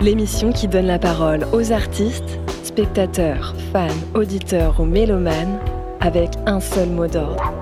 L'émission 0.00 0.52
qui 0.52 0.68
donne 0.68 0.86
la 0.86 1.00
parole 1.00 1.44
aux 1.52 1.72
artistes, 1.72 2.38
spectateurs, 2.62 3.56
fans, 3.72 3.88
auditeurs 4.14 4.78
ou 4.78 4.84
mélomanes 4.84 5.58
avec 5.98 6.30
un 6.46 6.60
seul 6.60 6.88
mot 6.88 7.08
d'ordre. 7.08 7.52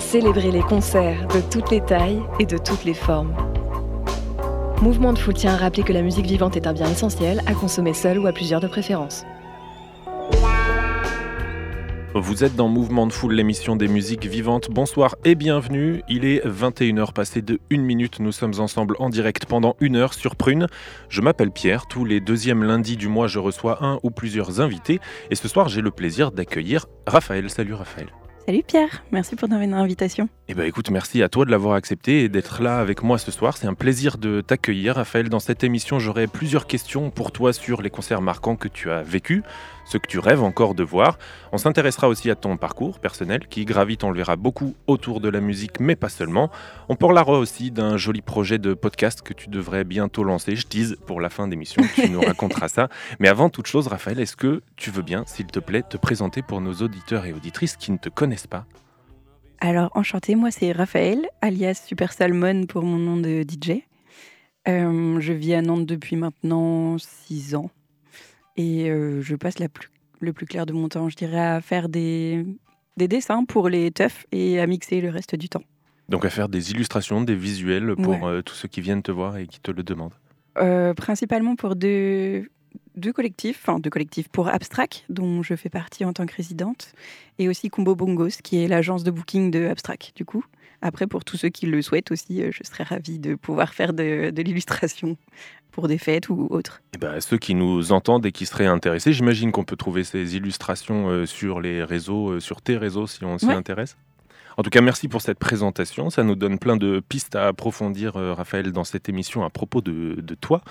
Célébrer 0.00 0.50
les 0.50 0.62
concerts 0.62 1.28
de 1.28 1.40
toutes 1.40 1.70
les 1.70 1.80
tailles 1.80 2.20
et 2.40 2.46
de 2.46 2.58
toutes 2.58 2.84
les 2.84 2.94
formes. 2.94 3.32
Mouvement 4.82 5.12
de 5.12 5.18
Foule 5.18 5.34
tient 5.34 5.54
à 5.54 5.70
que 5.70 5.92
la 5.92 6.02
musique 6.02 6.26
vivante 6.26 6.56
est 6.56 6.66
un 6.66 6.72
bien 6.72 6.88
essentiel 6.88 7.42
à 7.46 7.54
consommer 7.54 7.94
seul 7.94 8.18
ou 8.18 8.26
à 8.26 8.32
plusieurs 8.32 8.60
de 8.60 8.66
préférence. 8.66 9.24
Vous 12.14 12.42
êtes 12.42 12.56
dans 12.56 12.68
Mouvement 12.68 13.06
de 13.06 13.12
Foule, 13.12 13.34
l'émission 13.34 13.76
des 13.76 13.86
musiques 13.86 14.24
vivantes. 14.24 14.70
Bonsoir 14.70 15.14
et 15.24 15.34
bienvenue. 15.34 16.02
Il 16.08 16.24
est 16.24 16.44
21h 16.46 17.12
passé 17.12 17.42
de 17.42 17.60
1 17.70 17.78
minute. 17.78 18.18
Nous 18.18 18.32
sommes 18.32 18.54
ensemble 18.58 18.96
en 18.98 19.10
direct 19.10 19.44
pendant 19.44 19.76
une 19.80 19.96
heure 19.96 20.14
sur 20.14 20.34
Prune. 20.34 20.68
Je 21.10 21.20
m'appelle 21.20 21.50
Pierre. 21.50 21.86
Tous 21.86 22.06
les 22.06 22.20
deuxièmes 22.20 22.64
lundis 22.64 22.96
du 22.96 23.08
mois, 23.08 23.26
je 23.26 23.38
reçois 23.38 23.84
un 23.84 24.00
ou 24.02 24.10
plusieurs 24.10 24.62
invités. 24.62 25.00
Et 25.30 25.34
ce 25.34 25.48
soir, 25.48 25.68
j'ai 25.68 25.82
le 25.82 25.90
plaisir 25.90 26.32
d'accueillir 26.32 26.86
Raphaël. 27.06 27.50
Salut 27.50 27.74
Raphaël. 27.74 28.08
Salut 28.48 28.62
Pierre, 28.66 29.04
merci 29.12 29.36
pour 29.36 29.46
ton 29.50 29.56
invitation. 29.56 30.30
Eh 30.48 30.54
bien 30.54 30.64
écoute, 30.64 30.88
merci 30.88 31.22
à 31.22 31.28
toi 31.28 31.44
de 31.44 31.50
l'avoir 31.50 31.74
accepté 31.74 32.22
et 32.22 32.30
d'être 32.30 32.62
là 32.62 32.78
avec 32.78 33.02
moi 33.02 33.18
ce 33.18 33.30
soir. 33.30 33.58
C'est 33.58 33.66
un 33.66 33.74
plaisir 33.74 34.16
de 34.16 34.40
t'accueillir 34.40 34.94
Raphaël. 34.94 35.28
Dans 35.28 35.38
cette 35.38 35.64
émission, 35.64 35.98
j'aurai 35.98 36.26
plusieurs 36.26 36.66
questions 36.66 37.10
pour 37.10 37.30
toi 37.30 37.52
sur 37.52 37.82
les 37.82 37.90
concerts 37.90 38.22
marquants 38.22 38.56
que 38.56 38.68
tu 38.68 38.90
as 38.90 39.02
vécus, 39.02 39.42
ce 39.88 39.98
que 39.98 40.06
tu 40.06 40.18
rêves 40.18 40.42
encore 40.42 40.74
de 40.74 40.82
voir. 40.82 41.18
On 41.50 41.58
s'intéressera 41.58 42.08
aussi 42.08 42.30
à 42.30 42.34
ton 42.34 42.56
parcours 42.56 43.00
personnel 43.00 43.48
qui 43.48 43.64
gravite, 43.64 44.04
on 44.04 44.10
le 44.10 44.18
verra 44.18 44.36
beaucoup, 44.36 44.74
autour 44.86 45.20
de 45.20 45.28
la 45.28 45.40
musique, 45.40 45.80
mais 45.80 45.96
pas 45.96 46.08
seulement. 46.08 46.50
On 46.88 46.96
parlera 46.96 47.38
aussi 47.38 47.70
d'un 47.70 47.96
joli 47.96 48.20
projet 48.20 48.58
de 48.58 48.74
podcast 48.74 49.22
que 49.22 49.32
tu 49.32 49.48
devrais 49.48 49.84
bientôt 49.84 50.24
lancer. 50.24 50.56
Je 50.56 50.66
tease 50.66 50.96
pour 51.06 51.20
la 51.20 51.30
fin 51.30 51.48
d'émission, 51.48 51.82
tu 51.94 52.10
nous 52.10 52.20
raconteras 52.26 52.68
ça. 52.68 52.88
Mais 53.18 53.28
avant 53.28 53.48
toute 53.48 53.66
chose, 53.66 53.88
Raphaël, 53.88 54.20
est-ce 54.20 54.36
que 54.36 54.62
tu 54.76 54.90
veux 54.90 55.02
bien, 55.02 55.24
s'il 55.26 55.46
te 55.46 55.58
plaît, 55.58 55.82
te 55.82 55.96
présenter 55.96 56.42
pour 56.42 56.60
nos 56.60 56.74
auditeurs 56.74 57.24
et 57.24 57.32
auditrices 57.32 57.76
qui 57.76 57.90
ne 57.90 57.98
te 57.98 58.10
connaissent 58.10 58.46
pas? 58.46 58.66
Alors, 59.60 59.90
enchanté, 59.96 60.36
moi 60.36 60.50
c'est 60.50 60.70
Raphaël, 60.70 61.26
alias 61.40 61.82
Super 61.84 62.12
Salmon 62.12 62.66
pour 62.66 62.84
mon 62.84 62.98
nom 62.98 63.16
de 63.16 63.42
DJ. 63.42 63.82
Euh, 64.68 65.18
je 65.18 65.32
vis 65.32 65.54
à 65.54 65.62
Nantes 65.62 65.86
depuis 65.86 66.14
maintenant 66.14 66.96
6 66.98 67.54
ans. 67.54 67.70
Et 68.58 68.90
euh, 68.90 69.22
je 69.22 69.34
passe 69.36 69.58
la 69.60 69.68
plus, 69.70 69.88
le 70.20 70.32
plus 70.34 70.44
clair 70.44 70.66
de 70.66 70.72
mon 70.74 70.88
temps, 70.88 71.08
je 71.08 71.16
dirais, 71.16 71.38
à 71.40 71.60
faire 71.62 71.88
des, 71.88 72.44
des 72.98 73.08
dessins 73.08 73.44
pour 73.44 73.68
les 73.70 73.90
teufs 73.90 74.26
et 74.32 74.60
à 74.60 74.66
mixer 74.66 75.00
le 75.00 75.08
reste 75.08 75.34
du 75.36 75.48
temps. 75.48 75.62
Donc 76.10 76.24
à 76.24 76.30
faire 76.30 76.48
des 76.48 76.70
illustrations, 76.72 77.20
des 77.22 77.34
visuels 77.34 77.94
pour 77.96 78.08
Ouais. 78.08 78.20
euh, 78.24 78.42
tous 78.42 78.54
ceux 78.54 78.68
qui 78.68 78.80
viennent 78.80 79.02
te 79.02 79.12
voir 79.12 79.36
et 79.38 79.46
qui 79.46 79.60
te 79.60 79.70
le 79.70 79.82
demandent. 79.82 80.14
Euh, 80.58 80.92
principalement 80.92 81.54
pour 81.54 81.76
deux, 81.76 82.48
deux 82.96 83.12
collectifs, 83.12 83.60
enfin 83.62 83.78
deux 83.78 83.90
collectifs 83.90 84.28
pour 84.28 84.48
Abstract, 84.48 85.04
dont 85.08 85.42
je 85.42 85.54
fais 85.54 85.68
partie 85.68 86.04
en 86.04 86.12
tant 86.12 86.26
que 86.26 86.34
résidente, 86.34 86.92
et 87.38 87.48
aussi 87.48 87.68
Combo 87.70 87.94
Bongos, 87.94 88.40
qui 88.42 88.58
est 88.62 88.66
l'agence 88.68 89.04
de 89.04 89.10
booking 89.12 89.50
de 89.52 89.66
Abstract, 89.66 90.12
du 90.16 90.24
coup. 90.24 90.44
Après, 90.82 91.06
pour 91.06 91.24
tous 91.24 91.36
ceux 91.36 91.48
qui 91.48 91.66
le 91.66 91.82
souhaitent 91.82 92.10
aussi, 92.12 92.42
euh, 92.42 92.50
je 92.52 92.60
serais 92.64 92.84
ravie 92.84 93.18
de 93.18 93.34
pouvoir 93.34 93.74
faire 93.74 93.92
de, 93.92 94.30
de 94.30 94.42
l'illustration 94.42 95.16
pour 95.72 95.88
des 95.88 95.98
fêtes 95.98 96.28
ou 96.28 96.46
autres. 96.50 96.80
Ben, 97.00 97.20
ceux 97.20 97.38
qui 97.38 97.54
nous 97.54 97.92
entendent 97.92 98.26
et 98.26 98.32
qui 98.32 98.46
seraient 98.46 98.66
intéressés, 98.66 99.12
j'imagine 99.12 99.52
qu'on 99.52 99.64
peut 99.64 99.76
trouver 99.76 100.04
ces 100.04 100.36
illustrations 100.36 101.08
euh, 101.08 101.26
sur 101.26 101.60
les 101.60 101.84
réseaux, 101.84 102.30
euh, 102.32 102.40
sur 102.40 102.62
tes 102.62 102.76
réseaux 102.76 103.06
si 103.06 103.24
on 103.24 103.38
s'y 103.38 103.46
Ouais. 103.46 103.54
intéresse. 103.54 103.96
En 104.56 104.62
tout 104.64 104.70
cas, 104.70 104.80
merci 104.80 105.06
pour 105.06 105.22
cette 105.22 105.38
présentation. 105.38 106.10
Ça 106.10 106.24
nous 106.24 106.34
donne 106.34 106.58
plein 106.58 106.76
de 106.76 107.00
pistes 107.08 107.36
à 107.36 107.46
approfondir, 107.46 108.16
euh, 108.16 108.34
Raphaël, 108.34 108.72
dans 108.72 108.82
cette 108.84 109.08
émission 109.08 109.44
à 109.44 109.50
propos 109.50 109.80
de, 109.80 110.16
de 110.20 110.34
toi. 110.34 110.62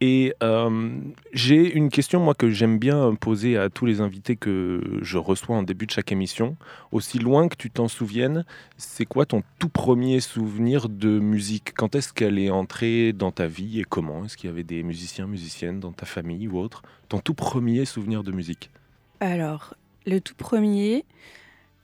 Et 0.00 0.32
euh, 0.44 1.00
j'ai 1.32 1.72
une 1.74 1.88
question, 1.88 2.20
moi, 2.20 2.34
que 2.34 2.50
j'aime 2.50 2.78
bien 2.78 3.14
poser 3.16 3.56
à 3.56 3.68
tous 3.68 3.84
les 3.84 4.00
invités 4.00 4.36
que 4.36 4.80
je 5.02 5.18
reçois 5.18 5.56
en 5.56 5.64
début 5.64 5.86
de 5.86 5.90
chaque 5.90 6.12
émission. 6.12 6.56
Aussi 6.92 7.18
loin 7.18 7.48
que 7.48 7.56
tu 7.56 7.70
t'en 7.70 7.88
souviennes, 7.88 8.44
c'est 8.76 9.06
quoi 9.06 9.26
ton 9.26 9.42
tout 9.58 9.68
premier 9.68 10.20
souvenir 10.20 10.88
de 10.88 11.18
musique? 11.18 11.74
Quand 11.74 11.96
est-ce 11.96 12.12
qu'elle 12.12 12.38
est 12.38 12.50
entrée 12.50 13.12
dans 13.12 13.32
ta 13.32 13.48
vie 13.48 13.80
et 13.80 13.84
comment? 13.84 14.24
Est-ce 14.24 14.36
qu'il 14.36 14.48
y 14.48 14.52
avait 14.52 14.62
des 14.62 14.84
musiciens, 14.84 15.26
musiciennes 15.26 15.80
dans 15.80 15.92
ta 15.92 16.06
famille 16.06 16.46
ou 16.46 16.58
autre? 16.58 16.82
Ton 17.08 17.18
tout 17.18 17.34
premier 17.34 17.84
souvenir 17.84 18.22
de 18.22 18.30
musique? 18.30 18.70
Alors, 19.18 19.74
le 20.06 20.20
tout 20.20 20.36
premier, 20.36 21.04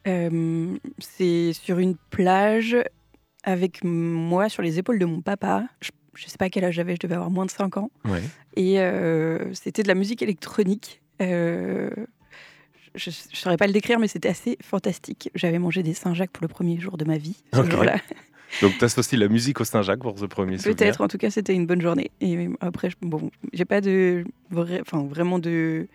euh, 0.06 0.76
c'est 1.00 1.52
sur 1.52 1.80
une 1.80 1.96
plage 2.10 2.76
avec 3.42 3.82
moi 3.82 4.48
sur 4.48 4.62
les 4.62 4.78
épaules 4.78 5.00
de 5.00 5.04
mon 5.04 5.20
papa. 5.20 5.64
Je 6.16 6.26
sais 6.28 6.36
pas 6.38 6.48
quel 6.50 6.64
âge 6.64 6.74
j'avais, 6.74 6.94
je 6.94 7.00
devais 7.00 7.14
avoir 7.14 7.30
moins 7.30 7.46
de 7.46 7.50
5 7.50 7.76
ans. 7.76 7.90
Ouais. 8.04 8.22
Et 8.56 8.80
euh, 8.80 9.52
c'était 9.54 9.82
de 9.82 9.88
la 9.88 9.94
musique 9.94 10.22
électronique. 10.22 11.00
Euh, 11.22 11.90
je 12.94 13.10
ne 13.10 13.14
saurais 13.36 13.56
pas 13.56 13.66
le 13.66 13.72
décrire, 13.72 13.98
mais 13.98 14.06
c'était 14.08 14.28
assez 14.28 14.56
fantastique. 14.62 15.30
J'avais 15.34 15.58
mangé 15.58 15.82
des 15.82 15.94
Saint-Jacques 15.94 16.30
pour 16.30 16.42
le 16.42 16.48
premier 16.48 16.78
jour 16.78 16.96
de 16.96 17.04
ma 17.04 17.18
vie, 17.18 17.42
ce 17.52 17.60
Ok. 17.60 17.70
jour-là. 17.70 17.96
Donc 18.62 18.78
tu 18.78 18.84
associes 18.84 19.16
la 19.18 19.26
musique 19.28 19.60
au 19.60 19.64
Saint-Jacques 19.64 19.98
pour 20.00 20.16
ce 20.16 20.26
premier 20.26 20.58
souvenir 20.58 20.76
Peut-être, 20.76 21.00
en 21.00 21.08
tout 21.08 21.18
cas, 21.18 21.28
c'était 21.30 21.54
une 21.54 21.66
bonne 21.66 21.80
journée. 21.80 22.12
Et 22.20 22.48
après, 22.60 22.88
je- 22.90 22.96
bon, 23.02 23.30
j'ai 23.52 23.64
pas 23.64 23.80
de 23.80 24.24
vrai- 24.50 24.80
enfin, 24.80 25.02
vraiment 25.02 25.40
de 25.40 25.88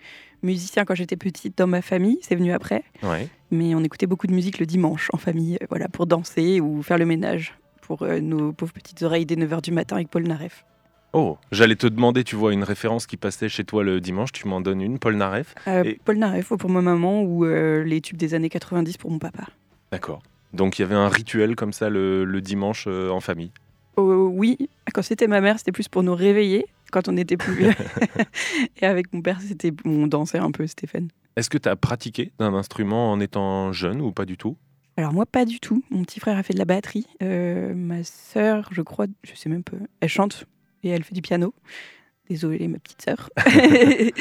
musicien 0.44 0.84
quand 0.84 0.96
j'étais 0.96 1.16
petite 1.16 1.58
dans 1.58 1.68
ma 1.68 1.82
famille, 1.82 2.18
c'est 2.22 2.36
venu 2.36 2.52
après. 2.52 2.84
Ouais. 3.04 3.30
Mais 3.52 3.76
on 3.76 3.84
écoutait 3.84 4.08
beaucoup 4.08 4.28
de 4.28 4.34
musique 4.34 4.60
le 4.60 4.66
dimanche 4.66 5.08
en 5.14 5.18
famille, 5.18 5.58
euh, 5.62 5.66
voilà, 5.70 5.88
pour 5.88 6.06
danser 6.06 6.60
ou 6.60 6.84
faire 6.84 6.98
le 6.98 7.06
ménage 7.06 7.54
pour 7.90 8.04
euh, 8.04 8.20
nos 8.20 8.54
pauvres 8.54 8.72
petites 8.72 9.02
oreilles 9.02 9.26
dès 9.26 9.34
9h 9.36 9.64
du 9.64 9.72
matin 9.72 9.96
avec 9.96 10.10
Paul 10.10 10.22
Naref. 10.28 10.64
Oh, 11.12 11.40
j'allais 11.52 11.76
te 11.76 11.88
demander, 11.88 12.24
tu 12.24 12.36
vois, 12.36 12.54
une 12.54 12.64
référence 12.64 13.08
qui 13.08 13.18
passait 13.18 13.50
chez 13.50 13.64
toi 13.64 13.84
le 13.84 14.00
dimanche, 14.00 14.32
tu 14.32 14.48
m'en 14.48 14.62
donnes 14.62 14.80
une, 14.80 15.00
Paul 15.00 15.16
Naref 15.16 15.56
Euh, 15.68 15.84
Et- 15.84 16.00
Paul 16.06 16.18
Naref 16.20 16.50
pour 16.50 16.70
ma 16.70 16.82
maman 16.82 17.24
ou 17.24 17.46
euh, 17.46 17.84
les 17.84 18.00
tubes 18.00 18.16
des 18.18 18.36
années 18.36 18.50
90 18.50 18.98
pour 18.98 19.10
mon 19.10 19.18
papa. 19.18 19.46
D'accord. 19.92 20.22
Donc 20.54 20.78
il 20.78 20.84
y 20.84 20.86
avait 20.86 20.94
un 20.94 21.10
rituel 21.10 21.56
comme 21.56 21.74
ça 21.74 21.90
le, 21.90 22.26
le 22.26 22.42
dimanche 22.42 22.86
euh, 22.88 23.10
en 23.10 23.22
famille. 23.22 23.52
Oh, 23.98 24.30
oui, 24.32 24.70
quand 24.94 25.02
c'était 25.02 25.26
ma 25.28 25.42
mère, 25.42 25.58
c'était 25.58 25.72
plus 25.72 25.88
pour 25.88 26.04
nous 26.04 26.14
réveiller 26.14 26.68
quand 26.92 27.08
on 27.08 27.14
n'était 27.14 27.38
plus. 27.38 27.66
Et 28.82 28.86
avec 28.86 29.12
mon 29.12 29.24
père, 29.24 29.42
c'était 29.42 29.72
on 29.86 30.06
dansait 30.06 30.38
un 30.38 30.52
peu, 30.52 30.68
Stéphane. 30.68 31.08
Est-ce 31.36 31.50
que 31.50 31.58
tu 31.58 31.68
as 31.70 31.76
pratiqué 31.76 32.32
d'un 32.38 32.54
instrument 32.54 33.12
en 33.12 33.20
étant 33.20 33.72
jeune 33.74 34.00
ou 34.00 34.12
pas 34.12 34.26
du 34.26 34.38
tout? 34.38 34.58
Alors 35.00 35.14
moi, 35.14 35.26
pas 35.26 35.46
du 35.46 35.62
tout. 35.62 35.82
Mon 35.92 36.04
petit 36.04 36.20
frère 36.20 36.38
a 36.38 36.44
fait 36.44 36.52
de 36.52 36.58
la 36.60 36.66
batterie. 36.66 37.08
Euh, 37.24 37.74
ma 37.74 38.04
sœur, 38.04 38.68
je 38.74 38.82
crois, 38.82 39.06
je 39.24 39.34
sais 39.34 39.48
même 39.48 39.64
pas, 39.64 39.78
elle 40.02 40.10
chante 40.10 40.44
et 40.84 40.90
elle 40.90 41.04
fait 41.06 41.16
du 41.16 41.22
piano. 41.22 41.54
Désolée, 42.30 42.68
ma 42.68 42.80
petite 42.80 43.02
sœur. 43.02 43.30
et, 43.48 44.12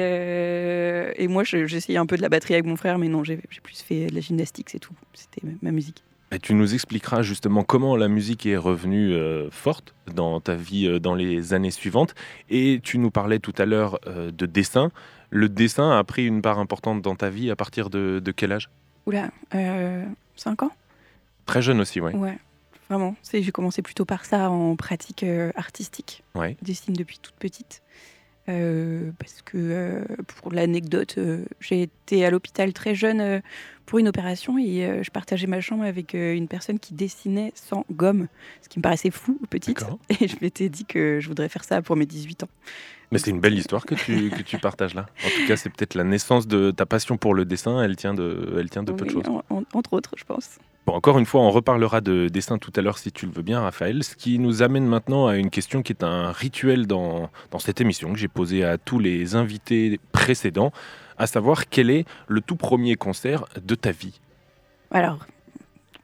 euh, 0.00 1.12
et 1.16 1.28
moi, 1.28 1.44
je- 1.44 1.66
j'essayais 1.66 1.98
un 1.98 2.06
peu 2.06 2.16
de 2.16 2.22
la 2.22 2.30
batterie 2.30 2.54
avec 2.54 2.64
mon 2.64 2.76
frère, 2.76 2.96
mais 2.98 3.08
non, 3.08 3.24
j'ai 3.24 3.38
j'ai 3.50 3.60
plus 3.60 3.82
fait 3.82 4.06
de 4.06 4.14
la 4.14 4.22
gymnastique, 4.22 4.70
c'est 4.70 4.78
tout. 4.78 4.94
C'était 5.12 5.42
ma 5.60 5.70
musique. 5.70 6.02
Et 6.32 6.38
tu 6.38 6.54
nous 6.54 6.72
expliqueras 6.72 7.20
justement 7.20 7.62
comment 7.62 7.94
la 7.94 8.08
musique 8.08 8.46
est 8.46 8.56
revenue 8.56 9.12
euh, 9.12 9.50
forte 9.50 9.94
dans 10.14 10.40
ta 10.40 10.56
vie 10.56 10.86
euh, 10.86 10.98
dans 10.98 11.14
les 11.14 11.52
années 11.52 11.70
suivantes. 11.70 12.14
Et 12.48 12.80
tu 12.82 12.96
nous 12.96 13.10
parlais 13.10 13.38
tout 13.38 13.54
à 13.58 13.66
l'heure 13.66 13.98
euh, 14.06 14.30
de 14.30 14.46
dessin. 14.46 14.90
Le 15.28 15.50
dessin 15.50 15.90
a 15.90 16.02
pris 16.04 16.26
une 16.26 16.40
part 16.40 16.58
importante 16.58 17.02
dans 17.02 17.16
ta 17.16 17.28
vie 17.28 17.50
à 17.50 17.54
partir 17.56 17.90
de, 17.90 18.18
de 18.24 18.32
quel 18.32 18.52
âge? 18.52 18.70
Oula, 19.06 19.30
euh, 19.54 20.04
5 20.36 20.62
ans? 20.64 20.72
Très 21.46 21.62
jeune 21.62 21.80
aussi, 21.80 22.00
oui. 22.00 22.12
Ouais, 22.12 22.38
vraiment. 22.88 23.14
C'est- 23.22 23.42
J'ai 23.42 23.52
commencé 23.52 23.82
plutôt 23.82 24.04
par 24.04 24.24
ça 24.24 24.50
en 24.50 24.74
pratique 24.76 25.22
euh, 25.22 25.52
artistique. 25.56 26.24
Ouais. 26.34 26.56
Je 26.60 26.66
dessine 26.66 26.94
depuis 26.94 27.18
toute 27.20 27.34
petite. 27.36 27.82
Euh, 28.48 29.10
parce 29.18 29.42
que, 29.42 29.56
euh, 29.58 30.04
pour 30.36 30.52
l'anecdote, 30.52 31.18
j'ai 31.58 31.82
été 31.82 32.24
à 32.24 32.30
l'hôpital 32.30 32.72
très 32.72 32.94
jeune 32.94 33.42
pour 33.86 33.98
une 33.98 34.06
opération 34.06 34.56
et 34.56 35.02
je 35.02 35.10
partageais 35.10 35.48
ma 35.48 35.60
chambre 35.60 35.82
avec 35.82 36.14
une 36.14 36.46
personne 36.46 36.78
qui 36.78 36.94
dessinait 36.94 37.52
sans 37.56 37.84
gomme, 37.90 38.28
ce 38.62 38.68
qui 38.68 38.78
me 38.78 38.82
paraissait 38.82 39.10
fou, 39.10 39.40
petite. 39.50 39.80
D'accord. 39.80 39.98
Et 40.20 40.28
je 40.28 40.36
m'étais 40.40 40.68
dit 40.68 40.84
que 40.84 41.18
je 41.20 41.26
voudrais 41.26 41.48
faire 41.48 41.64
ça 41.64 41.82
pour 41.82 41.96
mes 41.96 42.06
18 42.06 42.44
ans. 42.44 42.48
Mais 43.12 43.18
c'est 43.18 43.30
une 43.30 43.40
belle 43.40 43.56
histoire 43.56 43.84
que 43.86 43.94
tu, 43.94 44.30
que 44.30 44.42
tu 44.42 44.58
partages 44.58 44.94
là. 44.94 45.06
En 45.24 45.28
tout 45.28 45.46
cas, 45.46 45.56
c'est 45.56 45.70
peut-être 45.70 45.94
la 45.94 46.02
naissance 46.04 46.46
de 46.48 46.70
ta 46.72 46.86
passion 46.86 47.16
pour 47.16 47.34
le 47.34 47.44
dessin. 47.44 47.80
Elle 47.82 47.94
tient 47.96 48.14
de, 48.14 48.56
elle 48.58 48.68
tient 48.68 48.82
de 48.82 48.92
peu 48.92 49.04
de 49.06 49.10
choses. 49.10 49.28
en- 49.28 49.44
en- 49.54 49.62
entre 49.74 49.92
autres, 49.92 50.10
je 50.16 50.24
pense. 50.24 50.58
Bon, 50.86 50.92
encore 50.94 51.18
une 51.18 51.26
fois, 51.26 51.40
on 51.40 51.50
reparlera 51.50 52.00
de 52.00 52.28
dessin 52.28 52.58
tout 52.58 52.72
à 52.76 52.80
l'heure 52.80 52.98
si 52.98 53.10
tu 53.12 53.26
le 53.26 53.32
veux 53.32 53.42
bien, 53.42 53.60
Raphaël. 53.60 54.02
Ce 54.04 54.14
qui 54.16 54.38
nous 54.38 54.62
amène 54.62 54.86
maintenant 54.86 55.26
à 55.28 55.36
une 55.36 55.50
question 55.50 55.82
qui 55.82 55.92
est 55.92 56.02
un 56.04 56.30
rituel 56.32 56.86
dans, 56.86 57.30
dans 57.50 57.58
cette 57.58 57.80
émission 57.80 58.12
que 58.12 58.18
j'ai 58.18 58.28
posée 58.28 58.64
à 58.64 58.76
tous 58.78 58.98
les 58.98 59.34
invités 59.36 59.98
précédents. 60.12 60.72
à 61.18 61.26
savoir 61.26 61.68
quel 61.68 61.88
est 61.90 62.04
le 62.28 62.40
tout 62.42 62.56
premier 62.56 62.94
concert 62.96 63.46
de 63.64 63.74
ta 63.74 63.90
vie? 63.90 64.20
Alors, 64.90 65.18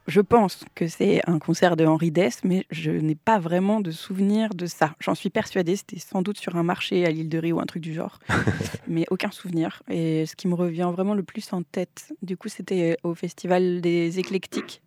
je 0.06 0.20
pense 0.20 0.64
que 0.74 0.88
c'est 0.88 1.20
un 1.28 1.38
concert 1.38 1.76
de 1.76 1.86
Henri 1.86 2.10
Dess, 2.10 2.42
mais 2.44 2.66
je 2.70 2.90
n'ai 2.90 3.14
pas 3.14 3.38
vraiment 3.38 3.80
de 3.80 3.90
souvenir 3.90 4.54
de 4.54 4.66
ça. 4.66 4.94
J'en 4.98 5.14
suis 5.14 5.30
persuadée, 5.30 5.76
c'était 5.76 5.98
sans 5.98 6.22
doute 6.22 6.38
sur 6.38 6.56
un 6.56 6.62
marché 6.62 7.06
à 7.06 7.10
l'île 7.10 7.28
de 7.28 7.38
Ré 7.38 7.52
ou 7.52 7.60
un 7.60 7.66
truc 7.66 7.82
du 7.82 7.94
genre, 7.94 8.18
mais 8.88 9.06
aucun 9.10 9.30
souvenir. 9.30 9.82
Et 9.88 10.26
ce 10.26 10.34
qui 10.34 10.48
me 10.48 10.54
revient 10.54 10.90
vraiment 10.92 11.14
le 11.14 11.22
plus 11.22 11.52
en 11.52 11.62
tête, 11.62 12.12
du 12.22 12.36
coup, 12.36 12.48
c'était 12.48 12.96
au 13.04 13.14
Festival 13.14 13.80
des 13.80 14.18
Éclectiques, 14.18 14.82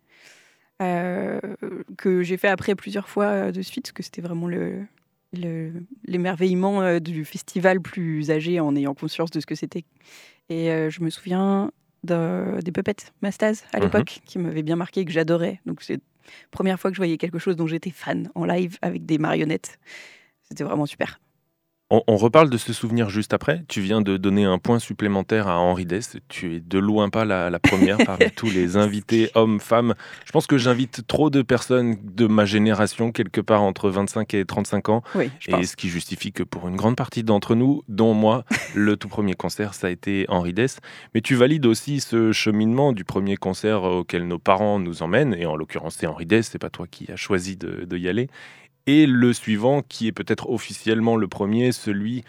euh, 0.82 1.40
que 1.96 2.22
j'ai 2.22 2.36
fait 2.36 2.48
après 2.48 2.74
plusieurs 2.74 3.08
fois 3.08 3.26
euh, 3.26 3.52
de 3.52 3.62
suite, 3.62 3.86
parce 3.86 3.92
que 3.92 4.02
c'était 4.02 4.20
vraiment 4.20 4.46
le, 4.46 4.84
l'émerveillement 6.04 6.82
euh, 6.82 6.98
du 6.98 7.24
festival 7.24 7.80
plus 7.80 8.30
âgé 8.30 8.60
en 8.60 8.76
ayant 8.76 8.94
conscience 8.94 9.30
de 9.30 9.40
ce 9.40 9.46
que 9.46 9.54
c'était. 9.54 9.84
Et 10.50 10.66
je 10.68 11.02
me 11.02 11.10
souviens 11.10 11.72
des 12.06 12.72
Puppets 12.72 13.12
Mastaz 13.22 13.64
à 13.72 13.78
mhm. 13.78 13.84
l'époque, 13.84 14.20
qui 14.24 14.38
m'avait 14.38 14.62
bien 14.62 14.76
marqué 14.76 15.00
et 15.00 15.04
que 15.04 15.12
j'adorais. 15.12 15.60
Donc 15.66 15.82
c'est 15.82 15.94
la 15.94 16.48
première 16.50 16.80
fois 16.80 16.90
que 16.90 16.94
je 16.94 17.00
voyais 17.00 17.18
quelque 17.18 17.38
chose 17.38 17.56
dont 17.56 17.66
j'étais 17.66 17.90
fan 17.90 18.30
en 18.34 18.44
live 18.44 18.78
avec 18.82 19.06
des 19.06 19.18
marionnettes. 19.18 19.78
C'était 20.42 20.64
vraiment 20.64 20.86
super. 20.86 21.20
On, 21.88 22.16
reparle 22.16 22.50
de 22.50 22.56
ce 22.56 22.72
souvenir 22.72 23.10
juste 23.10 23.32
après. 23.32 23.62
Tu 23.68 23.80
viens 23.80 24.00
de 24.00 24.16
donner 24.16 24.44
un 24.44 24.58
point 24.58 24.80
supplémentaire 24.80 25.46
à 25.46 25.60
Henri 25.60 25.86
Dess. 25.86 26.16
Tu 26.26 26.56
es 26.56 26.60
de 26.60 26.80
loin 26.80 27.10
pas 27.10 27.24
la, 27.24 27.60
première 27.60 27.98
parmi 27.98 28.28
tous 28.36 28.50
les 28.50 28.76
invités, 28.76 29.30
hommes, 29.36 29.60
femmes. 29.60 29.94
Je 30.24 30.32
pense 30.32 30.48
que 30.48 30.58
j'invite 30.58 31.06
trop 31.06 31.30
de 31.30 31.42
personnes 31.42 31.94
de 32.02 32.26
ma 32.26 32.44
génération, 32.44 33.12
quelque 33.12 33.40
part 33.40 33.62
entre 33.62 33.88
25 33.88 34.34
et 34.34 34.44
35 34.44 34.88
ans. 34.88 35.02
Oui, 35.14 35.30
et 35.46 35.64
ce 35.64 35.76
qui 35.76 35.88
justifie 35.88 36.32
que 36.32 36.42
pour 36.42 36.66
une 36.66 36.74
grande 36.74 36.96
partie 36.96 37.22
d'entre 37.22 37.54
nous, 37.54 37.84
dont 37.86 38.14
moi, 38.14 38.44
le 38.74 38.96
tout 38.96 39.08
premier 39.08 39.34
concert, 39.34 39.72
ça 39.72 39.86
a 39.86 39.90
été 39.90 40.26
Henri 40.28 40.52
Dess. 40.52 40.80
Mais 41.14 41.20
tu 41.20 41.36
valides 41.36 41.66
aussi 41.66 42.00
ce 42.00 42.32
cheminement 42.32 42.94
du 42.94 43.04
premier 43.04 43.36
concert 43.36 43.84
auquel 43.84 44.26
nos 44.26 44.40
parents 44.40 44.80
nous 44.80 45.04
emmènent. 45.04 45.34
Et 45.34 45.46
en 45.46 45.54
l'occurrence, 45.54 45.94
c'est 46.00 46.08
Henri 46.08 46.26
Dess, 46.26 46.48
c'est 46.50 46.58
pas 46.58 46.70
toi 46.70 46.88
qui 46.90 47.12
as 47.12 47.16
choisi 47.16 47.56
de, 47.56 47.84
de 47.84 47.96
y 47.96 48.08
aller 48.08 48.28
et 48.86 49.06
le 49.06 49.32
suivant 49.32 49.82
qui 49.82 50.06
est 50.06 50.12
peut-être 50.12 50.50
officiellement 50.50 51.16
le 51.16 51.28
premier, 51.28 51.72
celui 51.72 52.24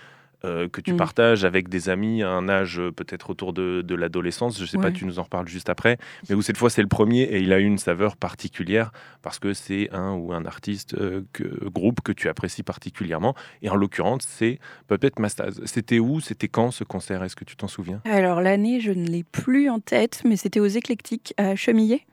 euh, 0.46 0.68
que 0.70 0.82
tu 0.82 0.94
mm. 0.94 0.98
partages 0.98 1.46
avec 1.46 1.68
des 1.68 1.90
amis 1.90 2.22
à 2.22 2.30
un 2.30 2.48
âge 2.48 2.80
euh, 2.80 2.92
peut-être 2.92 3.32
autour 3.32 3.54
de, 3.54 3.84
l'adolescence, 3.96 4.58
je 4.58 4.62
ne 4.62 4.68
sais 4.68 4.78
pas, 4.78 4.92
tu 4.92 5.06
nous 5.06 5.18
en 5.18 5.24
reparles 5.24 5.48
juste 5.48 5.68
après, 5.68 5.98
mais 6.30 6.36
où 6.36 6.44
cette 6.44 6.58
fois 6.58 6.70
c'est 6.70 6.84
le 6.84 6.88
premier 6.88 7.24
et 7.24 7.40
il 7.40 7.52
a 7.52 7.58
une 7.58 7.80
saveur 7.80 8.16
particulière 8.16 8.92
parce 9.24 9.40
que 9.40 9.54
c'est 9.54 9.90
un 9.92 10.14
ou 10.14 10.34
un 10.34 10.46
artiste, 10.46 10.94
euh, 10.94 11.24
que, 11.34 11.44
groupe 11.70 12.02
que 12.02 12.12
tu 12.12 12.30
apprécies 12.30 12.62
particulièrement. 12.62 13.34
Et 13.64 13.70
en 13.72 13.76
l'occurrence, 13.76 14.26
c'est 14.28 14.60
Puppet 14.88 15.10
Mastaz. 15.18 15.60
C'était 15.66 15.98
où, 15.98 16.20
c'était 16.20 16.48
quand 16.48 16.70
ce 16.70 16.84
concert? 16.84 17.24
Est-ce 17.24 17.36
que 17.36 17.44
tu 17.44 17.56
t'en 17.56 17.68
souviens? 17.68 18.02
Alors 18.06 18.40
l'année, 18.40 18.80
je 18.80 18.92
ne 18.92 19.08
l'ai 19.08 19.24
plus 19.24 19.70
en 19.72 19.80
tête, 19.80 20.22
mais 20.24 20.36
c'était 20.36 20.60
aux 20.60 20.68
Éclectiques 20.68 21.34
à 21.38 21.56
Chemillé. 21.56 22.06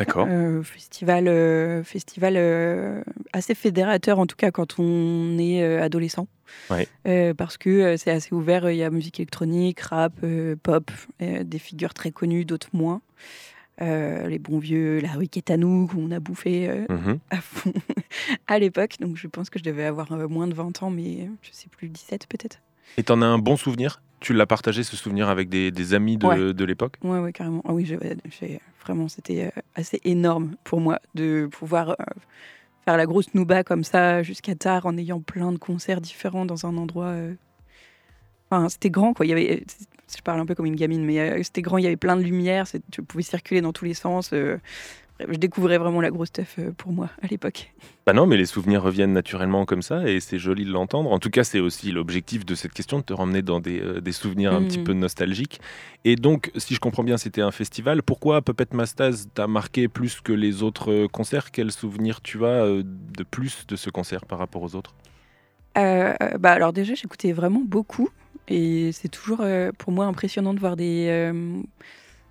D'accord. 0.00 0.26
Euh, 0.30 0.62
festival 0.62 1.28
euh, 1.28 1.84
festival 1.84 2.32
euh, 2.38 3.02
assez 3.34 3.54
fédérateur, 3.54 4.18
en 4.18 4.26
tout 4.26 4.34
cas 4.34 4.50
quand 4.50 4.78
on 4.78 5.36
est 5.38 5.62
adolescent. 5.76 6.26
parce 7.36 7.58
que 7.58 7.98
c'est 7.98 8.10
assez 8.10 8.34
ouvert, 8.34 8.70
il 8.70 8.78
y 8.78 8.82
a 8.82 8.88
musique 8.88 9.20
électronique, 9.20 9.78
rap, 9.80 10.14
pop, 10.62 10.90
des 11.20 11.58
figures 11.58 11.92
très 11.92 12.12
connues, 12.12 12.46
d'autres 12.46 12.70
moins. 12.72 13.02
les 13.78 14.38
bons 14.38 14.58
vieux, 14.58 15.00
la 15.00 15.12
rue 15.12 15.28
nous 15.58 15.86
qu'on 15.86 16.10
a 16.12 16.18
bouffé 16.18 16.86
mhm. 16.88 17.18
à 17.28 17.36
fond 17.42 17.74
à 18.46 18.58
l'époque. 18.58 18.94
Donc 19.00 19.18
je 19.18 19.28
pense 19.28 19.50
que 19.50 19.58
je 19.58 19.64
devais 19.64 19.84
avoir 19.84 20.10
moins 20.30 20.46
de 20.46 20.54
20 20.54 20.82
ans, 20.82 20.88
mais 20.88 21.28
je 21.42 21.50
sais 21.52 21.68
plus, 21.68 21.90
17 21.90 22.26
peut-être. 22.26 22.62
Et 22.96 23.02
tu 23.02 23.12
en 23.12 23.20
as 23.20 23.26
un 23.26 23.38
bon 23.38 23.58
souvenir? 23.58 24.00
Tu 24.20 24.34
l'as 24.34 24.46
partagé 24.46 24.82
ce 24.82 24.96
souvenir 24.96 25.28
avec 25.28 25.48
des, 25.48 25.94
amis 25.94 26.18
de, 26.18 26.52
de 26.52 26.64
l'époque? 26.64 26.96
Ouais, 27.02 27.18
ouais, 27.18 27.32
carrément. 27.32 27.62
Ah 27.66 27.72
oui, 27.72 27.90
vraiment, 28.84 29.08
c'était 29.08 29.46
euh, 29.46 29.60
assez 29.74 30.00
énorme 30.04 30.56
pour 30.64 30.80
moi 30.80 31.00
de 31.14 31.48
pouvoir 31.50 31.90
euh, 31.90 31.94
faire 32.84 32.96
la 32.96 33.06
grosse 33.06 33.32
nouba 33.34 33.64
comme 33.64 33.84
ça 33.84 34.22
jusqu'à 34.22 34.54
tard 34.54 34.86
en 34.86 34.96
ayant 34.98 35.20
plein 35.20 35.52
de 35.52 35.58
concerts 35.58 36.00
différents 36.00 36.44
dans 36.44 36.66
un 36.66 36.76
endroit. 36.76 37.06
Euh, 37.06 37.34
enfin, 38.50 38.68
c'était 38.68 38.90
grand, 38.90 39.14
quoi. 39.14 39.24
Il 39.24 39.30
y 39.30 39.32
avait, 39.32 39.64
je 40.14 40.22
parle 40.22 40.40
un 40.40 40.46
peu 40.46 40.54
comme 40.54 40.66
une 40.66 40.76
gamine, 40.76 41.04
mais 41.04 41.42
c'était 41.42 41.62
grand. 41.62 41.78
Il 41.78 41.84
y 41.84 41.86
avait 41.86 41.96
plein 41.96 42.16
de 42.16 42.22
lumière. 42.22 42.66
Tu 42.90 43.02
pouvais 43.02 43.22
circuler 43.22 43.62
dans 43.62 43.72
tous 43.72 43.86
les 43.86 43.94
sens 43.94 44.34
je 45.28 45.36
découvrais 45.36 45.78
vraiment 45.78 46.00
la 46.00 46.10
grosse 46.10 46.32
teuf 46.32 46.56
euh, 46.58 46.72
pour 46.76 46.92
moi 46.92 47.10
à 47.22 47.26
l'époque. 47.26 47.72
Bah 48.06 48.12
non, 48.12 48.26
mais 48.26 48.36
les 48.36 48.46
souvenirs 48.46 48.82
reviennent 48.82 49.12
naturellement 49.12 49.64
comme 49.64 49.82
ça 49.82 50.08
et 50.08 50.20
c'est 50.20 50.38
joli 50.38 50.64
de 50.64 50.70
l'entendre. 50.70 51.10
En 51.10 51.18
tout 51.18 51.30
cas, 51.30 51.44
c'est 51.44 51.60
aussi 51.60 51.92
l'objectif 51.92 52.44
de 52.44 52.54
cette 52.54 52.72
question, 52.72 52.98
de 52.98 53.04
te 53.04 53.12
ramener 53.12 53.42
dans 53.42 53.60
des, 53.60 53.80
euh, 53.80 54.12
souvenirs 54.12 54.52
un 54.52 54.62
petit 54.62 54.80
mm. 54.80 54.84
peu 54.84 54.92
nostalgiques. 54.92 55.60
Et 56.04 56.16
donc, 56.16 56.50
si 56.56 56.74
je 56.74 56.80
comprends 56.80 57.04
bien, 57.04 57.16
c'était 57.16 57.42
un 57.42 57.50
festival. 57.50 58.02
Pourquoi 58.02 58.42
Puppet 58.42 58.66
Mastaz 58.72 59.28
t'a 59.34 59.46
marqué 59.46 59.88
plus 59.88 60.20
que 60.20 60.32
les 60.32 60.62
autres 60.62 60.90
euh, 60.90 61.08
concerts? 61.08 61.50
Quel 61.50 61.70
souvenir 61.72 62.20
tu 62.20 62.44
as 62.44 62.66
de 62.66 63.22
plus 63.22 63.66
de 63.66 63.76
ce 63.76 63.90
concert 63.90 64.24
par 64.24 64.38
rapport 64.38 64.62
aux 64.62 64.74
autres? 64.74 64.94
Bah 65.76 66.50
alors 66.52 66.72
déjà, 66.72 66.94
j'écoutais 66.94 67.32
vraiment 67.32 67.62
beaucoup 67.64 68.10
et 68.48 68.90
c'est 68.92 69.08
toujours 69.08 69.42
pour 69.78 69.92
moi 69.92 70.04
impressionnant 70.06 70.52
de 70.52 70.58
voir 70.58 70.76
des 70.76 71.32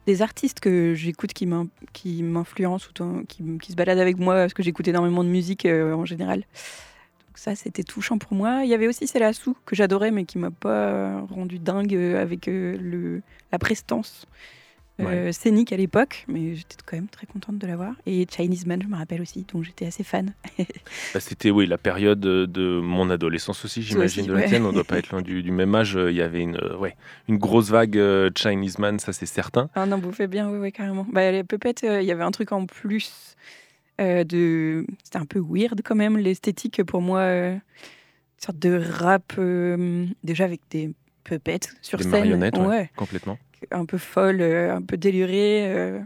des 0.06 0.22
artistes 0.22 0.60
que 0.60 0.94
j'écoute 0.96 1.34
qui 1.34 2.24
m'influencent 2.24 2.88
ou 3.00 3.24
qui, 3.25 3.72
se 3.72 3.75
baladent 3.75 4.00
avec 4.00 4.18
moi, 4.18 4.36
parce 4.36 4.54
que 4.54 4.63
j'écoute 4.63 4.88
énormément 4.88 5.24
de 5.24 5.30
musique 5.30 5.66
euh, 5.66 5.94
en 5.94 6.06
général. 6.06 6.40
Donc 6.40 7.38
ça, 7.38 7.56
c'était 7.56 7.84
touchant 7.84 8.18
pour 8.18 8.34
moi. 8.34 8.62
Il 8.63 8.69
y 8.69 8.74
avait 8.74 8.88
aussi 8.88 9.06
Sou 9.34 9.56
que 9.66 9.75
j'adorais, 9.75 10.12
mais 10.12 10.25
qui 10.25 10.38
m'a 10.38 10.51
pas 10.51 11.22
rendu 11.30 11.60
dingue 11.60 11.96
euh, 11.96 12.22
avec 12.22 12.48
euh, 12.48 12.78
le, 12.80 13.22
la 13.51 13.60
prestance 13.60 14.25
euh, 15.00 15.31
scénique 15.31 15.72
à 15.72 15.78
l'époque, 15.78 16.25
mais 16.28 16.56
j'étais 16.56 16.75
quand 16.86 16.98
même 16.98 17.07
très 17.07 17.25
contente 17.25 17.57
de 17.57 17.68
l'avoir. 17.68 17.94
Et 18.06 18.28
Chinese 18.30 18.66
Man, 18.66 18.81
je 18.81 18.88
me 18.88 18.96
rappelle 18.96 19.22
aussi, 19.22 19.46
donc 19.51 19.63
j'étais 19.63 19.86
assez 19.86 20.04
fan. 20.04 20.34
Bah, 21.13 21.19
c'était 21.19 21.50
oui 21.50 21.66
la 21.66 21.78
période 21.78 22.19
de 22.19 22.80
mon 22.81 23.10
adolescence 23.10 23.63
aussi, 23.66 23.81
j'imagine 23.81 24.25
de 24.25 24.34
la 24.34 24.44
tienne. 24.44 24.66
On 24.66 24.74
doit 24.74 24.84
pas 24.84 24.98
être 24.98 25.10
loin 25.12 25.22
du, 25.22 25.51
même 25.51 25.74
âge. 25.75 25.98
Il 26.10 26.16
y 26.16 26.22
avait 26.22 26.42
une 26.42 26.57
euh, 26.57 26.78
ouais 26.78 26.96
une 27.28 27.38
grosse 27.38 27.69
vague 27.69 27.98
euh, 27.98 28.30
Chinese 28.36 28.78
Man, 28.80 29.00
ça 29.00 29.13
c'est 29.13 29.25
certain. 29.25 29.69
Ah 29.75 29.86
non, 29.86 29.98
vous 29.98 30.12
faites 30.12 30.30
bien, 30.30 30.50
oui, 30.50 30.72
carrément. 30.72 31.06
Bah, 31.12 31.44
peut-être 31.44 31.84
il 31.84 32.06
y 32.06 32.12
avait 32.12 32.24
un 32.24 32.31
truc 32.31 32.52
en 32.52 32.66
plus 32.66 33.36
de, 33.98 34.86
c'était 35.04 35.18
un 35.18 35.25
peu 35.25 35.42
weird 35.45 35.81
quand 35.84 35.95
même 35.95 36.18
l'esthétique 36.18 36.84
pour 36.84 37.02
moi, 37.02 37.24
une 37.25 37.62
sorte 38.38 38.60
de 38.60 38.81
rap 38.81 39.34
déjà 40.24 40.45
avec 40.45 40.62
des 40.69 40.92
puppets 41.30 41.60
sur 41.81 41.98
des 41.98 42.04
scène. 42.04 42.12
marionnettes, 42.12 42.58
ouais, 42.58 42.90
complètement 42.95 43.38
un 43.71 43.86
peu 43.86 43.98
folle, 43.98 44.42
euh, 44.42 44.76
un 44.76 44.81
peu 44.81 44.98
délurée. 44.98 45.68
Euh. 45.68 46.00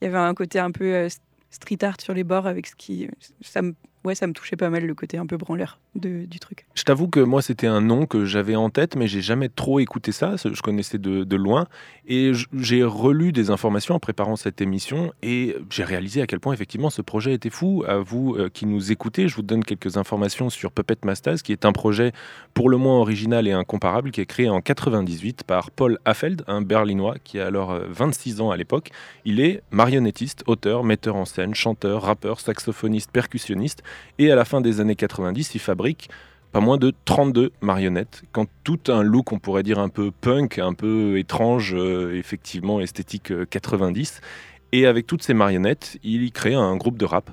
Il 0.00 0.04
y 0.04 0.08
avait 0.08 0.18
un 0.18 0.34
côté 0.34 0.58
un 0.58 0.70
peu 0.70 0.84
euh, 0.84 1.08
street 1.50 1.78
art 1.82 2.00
sur 2.00 2.14
les 2.14 2.24
bords 2.24 2.46
avec 2.46 2.66
ce 2.66 2.76
qui. 2.76 3.08
Ça 3.40 3.62
me 3.62 3.74
ouais, 4.06 4.14
ça 4.14 4.26
me 4.26 4.32
touchait 4.32 4.56
pas 4.56 4.70
mal 4.70 4.86
le 4.86 4.94
côté 4.94 5.18
un 5.18 5.26
peu 5.26 5.36
branleur 5.36 5.78
du 5.94 6.38
truc. 6.40 6.66
Je 6.74 6.84
t'avoue 6.84 7.08
que 7.08 7.20
moi, 7.20 7.42
c'était 7.42 7.66
un 7.66 7.80
nom 7.80 8.06
que 8.06 8.24
j'avais 8.24 8.54
en 8.54 8.70
tête, 8.70 8.96
mais 8.96 9.08
j'ai 9.08 9.20
jamais 9.20 9.48
trop 9.48 9.80
écouté 9.80 10.12
ça. 10.12 10.36
Je 10.36 10.62
connaissais 10.62 10.98
de, 10.98 11.36
loin. 11.36 11.66
Et 12.06 12.32
j'ai 12.54 12.84
relu 12.84 13.32
des 13.32 13.50
informations 13.50 13.94
en 13.94 13.98
préparant 13.98 14.36
cette 14.36 14.60
émission 14.60 15.12
et 15.22 15.56
j'ai 15.70 15.84
réalisé 15.84 16.22
à 16.22 16.26
quel 16.26 16.38
point, 16.38 16.54
effectivement, 16.54 16.88
ce 16.88 17.02
projet 17.02 17.34
était 17.34 17.50
fou. 17.50 17.84
À 17.86 17.98
vous 17.98 18.36
euh, 18.36 18.48
qui 18.48 18.64
nous 18.64 18.92
écoutez, 18.92 19.28
je 19.28 19.34
vous 19.34 19.42
donne 19.42 19.64
quelques 19.64 19.96
informations 19.96 20.48
sur 20.50 20.70
Puppet 20.70 20.96
Masters, 21.04 21.42
qui 21.42 21.52
est 21.52 21.64
un 21.64 21.72
projet 21.72 22.12
pour 22.54 22.70
le 22.70 22.76
moins 22.76 22.98
original 23.00 23.48
et 23.48 23.52
incomparable, 23.52 24.12
qui 24.12 24.20
est 24.20 24.26
créé 24.26 24.48
en 24.48 24.60
98 24.60 25.42
par 25.44 25.70
Paul 25.70 25.98
Affeld, 26.04 26.44
un 26.46 26.62
berlinois 26.62 27.16
qui 27.24 27.40
a 27.40 27.46
alors 27.46 27.78
26 27.88 28.40
euh, 28.40 28.44
ans 28.44 28.50
à 28.50 28.56
l'époque. 28.56 28.90
Il 29.24 29.40
est 29.40 29.62
marionnettiste, 29.72 30.44
auteur, 30.46 30.84
metteur 30.84 31.16
en 31.16 31.24
scène, 31.24 31.54
chanteur, 31.54 32.02
rappeur, 32.02 32.40
saxophoniste, 32.40 33.10
percussionniste 33.10 33.82
et 34.18 34.30
à 34.30 34.36
la 34.36 34.44
fin 34.44 34.60
des 34.60 34.80
années 34.80 34.96
90, 34.96 35.54
il 35.54 35.60
fabrique 35.60 36.08
pas 36.52 36.60
moins 36.60 36.78
de 36.78 36.92
32 37.04 37.52
marionnettes, 37.60 38.22
quand 38.32 38.46
tout 38.64 38.78
un 38.88 39.02
look, 39.02 39.32
on 39.32 39.38
pourrait 39.38 39.62
dire 39.62 39.78
un 39.78 39.88
peu 39.88 40.10
punk, 40.10 40.58
un 40.58 40.72
peu 40.72 41.18
étrange, 41.18 41.74
euh, 41.74 42.14
effectivement 42.14 42.80
esthétique 42.80 43.30
90. 43.50 44.20
Euh, 44.22 44.26
et 44.72 44.86
avec 44.86 45.06
toutes 45.06 45.22
ces 45.22 45.34
marionnettes, 45.34 45.98
il 46.02 46.32
crée 46.32 46.54
un 46.54 46.76
groupe 46.76 46.96
de 46.96 47.04
rap. 47.04 47.30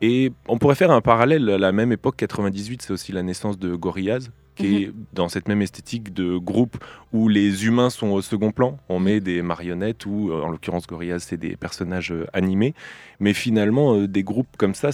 Et 0.00 0.32
on 0.46 0.58
pourrait 0.58 0.76
faire 0.76 0.90
un 0.90 1.00
parallèle 1.00 1.50
à 1.50 1.58
la 1.58 1.72
même 1.72 1.92
époque, 1.92 2.16
98, 2.16 2.82
c'est 2.82 2.92
aussi 2.92 3.12
la 3.12 3.22
naissance 3.22 3.58
de 3.58 3.74
Gorillaz, 3.74 4.30
qui 4.54 4.84
est 4.84 4.86
mhm. 4.86 4.94
dans 5.12 5.28
cette 5.28 5.48
même 5.48 5.62
esthétique 5.62 6.14
de 6.14 6.36
groupe 6.36 6.78
où 7.12 7.28
les 7.28 7.66
humains 7.66 7.90
sont 7.90 8.08
au 8.08 8.22
second 8.22 8.52
plan. 8.52 8.78
On 8.88 9.00
met 9.00 9.20
des 9.20 9.42
marionnettes 9.42 10.06
ou, 10.06 10.30
euh, 10.30 10.42
en 10.42 10.48
l'occurrence, 10.48 10.86
Gorillaz, 10.86 11.20
c'est 11.20 11.36
des 11.36 11.56
personnages 11.56 12.14
animés. 12.32 12.74
Mais 13.18 13.34
finalement, 13.34 13.96
des 14.06 14.22
groupes 14.22 14.56
comme 14.56 14.74
ça, 14.74 14.90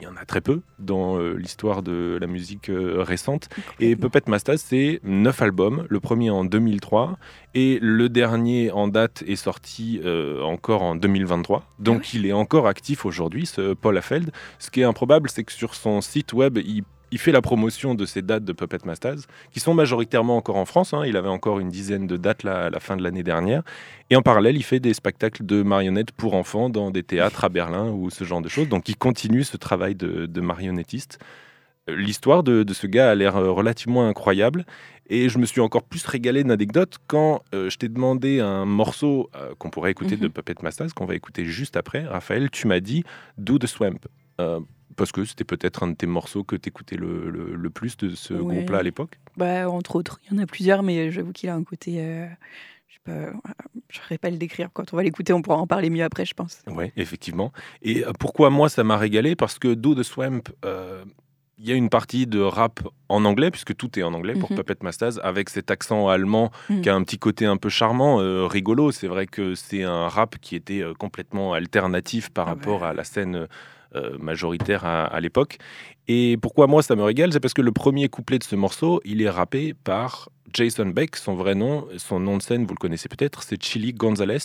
il 0.00 0.04
y 0.04 0.06
en 0.06 0.16
a 0.16 0.24
très 0.24 0.40
peu 0.40 0.62
dans 0.78 1.18
euh, 1.18 1.34
l'histoire 1.34 1.82
de 1.82 2.18
la 2.20 2.26
musique 2.26 2.70
euh, 2.70 3.02
récente. 3.02 3.48
Et 3.80 3.96
Puppet 3.96 4.22
Mastaz, 4.26 4.58
c'est 4.58 5.00
neuf 5.04 5.42
albums, 5.42 5.86
le 5.88 6.00
premier 6.00 6.30
en 6.30 6.44
2003 6.44 7.18
et 7.54 7.78
le 7.82 8.08
dernier 8.08 8.70
en 8.70 8.88
date 8.88 9.22
est 9.26 9.36
sorti 9.36 10.00
euh, 10.04 10.42
encore 10.42 10.82
en 10.82 10.96
2023. 10.96 11.64
Donc 11.78 12.02
ah 12.04 12.10
il 12.14 12.26
est 12.26 12.32
encore 12.32 12.66
actif 12.66 13.04
aujourd'hui, 13.04 13.46
ce 13.46 13.74
Paul 13.74 13.98
Affeld. 13.98 14.30
Ce 14.58 14.70
qui 14.70 14.80
est 14.80 14.84
improbable, 14.84 15.28
c'est 15.28 15.44
que 15.44 15.52
sur 15.52 15.74
son 15.74 16.00
site 16.00 16.32
web, 16.32 16.58
il 16.58 16.84
il 17.12 17.18
fait 17.18 17.32
la 17.32 17.40
promotion 17.42 17.94
de 17.94 18.04
ces 18.06 18.22
dates 18.22 18.44
de 18.44 18.52
Puppet 18.52 18.78
Masters, 18.84 19.18
qui 19.52 19.60
sont 19.60 19.74
majoritairement 19.74 20.36
encore 20.36 20.56
en 20.56 20.64
France. 20.64 20.94
hein. 20.94 21.02
Il 21.06 21.16
avait 21.16 21.28
encore 21.28 21.58
une 21.60 21.68
dizaine 21.68 22.06
de 22.06 22.16
dates 22.16 22.42
là, 22.44 22.66
à 22.66 22.70
la 22.70 22.80
fin 22.80 22.96
de 22.96 23.02
l'année 23.02 23.22
dernière. 23.22 23.62
Et 24.10 24.16
en 24.16 24.22
parallèle, 24.22 24.56
il 24.56 24.62
fait 24.62 24.80
des 24.80 24.94
spectacles 24.94 25.44
de 25.44 25.62
marionnettes 25.62 26.12
pour 26.12 26.34
enfants 26.34 26.70
dans 26.70 26.90
des 26.90 27.02
théâtres 27.02 27.44
à 27.44 27.48
Berlin 27.48 27.90
ou 27.90 28.10
ce 28.10 28.24
genre 28.24 28.42
de 28.42 28.48
choses. 28.48 28.68
Donc 28.68 28.88
il 28.88 28.96
continue 28.96 29.44
ce 29.44 29.56
travail 29.56 29.94
de, 29.94 30.26
de 30.26 30.40
marionnettiste. 30.40 31.18
Euh, 31.88 31.96
L'histoire 31.96 32.42
de, 32.42 32.62
de 32.62 32.74
ce 32.74 32.86
gars 32.86 33.10
a 33.10 33.14
l'air 33.14 33.36
euh, 33.36 33.50
relativement 33.50 34.06
incroyable. 34.06 34.64
Et 35.12 35.28
je 35.28 35.38
me 35.38 35.46
suis 35.46 35.60
encore 35.60 35.82
plus 35.82 36.04
régalé 36.06 36.44
d'anecdotes 36.44 36.98
quand 37.08 37.42
euh, 37.52 37.68
je 37.68 37.76
t'ai 37.78 37.88
demandé 37.88 38.38
un 38.38 38.64
morceau 38.64 39.28
euh, 39.34 39.54
qu'on 39.58 39.68
pourrait 39.70 39.90
écouter 39.90 40.16
de 40.16 40.26
Mhm. 40.26 40.32
Puppet 40.32 40.54
Masters, 40.62 40.94
qu'on 40.94 41.06
va 41.06 41.16
écouter 41.16 41.44
juste 41.46 41.76
après. 41.76 42.06
Raphaël, 42.06 42.48
tu 42.50 42.68
m'as 42.68 42.78
dit 42.78 43.02
Do 43.36 43.58
the 43.58 43.66
Swamp. 43.66 43.98
Euh, 44.40 44.60
parce 45.00 45.12
que 45.12 45.24
c'était 45.24 45.44
peut-être 45.44 45.82
un 45.82 45.88
de 45.88 45.94
tes 45.96 46.06
morceaux 46.06 46.44
que 46.44 46.56
tu 46.56 46.68
écoutais 46.68 46.96
le, 46.96 47.30
le- 47.30 47.54
le 47.56 47.70
plus 47.70 47.96
de 47.96 48.10
ce 48.14 48.34
Ouais. 48.34 48.54
groupe-là 48.56 48.78
à 48.78 48.82
l'époque. 48.82 49.18
Bah, 49.38 49.70
entre 49.70 49.96
autres, 49.96 50.20
il 50.26 50.34
y 50.36 50.38
en 50.38 50.42
a 50.42 50.46
plusieurs, 50.46 50.82
mais 50.82 51.10
j'avoue 51.10 51.32
qu'il 51.32 51.48
a 51.48 51.54
un 51.54 51.64
côté. 51.64 51.96
euh, 52.02 52.26
je 52.86 52.94
sais 52.94 53.00
pas, 53.02 53.32
je 53.88 53.98
saurais 53.98 54.18
pas 54.18 54.28
le 54.28 54.36
décrire. 54.36 54.68
Quand 54.74 54.92
on 54.92 54.96
va 54.96 55.02
l'écouter, 55.02 55.32
on 55.32 55.40
pourra 55.40 55.56
en 55.56 55.66
parler 55.66 55.88
mieux 55.88 56.04
après, 56.04 56.26
je 56.26 56.34
pense. 56.34 56.60
Oui, 56.66 56.92
effectivement. 56.96 57.50
Et 57.80 58.04
euh, 58.04 58.12
pourquoi 58.18 58.50
moi 58.50 58.68
ça 58.68 58.84
m'a 58.84 58.98
régalé? 58.98 59.36
Parce 59.36 59.58
que 59.58 59.72
Do 59.72 59.94
the 59.94 60.02
Swamp, 60.02 60.42
euh, 60.66 61.02
il 61.56 61.66
y 61.66 61.72
a 61.72 61.76
une 61.76 61.88
partie 61.88 62.26
de 62.26 62.40
rap 62.40 62.80
en 63.08 63.24
anglais, 63.24 63.50
puisque 63.50 63.74
tout 63.76 63.98
est 63.98 64.02
en 64.02 64.12
anglais 64.12 64.34
pour 64.34 64.50
Mhm. 64.50 64.56
Puppet 64.58 64.76
Masters, 64.82 65.24
avec 65.24 65.48
cet 65.48 65.70
accent 65.70 66.08
allemand 66.08 66.50
Mhm. 66.68 66.80
qui 66.82 66.88
a 66.90 66.94
un 66.94 67.02
petit 67.04 67.18
côté 67.18 67.46
un 67.46 67.56
peu 67.56 67.70
charmant, 67.70 68.20
euh, 68.20 68.46
rigolo. 68.46 68.92
C'est 68.92 69.08
vrai 69.08 69.26
que 69.26 69.54
c'est 69.54 69.82
un 69.82 70.08
rap 70.08 70.36
qui 70.40 70.56
était 70.56 70.82
euh, 70.82 70.92
complètement 70.92 71.54
alternatif 71.54 72.28
par 72.30 72.46
Ah 72.48 72.50
rapport 72.50 72.82
ouais. 72.82 72.88
à 72.88 72.92
la 72.92 73.04
scène 73.04 73.34
euh, 73.36 73.46
majoritaire 74.18 74.84
à, 74.84 75.04
à 75.04 75.20
l'époque. 75.20 75.58
Et 76.08 76.36
pourquoi 76.40 76.66
moi 76.66 76.82
ça 76.82 76.96
me 76.96 77.02
régale 77.02 77.32
C'est 77.32 77.40
parce 77.40 77.54
que 77.54 77.62
le 77.62 77.72
premier 77.72 78.08
couplet 78.08 78.38
de 78.38 78.44
ce 78.44 78.56
morceau, 78.56 79.00
il 79.04 79.22
est 79.22 79.30
rappé 79.30 79.74
par 79.74 80.28
Jason 80.52 80.86
Beck, 80.86 81.16
son 81.16 81.34
vrai 81.34 81.54
nom, 81.54 81.86
son 81.96 82.18
nom 82.20 82.36
de 82.36 82.42
scène, 82.42 82.64
vous 82.64 82.74
le 82.74 82.78
connaissez 82.80 83.08
peut-être, 83.08 83.42
c'est 83.42 83.62
Chili 83.62 83.92
Gonzalez, 83.92 84.38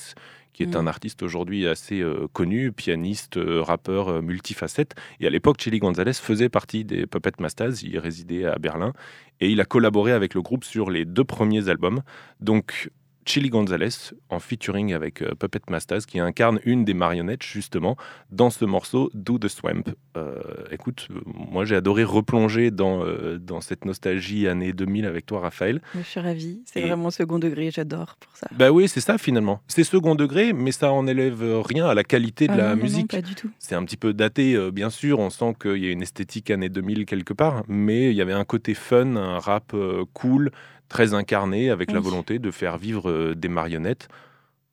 qui 0.54 0.64
est 0.64 0.68
Mhm. 0.68 0.76
un 0.78 0.88
artiste 0.88 1.22
aujourd'hui 1.24 1.68
assez 1.68 2.00
euh, 2.02 2.28
connu, 2.32 2.72
pianiste, 2.72 3.38
euh, 3.38 3.62
rappeur, 3.62 4.08
euh, 4.10 4.22
multifacette. 4.22 4.94
Et 5.20 5.28
à 5.28 5.30
l'époque, 5.30 5.58
Chili 5.60 5.80
Gonzalez 5.80 6.14
faisait 6.14 6.48
partie 6.50 6.86
des 6.86 7.08
Puppet 7.08 7.32
Masters, 7.40 7.84
il 7.84 7.98
résidait 8.00 8.46
à 8.46 8.58
Berlin, 8.58 8.94
et 9.42 9.50
il 9.50 9.60
a 9.60 9.66
collaboré 9.66 10.12
avec 10.12 10.34
le 10.34 10.42
groupe 10.42 10.64
sur 10.64 10.90
les 10.92 11.04
deux 11.06 11.26
premiers 11.26 11.68
albums. 11.68 12.02
Donc, 12.40 12.90
Chili 13.26 13.50
Gonzalez 13.50 13.90
en 14.30 14.40
featuring 14.40 14.94
avec 14.94 15.22
euh, 15.24 15.34
Puppet 15.34 15.60
Masters 15.70 16.06
qui 16.06 16.20
incarne 16.20 16.60
une 16.64 16.86
des 16.86 16.94
marionnettes 16.94 17.44
justement 17.44 17.98
dans 18.32 18.52
ce 18.52 18.66
morceau 18.66 19.10
Do 19.16 19.40
the 19.40 19.48
Swamp. 19.48 19.84
Euh, 20.16 20.40
écoute, 20.72 21.08
euh, 21.10 21.16
moi 21.26 21.66
j'ai 21.66 21.76
adoré 21.76 22.04
replonger 22.04 22.70
dans, 22.70 23.04
euh, 23.04 23.40
dans 23.40 23.62
cette 23.62 23.84
nostalgie 23.86 24.48
année 24.48 24.74
2000 24.74 25.06
avec 25.06 25.26
toi 25.26 25.40
Raphaël. 25.40 25.82
Je 25.96 26.02
suis 26.04 26.20
ravie. 26.20 26.62
C'est 26.66 26.82
Et- 26.82 26.88
vraiment 26.88 27.10
second 27.10 27.40
degré, 27.40 27.72
j'adore 27.72 28.16
pour 28.20 28.36
ça. 28.38 28.48
Bah 28.56 28.72
oui, 28.72 28.88
c'est 28.88 29.02
ça 29.02 29.18
finalement. 29.18 29.60
C'est 29.68 29.84
second 29.84 30.14
degré, 30.14 30.54
mais 30.54 30.72
ça 30.72 30.92
en 30.92 31.08
élève 31.08 31.44
rien 31.66 31.88
à 31.88 31.96
la 31.96 32.04
qualité 32.04 32.48
de 32.48 32.54
Ah 32.54 32.58
la 32.58 32.64
non, 32.64 32.70
non, 32.70 32.76
non, 32.78 32.84
musique. 32.84 33.12
pas 33.12 33.22
du 33.24 33.34
tout. 33.34 33.50
C'est 33.58 33.74
un 33.76 33.84
petit 33.84 33.98
peu 33.98 34.14
daté, 34.14 34.70
bien 34.72 34.92
sûr. 34.92 35.18
On 35.20 35.32
sent 35.32 35.56
qu'il 35.60 35.78
y 35.84 35.88
a 35.88 35.92
une 35.92 36.04
esthétique 36.04 36.52
année 36.52 36.70
2000 36.70 37.06
quelque 37.08 37.34
part, 37.34 37.64
mais 37.68 38.12
il 38.12 38.16
y 38.16 38.22
avait 38.22 38.34
un 38.34 38.46
côté 38.46 38.76
fun, 38.76 39.16
un 39.16 39.40
rap 39.40 39.76
cool, 40.14 40.52
très 40.90 41.14
incarné, 41.14 41.70
avec 41.70 41.92
la 41.92 42.00
volonté 42.00 42.40
de 42.40 42.52
faire 42.52 42.78
vivre 42.78 43.10
euh, 43.10 43.36
des 43.36 43.48
marionnettes. 43.48 44.08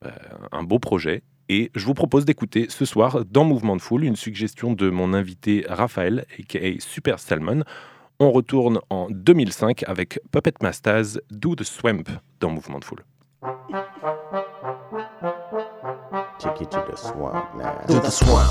Euh, 0.04 0.10
un 0.50 0.62
beau 0.62 0.78
projet. 0.78 1.22
Et 1.48 1.70
je 1.74 1.84
vous 1.84 1.94
propose 1.94 2.24
d'écouter 2.24 2.66
ce 2.68 2.84
soir, 2.84 3.24
dans 3.24 3.44
Mouvement 3.44 3.76
de 3.76 3.82
Foule, 3.82 4.04
une 4.04 4.16
suggestion 4.16 4.72
de 4.72 4.90
mon 4.90 5.12
invité 5.12 5.64
Raphaël, 5.68 6.24
aka 6.38 6.80
Super 6.80 7.18
Salmon. 7.18 7.62
On 8.18 8.30
retourne 8.30 8.80
en 8.90 9.08
2005 9.10 9.84
avec 9.86 10.20
Puppet 10.30 10.54
Masters 10.62 11.18
Do 11.30 11.54
the 11.54 11.64
Swamp 11.64 12.04
dans 12.40 12.50
Mouvement 12.50 12.78
de 12.78 12.84
Foule. 12.84 13.04
Take 16.38 16.60
you 16.60 16.66
to 16.66 16.82
the 16.90 16.96
swamp 16.96 17.54
now. 17.56 17.84
To 17.86 18.00
the 18.00 18.10
swamp. 18.10 18.50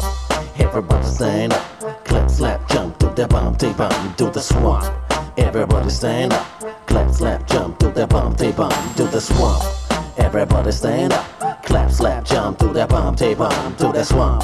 Everybody 0.60 1.06
stand 1.06 1.53
up. 1.53 2.06
Clap, 2.06 2.30
slap, 2.30 2.70
jump 2.70 2.98
to 3.00 3.08
the 3.08 3.27
bump, 3.27 3.58
they 3.60 3.74
bump. 3.74 4.18
Do 4.18 4.30
the 4.30 4.41
swamp. 4.41 4.86
Everybody 5.38 5.89
stand 5.89 6.34
up. 6.34 6.80
Clap, 6.91 7.10
slap, 7.12 7.48
jump 7.48 7.79
to 7.79 7.89
the 7.89 8.05
bump, 8.05 8.38
they 8.38 8.51
bump. 8.51 8.75
Do 8.98 9.07
the 9.07 9.21
swamp. 9.21 9.63
Everybody 10.17 10.74
stand 10.74 11.13
up. 11.13 11.63
Clap, 11.63 11.89
slap, 11.89 12.25
jump 12.25 12.60
to 12.60 12.67
the 12.67 12.86
bump, 12.86 13.17
they 13.17 13.33
bump. 13.33 13.77
To 13.77 13.93
the 13.93 14.03
swamp. 14.03 14.43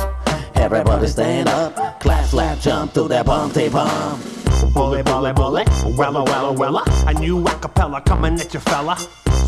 Everybody 0.56 1.08
stand 1.08 1.50
up. 1.50 2.00
Clap, 2.00 2.26
slap, 2.26 2.58
jump 2.60 2.94
to 2.94 3.02
the 3.06 3.22
bump, 3.22 3.52
they 3.52 3.68
bump. 3.68 4.47
Bully, 4.74 5.04
bully, 5.04 5.34
bully, 5.34 5.64
wella, 5.98 6.26
wella, 6.26 6.56
wella. 6.56 6.82
Uh, 6.88 7.10
a 7.10 7.14
new 7.14 7.44
acapella 7.44 8.04
coming 8.06 8.40
at 8.40 8.54
you, 8.54 8.60
fella. 8.60 8.96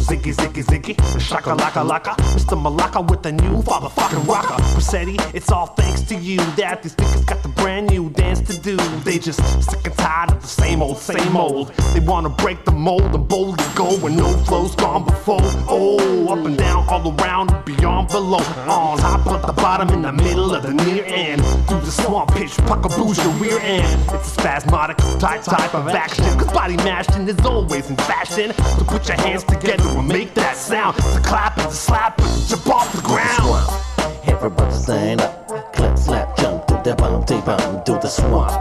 Ziggy, 0.09 0.33
ziggy, 0.33 0.63
ziggy, 0.63 1.19
shaka 1.19 1.51
laka 1.55 1.83
laka. 1.87 2.15
Mr. 2.33 2.57
Malaka 2.57 3.07
with 3.09 3.21
the 3.21 3.31
new 3.31 3.61
father 3.61 3.89
fatherfucking 3.89 4.27
rocker. 4.27 4.61
Persetti, 4.73 5.17
it's 5.35 5.51
all 5.51 5.67
thanks 5.67 6.01
to 6.03 6.15
you 6.15 6.37
that 6.55 6.81
these 6.81 6.95
niggas 6.95 7.25
got 7.27 7.43
the 7.43 7.49
brand 7.49 7.89
new 7.89 8.09
dance 8.09 8.41
to 8.41 8.57
do. 8.59 8.77
They 9.03 9.19
just 9.19 9.39
sick 9.63 9.85
and 9.85 9.95
tired 9.97 10.31
of 10.31 10.41
the 10.41 10.47
same 10.47 10.81
old, 10.81 10.97
same 10.97 11.35
old. 11.35 11.69
They 11.93 11.99
wanna 11.99 12.29
break 12.29 12.65
the 12.65 12.71
mold 12.71 13.13
and 13.13 13.27
boldly 13.27 13.63
go 13.75 13.97
where 13.97 14.11
no 14.11 14.29
flow's 14.45 14.75
gone 14.75 15.05
before. 15.05 15.39
Oh, 15.67 16.27
up 16.29 16.45
and 16.45 16.57
down, 16.57 16.87
all 16.87 17.13
around, 17.21 17.65
beyond, 17.65 18.09
below. 18.09 18.39
On 18.67 18.97
top, 18.97 19.27
at 19.27 19.45
the 19.45 19.53
bottom, 19.53 19.89
in 19.89 20.01
the 20.01 20.11
middle 20.13 20.55
of 20.55 20.63
the 20.63 20.73
near 20.73 21.03
end. 21.05 21.43
Through 21.67 21.81
the 21.81 21.91
swamp 21.91 22.33
pitch, 22.33 22.51
puckaboo's 22.69 23.17
your 23.23 23.33
rear 23.33 23.59
end. 23.59 24.01
It's 24.13 24.27
a 24.27 24.41
spasmodic 24.41 24.98
type 25.19 25.41
type 25.43 25.73
of 25.75 25.87
action. 25.87 26.23
Cause 26.37 26.51
body 26.53 26.77
mashing 26.77 27.27
is 27.27 27.39
always 27.45 27.89
in 27.89 27.97
fashion. 27.97 28.53
So 28.77 28.83
put 28.85 29.07
your 29.07 29.17
hands 29.17 29.43
together 29.43 29.87
and 29.87 30.07
make 30.07 30.33
that 30.35 30.55
sound. 30.55 30.97
It's 30.97 31.17
a 31.17 31.21
clap, 31.21 31.57
it's 31.57 31.73
a 31.73 31.75
slap, 31.75 32.19
it's 32.19 32.51
a 32.51 32.55
jump 32.55 32.67
off 32.69 32.91
the 32.93 33.01
ground. 33.01 33.43
swamp. 33.43 33.89
Everybody 34.27 34.75
stand 34.75 35.21
up. 35.21 35.47
Clap, 35.75 35.97
slap, 35.97 36.37
jump 36.37 36.65
to 36.67 36.81
the 36.83 36.95
bump, 36.95 37.27
they 37.27 37.41
bump. 37.41 37.85
Do 37.85 37.93
the 37.93 38.07
swamp. 38.07 38.51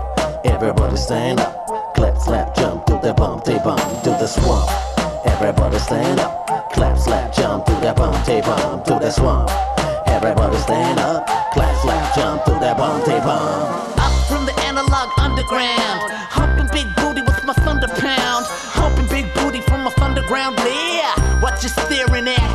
Everybody 0.45 0.97
stand 0.97 1.41
up. 1.41 1.95
Clap, 1.95 2.17
slap, 2.19 2.55
jump 2.57 2.87
to 2.87 2.99
the 3.03 3.15
bump, 3.15 3.45
they 3.45 3.59
bump. 3.59 3.81
Do 4.03 4.11
the 4.11 4.27
swamp. 4.27 4.71
Everybody 5.27 5.79
stand 5.79 6.21
up. 6.21 6.73
Clap, 6.73 6.99
slap, 6.99 7.35
jump 7.35 7.65
to 7.67 7.73
the 7.73 7.93
bump, 7.97 8.25
they 8.27 8.41
bump. 8.41 8.85
Do 8.85 8.99
the 8.99 9.11
swamp. 9.11 9.51
Everybody 10.07 10.57
stand 10.57 10.99
up. 10.99 11.27
Clap, 11.53 11.75
slap, 11.83 12.15
jump 12.15 12.45
to 12.45 12.53
the 12.53 12.75
bump, 12.77 13.05
they 13.05 13.19
bump. 13.21 13.99
Up 13.99 14.29
from 14.29 14.47
the 14.47 14.55
analog 14.67 15.11
underground. 15.19 16.18
You 21.63 21.69
staring 21.69 22.29
at? 22.29 22.51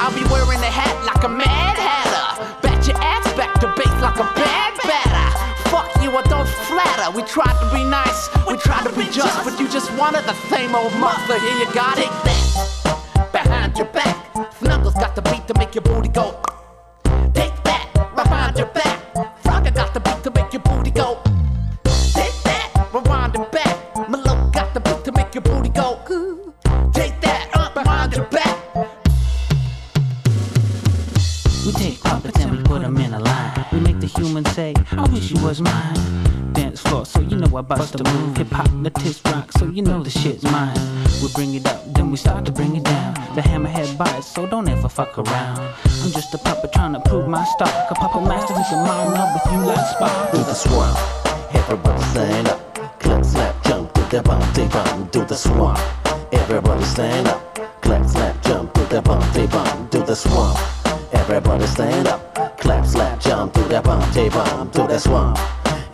I'll 0.00 0.12
be 0.12 0.24
wearing 0.30 0.60
a 0.60 0.72
hat 0.72 0.94
like 1.06 1.22
a 1.24 1.28
mad 1.28 1.78
hatter. 1.78 2.42
Bat 2.60 2.86
your 2.86 2.96
ass 2.98 3.24
back 3.34 3.54
to 3.60 3.68
base 3.76 4.00
like 4.02 4.18
a 4.18 4.28
bad 4.34 4.74
batter. 4.82 5.68
Fuck 5.70 5.90
you, 6.02 6.10
I 6.10 6.22
don't 6.22 6.48
flatter. 6.66 7.10
We 7.14 7.22
tried 7.22 7.58
to 7.60 7.74
be 7.74 7.84
nice, 7.84 8.28
we 8.46 8.56
tried 8.56 8.84
to 8.84 8.92
be 8.92 9.04
just, 9.10 9.44
but 9.44 9.58
you 9.60 9.68
just 9.68 9.92
wanted 9.98 10.24
the 10.24 10.34
same 10.50 10.74
old 10.74 10.92
muster. 10.98 11.38
Here 11.38 11.58
you 11.58 11.72
got 11.72 11.98
it. 11.98 12.75
Mine. 35.60 36.52
Dance 36.52 36.80
floor, 36.80 37.04
so 37.04 37.20
you 37.20 37.36
know 37.36 37.56
I 37.56 37.60
bust 37.60 37.96
the 37.96 38.04
move. 38.04 38.36
Hip 38.36 38.50
hop, 38.50 38.68
Latist 38.72 39.26
rock, 39.28 39.52
so 39.52 39.66
you 39.66 39.82
know 39.82 40.02
the 40.02 40.10
shit's 40.10 40.42
mine. 40.44 40.78
We 41.22 41.28
bring 41.34 41.54
it 41.54 41.66
up, 41.66 41.82
then 41.94 42.10
we 42.10 42.16
start 42.16 42.44
to 42.46 42.52
bring 42.52 42.76
it 42.76 42.84
down. 42.84 43.14
The 43.34 43.42
hammerhead 43.42 43.96
bites, 43.98 44.26
so 44.26 44.46
don't 44.46 44.68
ever 44.68 44.88
fuck 44.88 45.18
around. 45.18 45.58
I'm 45.58 46.10
just 46.10 46.34
a 46.34 46.38
puppet 46.38 46.72
trying 46.72 46.94
to 46.94 47.00
prove 47.00 47.28
my 47.28 47.44
stock. 47.44 47.90
A 47.90 47.94
puppet 47.94 48.22
master 48.22 48.54
who 48.54 48.64
can 48.64 48.86
mime 48.86 49.14
up 49.14 49.34
with 49.34 49.52
you 49.52 49.66
like 49.66 49.86
Spock. 49.94 50.32
Do 50.32 50.38
the 50.38 50.54
swamp. 50.54 50.98
Everybody 51.54 52.02
stand 52.02 52.48
up. 52.48 53.00
Clap, 53.00 53.24
slap, 53.24 53.64
jump 53.64 53.92
to 53.94 54.00
the 54.10 54.22
bump, 54.22 54.54
they 54.54 54.68
bump. 54.68 55.12
Do 55.12 55.24
the 55.24 55.36
swamp. 55.36 55.78
Everybody 56.32 56.84
stand 56.84 57.28
up. 57.28 57.82
Clap, 57.82 58.06
slap, 58.06 58.42
jump 58.42 58.72
to 58.74 58.80
the 58.86 59.02
bump, 59.02 59.24
they 59.32 59.46
bump. 59.46 59.90
Do 59.90 60.02
the 60.02 60.14
swamp. 60.14 60.58
Everybody 61.12 61.66
stand 61.66 62.08
up. 62.08 62.25
Bump, 63.86 64.12
they 64.12 64.28
bump. 64.28 64.72
Do 64.72 64.86
the 64.86 64.98
swamp. 64.98 65.38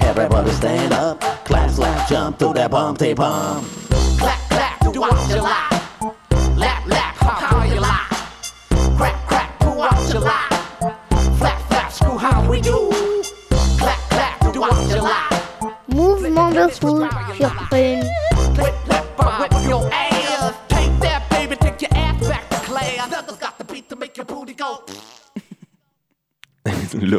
Everybody 0.00 0.50
stand 0.50 0.92
up. 0.92 1.20
Clap, 1.44 1.70
slap, 1.70 2.08
jump 2.08 2.38
to 2.38 2.52
the 2.52 2.68
bump, 2.68 2.98
they 2.98 3.12
bump. 3.12 3.66
Clap, 4.18 4.38
clap, 4.48 4.92
do 4.92 5.00
what 5.00 5.28
you 5.28 5.42
like. 5.42 5.71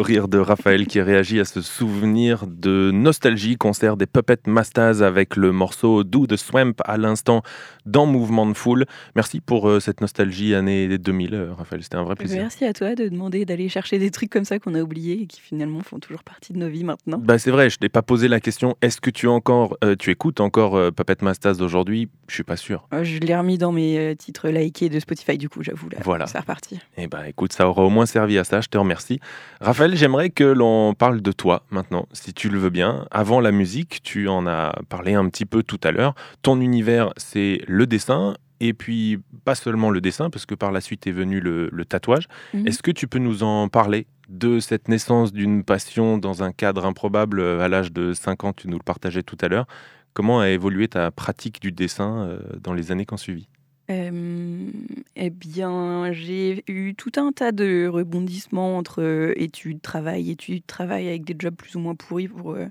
Rire 0.03 0.27
de 0.27 0.38
Raphaël 0.38 0.86
qui 0.86 1.01
réagit 1.01 1.39
à 1.39 1.45
ce 1.45 1.62
souvenir 1.62 2.45
de 2.45 2.91
nostalgie, 2.93 3.55
concert 3.55 3.98
des 3.98 4.05
Puppet 4.05 4.38
Masters 4.45 5.01
avec 5.01 5.36
le 5.36 5.51
morceau 5.51 6.03
Do 6.03 6.27
the 6.27 6.36
Swamp 6.36 6.74
à 6.86 6.98
l'instant 6.98 7.41
dans 7.86 8.05
Mouvement 8.05 8.45
de 8.45 8.53
Foule. 8.53 8.86
Merci 9.15 9.39
pour 9.41 9.67
euh, 9.69 9.79
cette 9.79 10.01
nostalgie 10.01 10.53
année 10.53 10.98
2000, 10.98 11.33
euh, 11.33 11.53
Raphaël, 11.53 11.81
c'était 11.81 11.95
un 11.95 12.03
vrai 12.03 12.15
plaisir. 12.15 12.41
Merci 12.41 12.65
à 12.65 12.74
toi 12.74 12.95
de 12.95 13.07
demander 13.07 13.45
d'aller 13.45 13.69
chercher 13.69 13.98
des 13.98 14.12
trucs 14.12 14.29
comme 14.29 14.45
ça 14.45 14.60
qu'on 14.60 14.75
a 14.75 14.81
oubliés 14.81 15.22
et 15.22 15.25
qui 15.25 15.41
finalement 15.41 15.81
font 15.81 16.00
toujours 16.00 16.24
partie 16.24 16.53
de 16.53 16.57
nos 16.60 16.69
vies 16.69 16.83
maintenant. 16.83 17.17
Bah 17.17 17.39
c'est 17.39 17.51
vrai, 17.51 17.69
je 17.69 17.77
t'ai 17.79 17.89
pas 17.89 18.01
posé 18.01 18.27
la 18.27 18.39
question. 18.39 18.75
Est-ce 18.81 19.00
que 19.01 19.10
tu 19.10 19.27
encore, 19.27 19.77
euh, 19.83 19.95
tu 19.98 20.12
écoutes 20.12 20.39
encore 20.41 20.77
Puppet 20.93 21.17
Masters 21.22 21.55
d'aujourd'hui? 21.55 22.10
Je 22.27 22.36
suis 22.36 22.43
pas 22.43 22.57
sûr. 22.57 22.88
Euh, 22.93 23.03
Je 23.03 23.19
l'ai 23.19 23.36
remis 23.36 23.57
dans 23.57 23.72
mes 23.72 24.15
titres 24.17 24.50
likés 24.50 24.89
de 24.89 25.00
Spotify 25.00 25.38
du 25.38 25.50
coup, 25.50 25.63
j'avoue. 25.63 25.89
Là, 25.89 26.00
Voilà. 26.03 26.27
C'est 26.27 26.39
reparti. 26.39 26.79
Eh 26.98 27.07
ben, 27.07 27.24
écoute, 27.25 27.53
ça 27.53 27.67
aura 27.67 27.83
au 27.83 27.89
moins 27.89 28.05
servi 28.05 28.38
à 28.38 28.43
ça. 28.43 28.60
Je 28.62 28.67
te 28.67 28.77
remercie, 28.77 29.19
Raphaël. 29.62 29.95
J'aimerais 30.03 30.31
que 30.31 30.43
l'on 30.43 30.93
parle 30.93 31.22
de 31.22 31.31
toi 31.31 31.63
maintenant, 31.69 32.10
si 32.12 32.33
tu 32.33 32.50
le 32.50 32.60
veux 32.60 32.69
bien. 32.69 33.07
Avant 33.10 33.39
la 33.39 33.53
musique, 33.53 34.01
tu 34.03 34.27
en 34.27 34.45
as 34.48 34.77
parlé 34.89 35.13
un 35.13 35.29
petit 35.29 35.45
peu 35.45 35.63
tout 35.63 35.79
à 35.81 35.91
l'heure. 35.91 36.13
Ton 36.41 36.60
univers, 36.60 37.13
c'est 37.15 37.62
le 37.69 37.88
dessin. 37.88 38.36
Et 38.60 38.74
puis, 38.74 39.19
pas 39.45 39.55
seulement 39.55 39.89
le 39.89 40.01
dessin, 40.01 40.29
parce 40.29 40.45
que 40.45 40.55
par 40.55 40.74
la 40.74 40.81
suite 40.81 41.07
est 41.07 41.13
venu 41.13 41.39
le, 41.39 41.69
le 41.72 41.86
tatouage. 41.86 42.27
Mhm. 42.53 42.67
Est-ce 42.67 42.83
que 42.83 42.91
tu 42.91 43.07
peux 43.07 43.19
nous 43.19 43.43
en 43.43 43.69
parler 43.69 44.05
de 44.27 44.60
cette 44.60 44.89
naissance 44.89 45.31
d'une 45.31 45.63
passion 45.63 46.17
dans 46.17 46.43
un 46.43 46.51
cadre 46.51 46.86
improbable 46.86 47.41
à 47.41 47.69
l'âge 47.69 47.93
de 47.93 48.12
5 48.12 48.43
ans 48.43 48.51
Tu 48.51 48.67
nous 48.67 48.77
le 48.77 48.83
partageais 48.83 49.24
tout 49.24 49.38
à 49.39 49.48
l'heure. 49.48 49.67
Comment 50.13 50.41
a 50.41 50.50
évolué 50.50 50.89
ta 50.89 51.12
pratique 51.12 51.62
du 51.62 51.72
dessin 51.72 52.27
euh, 52.27 52.39
dans 52.62 52.74
les 52.74 52.91
années 52.91 53.05
qui 53.05 53.13
ont 53.13 53.17
suivi? 53.17 53.48
Eh 53.89 55.29
bien, 55.29 56.11
j'ai 56.11 56.63
eu 56.67 56.95
tout 56.95 57.11
un 57.17 57.31
tas 57.31 57.51
de 57.51 57.87
rebondissements 57.87 58.77
entre 58.77 59.01
euh, 59.01 59.33
études, 59.35 59.81
travail, 59.81 60.31
études, 60.31 60.65
travail, 60.65 61.07
avec 61.07 61.25
des 61.25 61.35
jobs 61.37 61.55
plus 61.55 61.75
ou 61.75 61.79
moins 61.79 61.95
pourris 61.95 62.27
pour, 62.27 62.53
euh, 62.53 62.67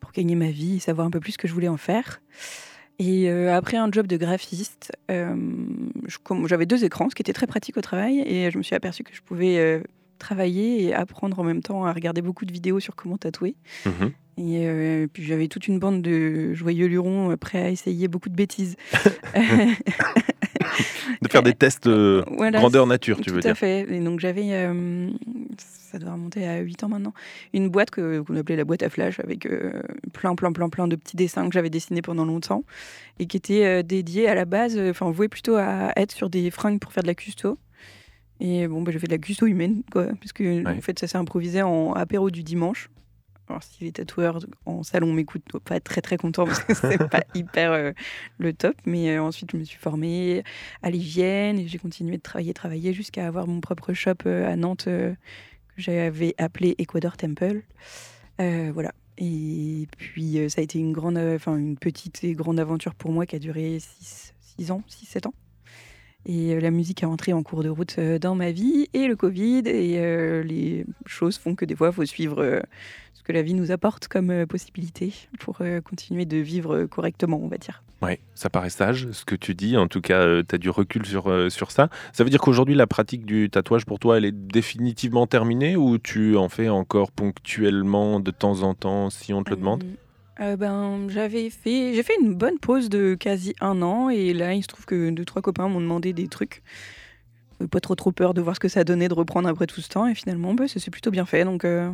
pour 0.00 0.12
gagner 0.12 0.34
ma 0.34 0.50
vie 0.50 0.76
et 0.76 0.78
savoir 0.78 1.06
un 1.06 1.10
peu 1.10 1.20
plus 1.20 1.32
ce 1.32 1.38
que 1.38 1.46
je 1.46 1.52
voulais 1.52 1.68
en 1.68 1.76
faire. 1.76 2.20
Et 2.98 3.30
euh, 3.30 3.54
après 3.54 3.76
un 3.76 3.90
job 3.90 4.06
de 4.06 4.16
graphiste, 4.16 4.92
j'avais 5.08 6.66
deux 6.66 6.84
écrans, 6.84 7.08
ce 7.08 7.14
qui 7.14 7.22
était 7.22 7.32
très 7.32 7.46
pratique 7.46 7.76
au 7.76 7.80
travail, 7.80 8.20
et 8.20 8.50
je 8.50 8.58
me 8.58 8.62
suis 8.62 8.74
aperçue 8.74 9.04
que 9.04 9.14
je 9.14 9.22
pouvais 9.22 9.82
travailler 10.20 10.84
et 10.84 10.94
apprendre 10.94 11.38
en 11.38 11.44
même 11.44 11.62
temps 11.62 11.84
à 11.84 11.92
regarder 11.92 12.22
beaucoup 12.22 12.44
de 12.44 12.52
vidéos 12.52 12.78
sur 12.78 12.94
comment 12.94 13.16
tatouer. 13.16 13.56
Mhm. 13.84 14.12
Et 14.38 14.66
euh, 14.66 15.06
puis 15.12 15.24
j'avais 15.24 15.48
toute 15.48 15.66
une 15.68 15.78
bande 15.78 16.00
de 16.00 16.54
joyeux 16.54 16.86
lurons 16.86 17.32
euh, 17.32 17.36
prêts 17.36 17.62
à 17.62 17.70
essayer 17.70 18.08
beaucoup 18.08 18.28
de 18.28 18.36
bêtises. 18.36 18.76
De 21.22 21.28
faire 21.28 21.42
des 21.42 21.54
tests 21.54 21.86
euh, 21.86 22.22
Voilà, 22.36 22.58
grandeur 22.58 22.86
nature, 22.86 23.16
tu 23.16 23.24
Tout 23.24 23.34
veux 23.34 23.38
à 23.38 23.42
dire 23.42 23.56
fait. 23.56 23.86
Et 23.90 24.00
donc 24.00 24.20
j'avais, 24.20 24.52
euh, 24.52 25.10
ça 25.58 25.98
doit 25.98 26.12
remonter 26.12 26.46
à 26.46 26.60
8 26.60 26.84
ans 26.84 26.88
maintenant, 26.88 27.12
une 27.52 27.68
boîte 27.68 27.90
qu'on 27.90 28.36
appelait 28.36 28.56
la 28.56 28.64
boîte 28.64 28.82
à 28.82 28.88
flash 28.88 29.20
avec 29.20 29.46
euh, 29.46 29.82
plein, 30.12 30.34
plein, 30.34 30.52
plein, 30.52 30.68
plein 30.68 30.88
de 30.88 30.96
petits 30.96 31.16
dessins 31.16 31.46
que 31.46 31.52
j'avais 31.52 31.70
dessinés 31.70 32.02
pendant 32.02 32.24
longtemps 32.24 32.64
et 33.18 33.26
qui 33.26 33.36
étaient 33.36 33.82
dédiés 33.82 34.28
à 34.28 34.34
la 34.34 34.44
base, 34.44 34.78
enfin 34.78 35.10
voués 35.10 35.28
plutôt 35.28 35.56
à 35.56 35.92
être 35.96 36.12
sur 36.12 36.30
des 36.30 36.50
fringues 36.50 36.80
pour 36.80 36.92
faire 36.92 37.02
de 37.02 37.08
la 37.08 37.14
custo. 37.14 37.58
Et 38.40 38.66
bon, 38.66 38.82
bah, 38.82 38.90
j'ai 38.90 38.98
fait 38.98 39.06
de 39.06 39.12
la 39.12 39.18
custo 39.18 39.46
humaine, 39.46 39.82
quoi, 39.92 40.06
parce 40.06 40.32
que 40.32 40.66
en 40.66 40.80
fait 40.80 40.98
ça 40.98 41.06
s'est 41.06 41.18
improvisé 41.18 41.62
en 41.62 41.92
apéro 41.92 42.30
du 42.30 42.42
dimanche. 42.42 42.90
Alors 43.50 43.64
si 43.64 43.82
les 43.82 43.90
tatoueurs 43.90 44.38
en 44.64 44.84
salon 44.84 45.12
m'écoutent, 45.12 45.42
pas 45.64 45.80
très 45.80 46.00
très 46.00 46.16
content 46.16 46.44
parce 46.44 46.60
que 46.60 46.72
c'est 46.74 47.08
pas 47.08 47.24
hyper 47.34 47.72
euh, 47.72 47.92
le 48.38 48.52
top. 48.52 48.76
Mais 48.86 49.10
euh, 49.10 49.22
ensuite 49.22 49.50
je 49.50 49.56
me 49.56 49.64
suis 49.64 49.78
formée 49.78 50.44
à 50.82 50.90
l'hygiène 50.90 51.58
et 51.58 51.66
j'ai 51.66 51.78
continué 51.78 52.16
de 52.16 52.22
travailler, 52.22 52.54
travailler 52.54 52.92
jusqu'à 52.92 53.26
avoir 53.26 53.48
mon 53.48 53.60
propre 53.60 53.92
shop 53.92 54.14
euh, 54.26 54.50
à 54.50 54.54
Nantes 54.54 54.84
que 54.84 55.16
j'avais 55.76 56.34
appelé 56.38 56.76
Ecuador 56.78 57.16
Temple. 57.16 57.62
Voilà. 58.38 58.92
Et 59.18 59.86
puis 59.98 60.38
ça 60.48 60.60
a 60.60 60.64
été 60.64 60.78
une 60.78 60.92
grande, 60.92 61.18
enfin 61.18 61.56
une 61.56 61.76
petite 61.76 62.24
et 62.24 62.34
grande 62.34 62.58
aventure 62.58 62.94
pour 62.94 63.10
moi 63.10 63.26
qui 63.26 63.36
a 63.36 63.38
duré 63.38 63.78
6 63.80 64.70
ans, 64.70 64.82
6-7 64.88 65.26
ans. 65.26 65.34
Et 66.30 66.54
euh, 66.54 66.60
la 66.60 66.70
musique 66.70 67.02
a 67.02 67.08
entré 67.08 67.32
en 67.32 67.42
cours 67.42 67.64
de 67.64 67.68
route 67.68 67.96
euh, 67.98 68.20
dans 68.20 68.36
ma 68.36 68.52
vie 68.52 68.88
et 68.94 69.08
le 69.08 69.16
Covid 69.16 69.62
et 69.66 69.98
euh, 69.98 70.44
les 70.44 70.86
choses 71.04 71.36
font 71.36 71.56
que 71.56 71.64
des 71.64 71.74
fois 71.74 71.88
il 71.88 71.92
faut 71.92 72.04
suivre 72.04 72.40
euh, 72.40 72.60
ce 73.14 73.24
que 73.24 73.32
la 73.32 73.42
vie 73.42 73.54
nous 73.54 73.72
apporte 73.72 74.06
comme 74.06 74.30
euh, 74.30 74.46
possibilité 74.46 75.12
pour 75.40 75.58
continuer 75.84 76.26
de 76.26 76.36
vivre 76.36 76.84
correctement, 76.84 77.40
on 77.42 77.48
va 77.48 77.58
dire. 77.58 77.82
Ouais, 78.00 78.20
ça 78.36 78.48
paraît 78.48 78.70
sage 78.70 79.10
ce 79.10 79.24
que 79.24 79.34
tu 79.34 79.56
dis. 79.56 79.76
En 79.76 79.88
tout 79.88 80.00
cas, 80.00 80.42
tu 80.44 80.54
as 80.54 80.58
du 80.58 80.70
recul 80.70 81.04
sur, 81.04 81.50
sur 81.50 81.70
ça. 81.72 81.90
Ça 82.12 82.22
veut 82.22 82.30
dire 82.30 82.40
qu'aujourd'hui, 82.40 82.74
la 82.74 82.86
pratique 82.86 83.26
du 83.26 83.50
tatouage 83.50 83.84
pour 83.84 83.98
toi, 83.98 84.16
elle 84.16 84.24
est 84.24 84.32
définitivement 84.32 85.26
terminée 85.26 85.76
ou 85.76 85.98
tu 85.98 86.36
en 86.36 86.48
fais 86.48 86.68
encore 86.68 87.10
ponctuellement 87.10 88.20
de 88.20 88.30
temps 88.30 88.62
en 88.62 88.74
temps 88.74 89.10
si 89.10 89.34
on 89.34 89.42
te 89.42 89.50
le 89.50 89.56
demande? 89.56 89.84
Euh, 90.40 90.56
ben, 90.56 91.06
j'avais 91.08 91.50
fait, 91.50 91.94
j'ai 91.94 92.02
fait 92.02 92.14
une 92.20 92.34
bonne 92.34 92.58
pause 92.58 92.88
de 92.88 93.14
quasi 93.14 93.54
un 93.60 93.82
an 93.82 94.08
et 94.08 94.32
là, 94.32 94.54
il 94.54 94.62
se 94.62 94.68
trouve 94.68 94.86
que 94.86 95.10
deux 95.10 95.24
trois 95.24 95.42
copains 95.42 95.68
m'ont 95.68 95.80
demandé 95.80 96.12
des 96.14 96.28
trucs. 96.28 96.62
J'avais 97.58 97.68
Pas 97.68 97.80
trop 97.80 97.94
trop 97.94 98.10
peur 98.10 98.32
de 98.32 98.40
voir 98.40 98.54
ce 98.56 98.60
que 98.60 98.68
ça 98.68 98.82
donnait 98.84 99.08
de 99.08 99.14
reprendre 99.14 99.48
après 99.48 99.66
tout 99.66 99.82
ce 99.82 99.88
temps 99.90 100.06
et 100.06 100.14
finalement, 100.14 100.54
bah, 100.54 100.66
ça 100.66 100.80
s'est 100.80 100.90
plutôt 100.90 101.10
bien 101.10 101.26
fait. 101.26 101.44
Donc, 101.44 101.66
euh, 101.66 101.90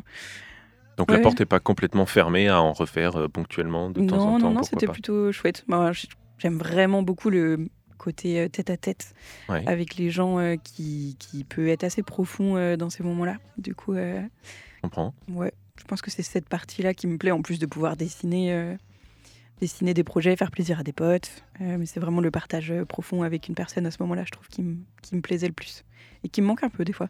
Donc 0.97 1.11
la 1.11 1.17
ouais. 1.17 1.23
porte 1.23 1.41
n'est 1.41 1.47
pas 1.47 1.59
complètement 1.59 2.07
fermée 2.07 2.49
à 2.49 2.61
en 2.63 2.73
refaire 2.73 3.17
euh, 3.17 3.29
ponctuellement 3.29 3.91
de 3.91 4.01
temps 4.07 4.17
non, 4.17 4.23
en 4.23 4.33
temps. 4.33 4.39
non, 4.39 4.39
non, 4.39 4.51
pourquoi 4.61 4.69
c'était 4.69 4.87
pas. 4.87 4.93
plutôt 4.93 5.33
chouette. 5.33 5.65
J- 5.93 6.09
J'aime 6.39 6.59
vraiment 6.59 7.03
beaucoup 7.03 7.31
le 7.31 7.69
côté 7.99 8.39
euh, 8.41 8.49
tête 8.49 8.71
à 8.71 8.77
tête 8.77 9.13
Ouais. 9.49 9.65
avec 9.67 9.97
les 9.97 10.11
gens 10.11 10.39
euh, 10.39 10.55
qui, 10.63 11.17
qui 11.19 11.43
peut 11.43 11.67
être 11.69 11.83
assez 11.83 12.03
profond 12.05 12.57
euh, 12.57 12.77
dans 12.77 12.91
ces 12.91 13.03
moments-là. 13.03 13.39
Du 13.59 13.75
coup, 13.75 13.95
euh, 13.95 14.21
Je 14.77 14.83
comprends. 14.83 15.15
Ouais, 15.33 15.53
je 15.79 15.85
pense 15.85 16.03
que 16.03 16.11
c'est 16.11 16.23
cette 16.23 16.49
partie-là 16.49 16.95
qui 16.95 17.07
me 17.07 17.19
plaît, 17.19 17.31
en 17.33 17.43
plus 17.43 17.59
de 17.59 17.67
pouvoir 17.67 17.97
dessiner, 17.97 18.53
euh, 18.53 18.75
dessiner 19.61 19.95
des 19.95 20.05
projets, 20.05 20.37
faire 20.37 20.51
plaisir 20.51 20.81
à 20.81 20.83
des 20.83 20.93
potes. 20.93 21.45
Euh, 21.61 21.77
mais 21.79 21.87
c'est 21.87 22.01
vraiment 22.01 22.21
le 22.21 22.31
partage 22.31 22.71
euh, 22.71 22.85
profond 22.85 23.23
avec 23.23 23.49
une 23.49 23.55
personne 23.55 23.87
à 23.87 23.91
ce 23.91 23.99
moment-là, 24.01 24.25
je 24.27 24.31
trouve, 24.33 24.49
qui, 24.49 24.63
me- 24.63 24.77
qui 25.03 25.15
me 25.17 25.21
plaisait 25.21 25.47
le 25.49 25.53
plus. 25.55 25.85
Et 26.25 26.29
qui 26.29 26.43
me 26.43 26.47
manque 26.47 26.63
un 26.65 26.69
peu 26.71 26.85
des 26.85 26.93
fois. 26.93 27.09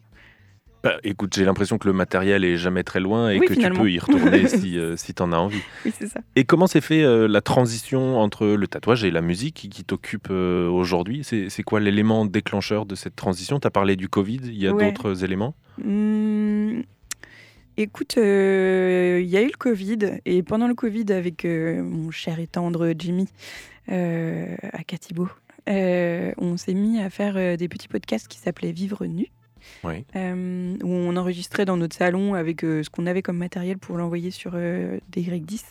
Bah, 0.83 0.97
écoute, 1.03 1.33
j'ai 1.35 1.43
l'impression 1.43 1.79
que 1.79 1.87
le 1.87 1.93
matériel 1.93 2.45
est 2.45 2.55
jamais 2.55 2.83
très 2.83 2.99
loin 2.99 3.31
et 3.31 3.39
Oui, 3.39 3.47
que 3.47 3.55
finalement. 3.55 3.79
tu 3.79 3.81
peux 3.85 3.91
y 3.91 3.97
retourner 3.99 4.47
si, 4.47 4.77
euh, 4.77 4.95
si 4.95 5.13
tu 5.15 5.23
en 5.23 5.33
as 5.33 5.37
envie. 5.37 5.59
Oui, 5.83 5.91
c'est 5.97 6.05
ça. 6.07 6.19
Et 6.35 6.45
comment 6.45 6.67
s'est 6.67 6.81
fait 6.81 7.03
euh, 7.03 7.27
la 7.27 7.41
transition 7.41 8.19
entre 8.19 8.45
le 8.45 8.67
tatouage 8.67 9.03
et 9.03 9.09
la 9.09 9.21
musique 9.21 9.55
qui, 9.55 9.69
qui 9.69 9.83
t'occupe 9.83 10.27
euh, 10.29 10.69
aujourd'hui? 10.69 11.23
C'est 11.23 11.63
quoi 11.63 11.79
l'élément 11.79 12.25
déclencheur 12.25 12.85
de 12.85 12.93
cette 12.93 13.15
transition? 13.15 13.59
Tu 13.59 13.65
as 13.67 13.71
parlé 13.71 13.95
du 13.95 14.07
Covid, 14.07 14.39
il 14.43 14.55
y 14.57 14.67
a 14.67 14.71
Ouais. 14.73 14.85
d'autres 14.91 15.23
éléments? 15.23 15.55
Hum, 15.83 16.83
écoute, 17.77 18.17
euh, 18.17 19.19
il 19.21 19.27
y 19.29 19.37
a 19.37 19.41
eu 19.41 19.47
le 19.47 19.57
Covid. 19.57 20.19
Et 20.25 20.43
pendant 20.43 20.67
le 20.67 20.73
Covid, 20.75 21.05
avec 21.11 21.45
euh, 21.45 21.81
mon 21.83 22.11
cher 22.11 22.39
et 22.39 22.47
tendre 22.47 22.93
Jimmy 22.97 23.27
euh, 23.91 24.55
à 24.73 24.83
Catibo, 24.83 25.29
euh, 25.69 26.31
on 26.37 26.57
s'est 26.57 26.73
mis 26.73 26.99
à 26.99 27.09
faire 27.09 27.35
euh, 27.37 27.55
des 27.57 27.67
petits 27.67 27.87
podcasts 27.87 28.27
qui 28.27 28.37
s'appelaient 28.39 28.71
Vivre 28.71 29.05
nu. 29.05 29.27
Oui. 29.83 30.05
euh, 30.15 30.77
où 30.81 30.87
on 30.87 31.17
enregistrait 31.17 31.65
dans 31.65 31.75
notre 31.75 31.95
salon 31.95 32.35
avec 32.35 32.63
euh, 32.63 32.83
ce 32.83 32.89
qu'on 32.89 33.05
avait 33.05 33.21
comme 33.21 33.37
matériel 33.37 33.77
pour 33.77 33.97
l'envoyer 33.97 34.31
sur 34.31 34.51
euh, 34.55 34.97
des 35.09 35.21
Y10 35.23 35.61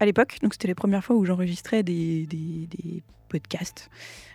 à 0.00 0.06
l'époque. 0.06 0.38
Donc 0.42 0.54
c'était 0.54 0.66
les 0.66 0.74
premières 0.74 1.04
fois 1.04 1.14
où 1.14 1.24
j'enregistrais 1.24 1.82
des, 1.84 2.26
des- 2.26 2.66
des 2.66 3.02
podcasts, 3.28 3.90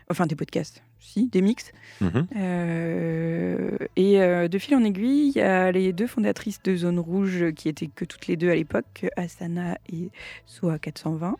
enfin 0.09 0.25
des 0.25 0.35
podcasts, 0.35 0.83
si, 0.99 1.27
des 1.27 1.41
mix. 1.41 1.71
Mhm. 2.01 2.27
Euh, 2.35 3.77
et 3.95 4.21
euh, 4.21 4.47
de 4.47 4.57
fil 4.57 4.75
en 4.75 4.83
aiguille, 4.83 5.29
il 5.29 5.37
y 5.37 5.41
a 5.41 5.71
les 5.71 5.93
deux 5.93 6.07
fondatrices 6.07 6.61
de 6.63 6.75
Zone 6.75 6.99
Rouge 6.99 7.51
qui 7.55 7.69
étaient 7.69 7.87
que 7.87 8.05
toutes 8.05 8.27
les 8.27 8.35
deux 8.37 8.49
à 8.49 8.55
l'époque, 8.55 9.05
Asana 9.15 9.77
et 9.91 10.09
Soa 10.45 10.79
420. 10.79 11.35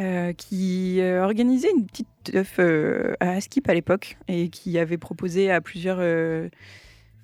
euh, 0.00 0.32
qui 0.32 1.00
euh, 1.00 1.22
organisaient 1.22 1.70
une 1.70 1.86
petite 1.86 2.08
teuf 2.24 2.56
euh, 2.58 3.14
à 3.20 3.40
Skip 3.40 3.68
à 3.68 3.74
l'époque 3.74 4.16
et 4.26 4.48
qui 4.48 4.76
avait 4.78 4.98
proposé 4.98 5.52
à 5.52 5.60
plusieurs 5.60 5.98
euh, 6.00 6.48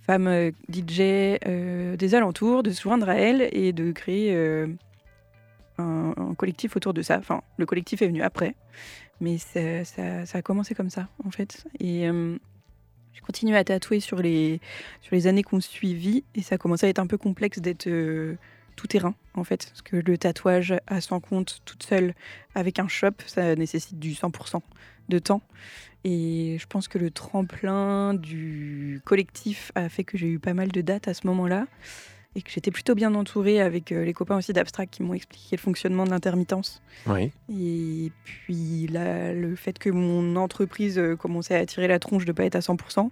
femmes 0.07 0.29
euh, 0.29 0.53
DJ 0.73 1.01
euh, 1.47 1.97
des 1.97 2.15
alentours 2.15 2.63
de 2.63 2.71
se 2.71 2.81
joindre 2.83 3.09
à 3.09 3.17
elle 3.17 3.49
et 3.53 3.73
de 3.73 3.91
créer 3.91 4.33
euh, 4.37 4.69
un, 5.79 6.15
un 6.17 6.35
collectif 6.35 6.77
autour 6.77 6.95
de 6.95 7.03
ça. 7.03 7.19
Enfin, 7.19 7.43
le 7.57 7.67
collectif 7.67 8.03
est 8.03 8.07
venu 8.07 8.23
après, 8.23 8.55
mais 9.21 9.39
ça, 9.39 9.85
ça- 9.85 10.39
a 10.39 10.43
commencé 10.43 10.75
comme 10.75 10.91
ça 10.91 11.09
en 11.25 11.31
fait. 11.31 11.65
Et 11.79 12.09
euh, 12.09 12.37
j'ai 13.13 13.55
à 13.55 13.65
tatouer 13.65 14.01
sur 14.01 14.19
les, 14.21 14.61
sur 15.01 15.15
les 15.15 15.27
années 15.27 15.43
qu'on 15.43 15.61
suivit 15.61 16.25
et 16.35 16.43
ça 16.43 16.57
a 16.57 16.59
commencé 16.59 16.87
à 16.87 16.89
être 16.89 16.99
un 16.99 17.07
peu 17.07 17.19
complexe 17.19 17.59
d'être 17.59 17.87
euh, 17.87 18.37
tout 18.77 18.87
terrain 18.87 19.15
en 19.35 19.45
fait. 19.45 19.67
Parce 19.69 19.83
que 19.83 19.97
le 19.97 20.19
tatouage 20.19 20.75
à 20.87 21.01
son 21.01 21.21
compte 21.21 21.61
toute 21.65 21.83
seule 21.83 22.15
avec 22.55 22.79
un 22.79 22.89
shop, 22.89 23.13
ça 23.27 23.55
nécessite 23.57 23.99
du 23.99 24.13
100% 24.13 24.61
de 25.09 25.19
temps. 25.19 25.43
Et 26.05 26.57
je 26.59 26.67
pense 26.67 26.89
que 26.89 26.99
le 26.99 27.11
tremplin 27.11 28.15
du 28.15 29.03
collectif 29.05 29.71
a 29.75 29.89
fait 29.89 30.05
que 30.05 30.17
j'ai 30.17 30.29
eu 30.29 30.39
pas 30.39 30.55
mal 30.55 30.69
de 30.69 30.81
dates 30.81 31.09
à 31.09 31.15
ce 31.15 31.27
moment-là 31.27 31.67
et 32.37 32.43
que 32.43 32.51
j'étais 32.51 32.71
plutôt 32.71 32.95
bien 32.95 33.15
entourée 33.15 33.61
avec 33.61 33.91
euh, 33.91 34.05
les 34.05 34.13
copains 34.13 34.37
aussi 34.37 34.53
d'Abstract 34.53 34.93
qui 34.95 35.03
m'ont 35.03 35.15
expliqué 35.15 35.57
le 35.57 35.61
fonctionnement 35.61 36.05
de 36.05 36.11
l'intermittence. 36.11 36.81
Oui. 37.07 37.33
Et 37.53 38.13
puis 38.25 38.87
là, 38.87 39.33
le 39.33 39.57
fait 39.57 39.79
que 39.79 39.91
mon 39.91 40.37
entreprise 40.37 40.99
euh, 40.99 41.17
commençait 41.17 41.57
à 41.57 41.67
tirer 41.67 41.89
la 41.89 41.99
tronche 41.99 42.25
de 42.25 42.33
pas 42.33 42.45
être 42.45 42.55
à 42.57 42.61
100%, 42.61 43.11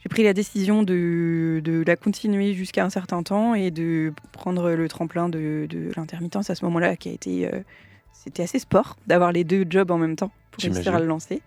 j'ai 0.00 0.08
pris 0.08 0.24
la 0.24 0.32
décision 0.32 0.82
de, 0.82 1.60
de 1.62 1.84
la 1.86 1.94
continuer 1.94 2.54
jusqu'à 2.54 2.84
un 2.84 2.90
certain 2.90 3.22
temps 3.22 3.54
et 3.54 3.70
de 3.70 4.12
prendre 4.32 4.72
le 4.72 4.88
tremplin 4.88 5.28
de, 5.28 5.66
de 5.70 5.92
l'intermittence 5.96 6.50
à 6.50 6.56
ce 6.56 6.64
moment-là, 6.64 6.96
qui 6.96 7.10
a 7.10 7.12
été. 7.12 7.46
euh, 7.46 7.60
c'était 8.12 8.42
assez 8.42 8.58
sport 8.58 8.96
d'avoir 9.06 9.32
les 9.32 9.42
deux 9.44 9.64
jobs 9.68 9.90
en 9.90 9.98
même 9.98 10.16
temps 10.16 10.30
pour 10.50 10.62
réussir 10.62 10.94
à 10.94 11.00
le 11.00 11.06
lancer. 11.06 11.42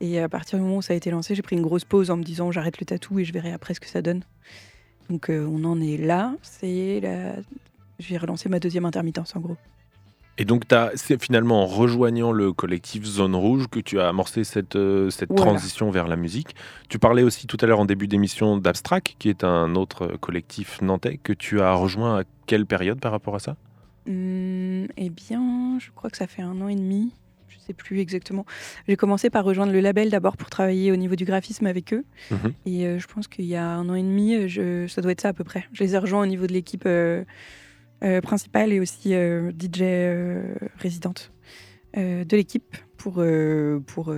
Et 0.00 0.20
à 0.20 0.28
partir 0.28 0.58
du 0.58 0.64
moment 0.64 0.76
où 0.78 0.82
ça 0.82 0.92
a 0.92 0.96
été 0.96 1.10
lancé, 1.10 1.34
j'ai 1.34 1.42
pris 1.42 1.56
une 1.56 1.62
grosse 1.62 1.84
pause 1.84 2.10
en 2.10 2.16
me 2.16 2.22
disant 2.22 2.50
j'arrête 2.52 2.78
le 2.80 2.86
tatou 2.86 3.18
et 3.18 3.24
je 3.24 3.32
verrai 3.32 3.52
après 3.52 3.74
ce 3.74 3.80
que 3.80 3.86
ça 3.88 4.00
donne. 4.02 4.22
Donc 5.10 5.30
euh, 5.30 5.46
on 5.50 5.64
en 5.64 5.80
est 5.80 5.96
là. 5.96 6.34
C'est 6.42 7.00
la... 7.00 7.34
J'ai 7.98 8.16
relancé 8.16 8.48
ma 8.48 8.60
deuxième 8.60 8.84
intermittence 8.84 9.34
en 9.34 9.40
gros. 9.40 9.56
Et 10.40 10.44
donc, 10.44 10.62
c'est 10.94 11.20
finalement 11.20 11.64
en 11.64 11.66
rejoignant 11.66 12.30
le 12.30 12.52
collectif 12.52 13.04
Zone 13.04 13.34
Rouge 13.34 13.66
que 13.68 13.80
tu 13.80 13.98
as 13.98 14.08
amorcé 14.08 14.44
cette, 14.44 14.76
euh, 14.76 15.10
cette 15.10 15.30
Voilà. 15.30 15.42
transition 15.42 15.90
vers 15.90 16.06
la 16.06 16.14
musique. 16.14 16.54
Tu 16.88 17.00
parlais 17.00 17.24
aussi 17.24 17.48
tout 17.48 17.56
à 17.60 17.66
l'heure 17.66 17.80
en 17.80 17.86
début 17.86 18.06
d'émission 18.06 18.56
d'Abstract, 18.56 19.16
qui 19.18 19.30
est 19.30 19.42
un 19.42 19.74
autre 19.74 20.16
collectif 20.20 20.80
nantais 20.80 21.16
que 21.16 21.32
tu 21.32 21.60
as 21.60 21.72
rejoint 21.74 22.20
à 22.20 22.22
quelle 22.46 22.66
période 22.66 23.00
par 23.00 23.10
rapport 23.10 23.34
à 23.34 23.40
ça? 23.40 23.56
Hum, 24.06 24.86
eh 24.96 25.10
bien, 25.10 25.76
je 25.80 25.90
crois 25.96 26.08
que 26.08 26.16
ça 26.16 26.28
fait 26.28 26.42
un 26.42 26.60
an 26.60 26.68
et 26.68 26.76
demi. 26.76 27.10
Sais 27.68 27.74
plus 27.74 27.98
exactement. 28.00 28.46
J'ai 28.88 28.96
commencé 28.96 29.28
par 29.28 29.44
rejoindre 29.44 29.72
le 29.74 29.80
label 29.80 30.08
d'abord 30.08 30.38
pour 30.38 30.48
travailler 30.48 30.90
au 30.90 30.96
niveau 30.96 31.16
du 31.16 31.26
graphisme 31.26 31.66
avec 31.66 31.92
eux. 31.92 32.04
Mhm. 32.30 32.52
Et 32.64 32.86
euh, 32.86 32.98
je 32.98 33.06
pense 33.06 33.28
qu'il 33.28 33.44
y 33.44 33.56
a 33.56 33.66
un 33.66 33.86
an 33.90 33.94
et 33.94 34.02
demi, 34.02 34.34
euh, 34.34 34.48
je- 34.48 34.86
ça 34.86 35.02
doit 35.02 35.12
être 35.12 35.20
ça 35.20 35.28
à 35.28 35.32
peu 35.34 35.44
près. 35.44 35.64
Je 35.72 35.84
les 35.84 35.94
ai 35.94 35.98
rejoints 35.98 36.22
au 36.22 36.26
niveau 36.26 36.46
de 36.46 36.52
l'équipe 36.54 36.84
euh, 36.86 37.24
euh, 38.02 38.22
principale 38.22 38.72
et 38.72 38.80
aussi 38.80 39.10
DJ 39.12 39.82
résidente 40.78 41.30
de 41.94 42.36
l'équipe 42.36 42.76
pour, 42.96 43.22
pour 43.86 44.14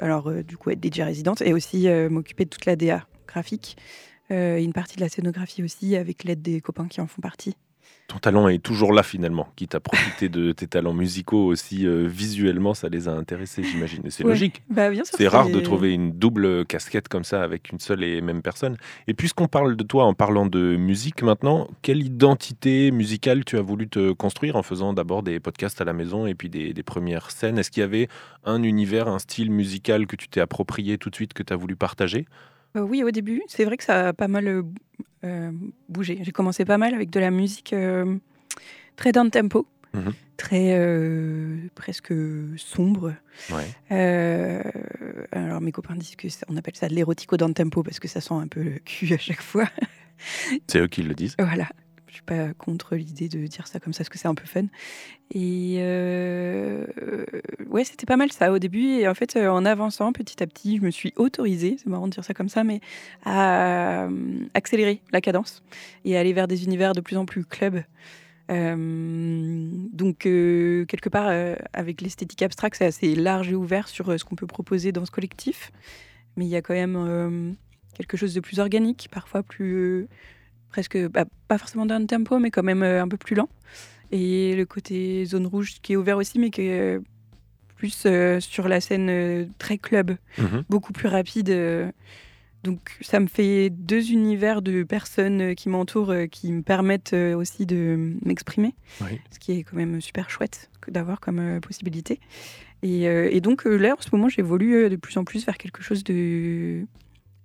alors 0.00 0.32
du 0.44 0.56
coup 0.56 0.70
être 0.70 0.82
DJ 0.82 1.00
résidente 1.02 1.42
et 1.42 1.52
aussi 1.52 1.86
m'occuper 2.10 2.44
de 2.44 2.50
toute 2.50 2.66
la 2.66 2.76
DA 2.76 3.06
graphique 3.26 3.76
et 4.30 4.62
une 4.64 4.72
partie 4.72 4.96
de 4.96 5.00
la 5.02 5.08
scénographie 5.08 5.62
aussi 5.62 5.96
avec 5.96 6.24
l'aide 6.24 6.40
des 6.42 6.60
copains 6.60 6.88
qui 6.88 7.00
en 7.00 7.06
font 7.06 7.20
partie. 7.20 7.54
Ton 8.12 8.18
talent 8.18 8.48
est 8.48 8.58
toujours 8.62 8.92
là 8.92 9.02
finalement, 9.02 9.48
qui 9.56 9.66
t'a 9.66 9.80
profité 9.80 10.28
de 10.28 10.52
tes 10.52 10.66
talents 10.66 10.92
musicaux 10.92 11.46
aussi 11.46 11.86
euh, 11.86 12.06
visuellement, 12.06 12.74
ça 12.74 12.90
les 12.90 13.08
a 13.08 13.12
intéressés, 13.12 13.62
j'imagine. 13.64 14.02
Et 14.04 14.10
c'est 14.10 14.22
Ouais. 14.22 14.30
logique. 14.30 14.62
Bah, 14.68 14.90
C'est 15.04 15.28
rare 15.28 15.48
de 15.48 15.60
trouver 15.60 15.92
une 15.94 16.12
double 16.12 16.66
casquette 16.66 17.08
comme 17.08 17.24
ça 17.24 17.42
avec 17.42 17.72
une 17.72 17.78
seule 17.78 18.04
et 18.04 18.20
même 18.20 18.42
personne. 18.42 18.76
Et 19.08 19.14
puisqu'on 19.14 19.48
parle 19.48 19.76
de 19.76 19.82
toi 19.82 20.04
en 20.04 20.12
parlant 20.12 20.44
de 20.44 20.76
musique 20.76 21.22
maintenant, 21.22 21.68
quelle 21.80 22.02
identité 22.02 22.90
musicale 22.90 23.46
tu 23.46 23.56
as 23.56 23.62
voulu 23.62 23.88
te 23.88 24.12
construire 24.12 24.56
en 24.56 24.62
faisant 24.62 24.92
d'abord 24.92 25.22
des 25.22 25.40
podcasts 25.40 25.80
à 25.80 25.84
la 25.84 25.94
maison 25.94 26.26
et 26.26 26.34
puis 26.34 26.50
des, 26.50 26.74
des 26.74 26.82
premières 26.82 27.30
scènes? 27.30 27.58
Est-ce 27.58 27.70
qu'il 27.70 27.80
y 27.80 27.84
avait 27.84 28.08
un 28.44 28.62
univers, 28.62 29.08
un 29.08 29.20
style 29.20 29.50
musical 29.50 30.06
que 30.06 30.16
tu 30.16 30.28
t'es 30.28 30.40
approprié 30.40 30.98
tout 30.98 31.08
de 31.08 31.14
suite, 31.14 31.32
que 31.32 31.42
tu 31.42 31.52
as 31.54 31.56
voulu 31.56 31.76
partager? 31.76 32.26
Euh, 32.76 32.80
oui, 32.80 33.02
au 33.02 33.10
début, 33.10 33.42
c'est 33.48 33.64
vrai 33.64 33.76
que 33.76 33.84
ça 33.84 34.08
a 34.08 34.12
pas 34.12 34.28
mal 34.28 34.46
euh, 34.48 34.62
euh, 35.24 35.50
bougé. 35.88 36.18
J'ai 36.22 36.32
commencé 36.32 36.64
pas 36.64 36.78
mal 36.78 36.94
avec 36.94 37.10
de 37.10 37.20
la 37.20 37.30
musique 37.30 37.74
très 38.96 39.12
down 39.12 39.30
tempo, 39.30 39.66
Mhm. 39.94 40.12
très 40.38 41.70
presque 41.74 42.12
sombre. 42.56 43.14
Ouais. 43.50 43.68
Alors 45.32 45.60
mes 45.60 45.72
copains 45.72 45.94
disent 45.96 46.16
que 46.16 46.28
ça- 46.28 46.46
on 46.48 46.56
appelle 46.56 46.76
ça 46.76 46.88
de 46.88 46.94
l'érotico 46.94 47.36
down 47.36 47.52
tempo 47.54 47.82
parce 47.82 48.00
que 48.00 48.08
ça 48.08 48.20
sent 48.20 48.34
un 48.34 48.48
peu 48.48 48.62
le 48.62 48.78
cul 48.84 49.12
à 49.14 49.18
chaque 49.18 49.42
fois. 49.42 49.68
C'est 50.66 50.78
eux 50.80 50.86
qui 50.88 51.02
le 51.02 51.14
disent. 51.14 51.34
Voilà. 51.38 51.68
Je 52.12 52.16
suis 52.16 52.24
pas 52.24 52.52
contre 52.52 52.94
l'idée 52.94 53.30
de 53.30 53.46
dire 53.46 53.66
ça 53.66 53.80
comme 53.80 53.94
ça 53.94 54.00
parce 54.00 54.10
que 54.10 54.18
c'est 54.18 54.28
un 54.28 54.34
peu 54.34 54.44
fun. 54.44 54.66
Et 55.30 55.76
euh, 55.78 56.84
ouais, 57.70 57.84
c'était 57.84 58.04
pas 58.04 58.18
mal 58.18 58.30
ça 58.30 58.52
au 58.52 58.58
début. 58.58 58.84
Et 58.84 59.08
en 59.08 59.14
fait, 59.14 59.34
euh, 59.36 59.48
en 59.48 59.64
avançant 59.64 60.12
petit 60.12 60.42
à 60.42 60.46
petit, 60.46 60.76
je 60.76 60.82
me 60.82 60.90
suis 60.90 61.14
autorisée, 61.16 61.76
c'est 61.78 61.86
marrant 61.86 62.08
de 62.08 62.12
dire 62.12 62.22
ça 62.22 62.34
comme 62.34 62.50
ça, 62.50 62.64
mais 62.64 62.82
à 63.24 64.04
euh, 64.04 64.44
accélérer 64.52 65.00
la 65.10 65.22
cadence 65.22 65.62
et 66.04 66.18
aller 66.18 66.34
vers 66.34 66.48
des 66.48 66.64
univers 66.64 66.92
de 66.92 67.00
plus 67.00 67.16
en 67.16 67.24
plus 67.24 67.46
club. 67.46 67.82
Euh, 68.50 69.70
donc, 69.94 70.18
quelque 70.18 71.08
part, 71.08 71.32
avec 71.72 72.02
l'esthétique 72.02 72.42
abstract, 72.42 72.76
c'est 72.76 72.84
assez 72.84 73.14
large 73.14 73.50
et 73.50 73.54
ouvert 73.54 73.88
sur 73.88 74.20
ce 74.20 74.22
qu'on 74.22 74.36
peut 74.36 74.46
proposer 74.46 74.92
dans 74.92 75.06
ce 75.06 75.10
collectif. 75.10 75.72
Mais 76.36 76.44
il 76.44 76.50
y 76.50 76.56
a 76.56 76.60
quand 76.60 76.74
même 76.74 77.56
quelque 77.94 78.18
chose 78.18 78.34
de 78.34 78.40
plus 78.40 78.58
organique, 78.58 79.08
parfois 79.10 79.42
plus. 79.42 80.08
Presque, 80.72 80.98
bah, 81.08 81.24
pas 81.48 81.58
forcément 81.58 81.86
d'un 81.86 82.04
tempo, 82.06 82.38
mais 82.38 82.50
quand 82.50 82.62
même 82.62 82.82
euh, 82.82 83.02
un 83.02 83.08
peu 83.08 83.16
plus 83.18 83.36
lent. 83.36 83.48
Et 84.10 84.54
le 84.56 84.64
côté 84.66 85.24
zone 85.26 85.46
rouge 85.46 85.74
qui 85.82 85.92
est 85.92 85.96
ouvert 85.96 86.16
aussi, 86.16 86.38
mais 86.38 86.50
qui 86.50 86.62
est 86.62 86.98
plus 87.76 88.04
euh, 88.06 88.40
sur 88.40 88.68
la 88.68 88.80
scène 88.80 89.08
euh, 89.10 89.44
très 89.58 89.78
club, 89.78 90.16
Mhm. 90.38 90.64
beaucoup 90.68 90.92
plus 90.92 91.08
rapide. 91.08 91.50
donc 92.64 92.78
ça 93.00 93.18
me 93.18 93.26
fait 93.26 93.70
deux 93.70 94.12
univers 94.12 94.62
de 94.62 94.84
personnes 94.84 95.54
qui 95.56 95.68
m'entourent, 95.68 96.14
qui 96.30 96.52
me 96.52 96.62
permettent 96.62 97.12
aussi 97.12 97.66
de 97.66 98.14
m'exprimer, 98.24 98.74
Oui. 99.00 99.18
ce 99.32 99.38
qui 99.40 99.52
est 99.52 99.62
quand 99.64 99.76
même 99.76 100.00
super 100.00 100.30
chouette 100.30 100.70
d'avoir 100.88 101.18
comme 101.20 101.60
possibilité. 101.60 102.20
Et, 102.84 103.02
et 103.04 103.40
donc 103.40 103.64
là, 103.64 103.94
en 103.98 104.00
ce 104.00 104.10
moment, 104.12 104.28
j'évolue 104.28 104.88
de 104.88 104.94
plus 104.96 105.16
en 105.18 105.24
plus 105.24 105.44
vers 105.44 105.58
quelque 105.58 105.82
chose 105.82 106.04
de 106.04 106.86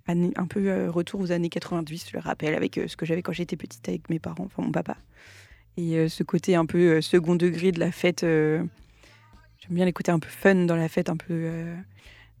un 0.08 0.46
peu 0.46 0.68
euh, 0.68 0.90
retour 0.90 1.20
aux 1.20 1.32
années 1.32 1.48
90, 1.48 2.08
je 2.10 2.16
le 2.16 2.20
rappelle, 2.20 2.54
avec 2.54 2.78
euh, 2.78 2.88
ce 2.88 2.96
que 2.96 3.06
j'avais 3.06 3.22
quand 3.22 3.32
j'étais 3.32 3.56
petite 3.56 3.88
avec 3.88 4.08
mes 4.08 4.18
parents, 4.18 4.44
enfin 4.44 4.62
mon 4.62 4.72
papa. 4.72 4.96
Et 5.76 5.96
euh, 5.96 6.08
ce 6.08 6.22
côté 6.22 6.54
un 6.54 6.66
peu 6.66 7.00
second 7.00 7.36
degré 7.36 7.72
de 7.72 7.80
la 7.80 7.92
fête. 7.92 8.22
J'aime 8.22 8.68
bien 9.70 9.84
les 9.84 9.92
côtés 9.92 10.12
un 10.12 10.18
peu 10.18 10.28
fun 10.28 10.66
dans 10.66 10.76
la 10.76 10.88
fête, 10.88 11.08
un 11.08 11.16
peu 11.16 11.50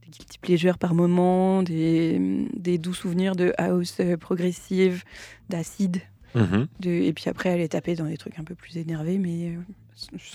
des 0.02 0.10
guilty 0.10 0.38
pleasures 0.38 0.78
par 0.78 0.94
moment, 0.94 1.62
des, 1.62 2.46
des 2.54 2.78
doux 2.78 2.94
souvenirs 2.94 3.36
de 3.36 3.52
house 3.58 4.00
progressive, 4.18 5.04
d'acide. 5.48 6.00
Mhm. 6.34 6.68
De... 6.80 6.90
Et 6.90 7.12
puis 7.12 7.28
après, 7.28 7.50
aller 7.50 7.68
taper 7.68 7.94
dans 7.94 8.06
des 8.06 8.16
trucs 8.16 8.38
un 8.38 8.44
peu 8.44 8.54
plus 8.54 8.76
énervés, 8.76 9.18
mais 9.18 9.50
euh, 9.50 9.56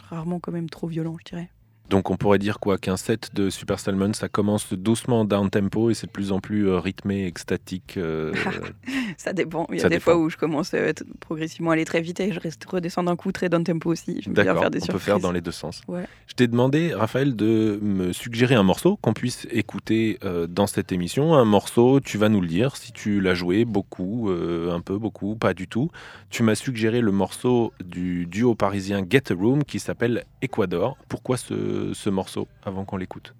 rarement 0.09 0.39
quand 0.39 0.51
même 0.51 0.69
trop 0.69 0.87
violent, 0.87 1.17
je 1.19 1.31
dirais. 1.31 1.49
Donc 1.93 2.09
on 2.09 2.17
pourrait 2.17 2.39
dire 2.39 2.59
quoi 2.59 2.79
qu'un 2.79 2.97
set 2.97 3.35
de 3.35 3.51
Super 3.51 3.79
Salmon, 3.79 4.13
ça 4.13 4.27
commence 4.27 4.73
doucement 4.73 5.25
down 5.25 5.51
tempo 5.51 5.91
et 5.91 5.93
c'est 5.93 6.07
de 6.07 6.11
plus 6.11 6.31
en 6.31 6.39
plus 6.39 6.67
euh, 6.67 6.79
rythmé, 6.79 7.27
extatique. 7.27 7.97
euh, 7.97 8.33
Ça 9.17 9.31
dépend. 9.31 9.67
Il 9.69 9.75
y 9.75 9.77
a 9.77 9.83
Ça 9.83 9.89
des 9.89 9.97
dépend. 9.97 10.03
fois 10.05 10.17
où 10.17 10.27
je 10.31 10.37
commence 10.37 10.71
euh, 10.73 10.91
progressivement 11.19 11.69
à 11.69 11.73
aller 11.73 11.85
très 11.85 12.01
vite 12.01 12.19
et 12.19 12.31
je 12.33 12.39
reste 12.39 12.65
redescendre 12.65 13.11
d'un 13.11 13.15
coup 13.15 13.31
très 13.31 13.47
down 13.47 13.63
tempo 13.63 13.91
aussi. 13.91 14.23
D'accord, 14.25 14.61
faire 14.61 14.71
des 14.71 14.81
on 14.81 14.87
peut 14.87 14.97
faire 14.97 15.19
dans 15.19 15.31
les 15.31 15.41
deux 15.41 15.51
sens. 15.51 15.83
Ouais. 15.87 16.07
Je 16.25 16.33
t'ai 16.33 16.47
demandé, 16.47 16.95
Raphaël, 16.95 17.35
de 17.35 17.77
me 17.83 18.11
suggérer 18.11 18.55
un 18.55 18.63
morceau 18.63 18.97
qu'on 18.97 19.13
puisse 19.13 19.45
écouter 19.51 20.17
euh, 20.23 20.47
dans 20.47 20.65
cette 20.65 20.91
émission. 20.91 21.35
Un 21.35 21.45
morceau, 21.45 21.99
tu 21.99 22.17
vas 22.17 22.27
nous 22.27 22.41
le 22.41 22.47
dire, 22.47 22.75
si 22.75 22.91
tu 22.91 23.21
l'as 23.21 23.35
joué 23.35 23.65
beaucoup, 23.65 24.31
euh, 24.31 24.71
un 24.71 24.81
peu, 24.81 24.97
beaucoup, 24.97 25.35
pas 25.35 25.53
du 25.53 25.67
tout. 25.67 25.91
Tu 26.31 26.41
m'as 26.41 26.55
suggéré 26.55 27.01
le 27.01 27.11
morceau 27.11 27.71
du 27.85 28.25
duo 28.25 28.55
parisien 28.55 29.05
Get 29.07 29.31
a 29.31 29.35
Room 29.35 29.63
qui 29.63 29.79
s'appelle 29.79 30.23
Ecuador. 30.41 30.97
Pourquoi 31.07 31.37
ce, 31.37 31.53
ce 31.93 32.09
morceau 32.09 32.47
avant 32.63 32.85
qu'on 32.85 32.97
l'écoute 32.97 33.33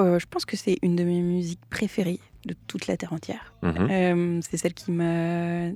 Euh, 0.00 0.18
je 0.18 0.26
pense 0.26 0.44
que 0.44 0.56
c'est 0.56 0.78
une 0.82 0.96
de 0.96 1.04
mes 1.04 1.20
musiques 1.22 1.64
préférées 1.70 2.18
de 2.46 2.54
toute 2.66 2.86
la 2.86 2.96
Terre 2.96 3.12
entière. 3.12 3.54
Mhm. 3.62 3.88
Euh, 3.90 4.40
c'est 4.42 4.56
celle 4.56 4.74
qui 4.74 4.90
m'a 4.90 5.70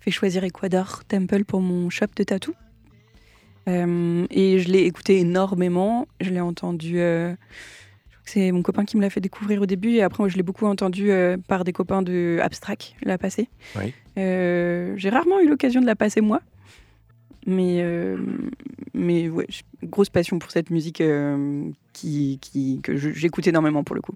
fait 0.00 0.10
choisir 0.10 0.42
Ecuador 0.44 1.04
Temple 1.04 1.44
pour 1.44 1.60
mon 1.60 1.90
shop 1.90 2.06
de 2.16 2.24
tatou. 2.24 2.54
Euh, 3.68 4.26
et 4.30 4.58
je 4.60 4.68
l'ai 4.72 4.84
écouté 4.84 5.18
énormément. 5.18 6.06
Je 6.20 6.30
l'ai 6.30 6.40
entendu. 6.40 6.98
euh, 6.98 7.34
c'est 8.24 8.52
mon 8.52 8.62
copain 8.62 8.84
qui 8.84 8.96
me 8.96 9.02
l'a 9.02 9.10
fait 9.10 9.20
découvrir 9.20 9.60
au 9.62 9.66
début. 9.66 9.92
Et 9.92 10.02
après, 10.02 10.22
moi, 10.22 10.28
je 10.28 10.36
l'ai 10.36 10.42
beaucoup 10.42 10.66
entendu 10.66 11.10
par 11.46 11.64
des 11.64 11.72
copains 11.72 12.02
de 12.02 12.38
Abstract, 12.42 12.94
la 13.02 13.16
passer. 13.16 13.48
Oui. 13.76 13.94
J'ai 14.16 15.08
rarement 15.10 15.40
eu 15.40 15.48
l'occasion 15.48 15.80
de 15.80 15.86
la 15.86 15.96
passer 15.96 16.20
moi. 16.20 16.40
Mais, 17.48 17.80
euh, 17.80 18.18
mais 18.92 19.30
ouais, 19.30 19.46
grosse 19.84 20.10
passion 20.10 20.38
pour 20.38 20.50
cette 20.50 20.68
musique 20.68 21.00
euh, 21.00 21.70
qui, 21.94 22.38
qui, 22.42 22.78
que 22.82 22.94
j'écoute 22.94 23.46
énormément 23.46 23.84
pour 23.84 23.96
le 23.96 24.02
coup. 24.02 24.12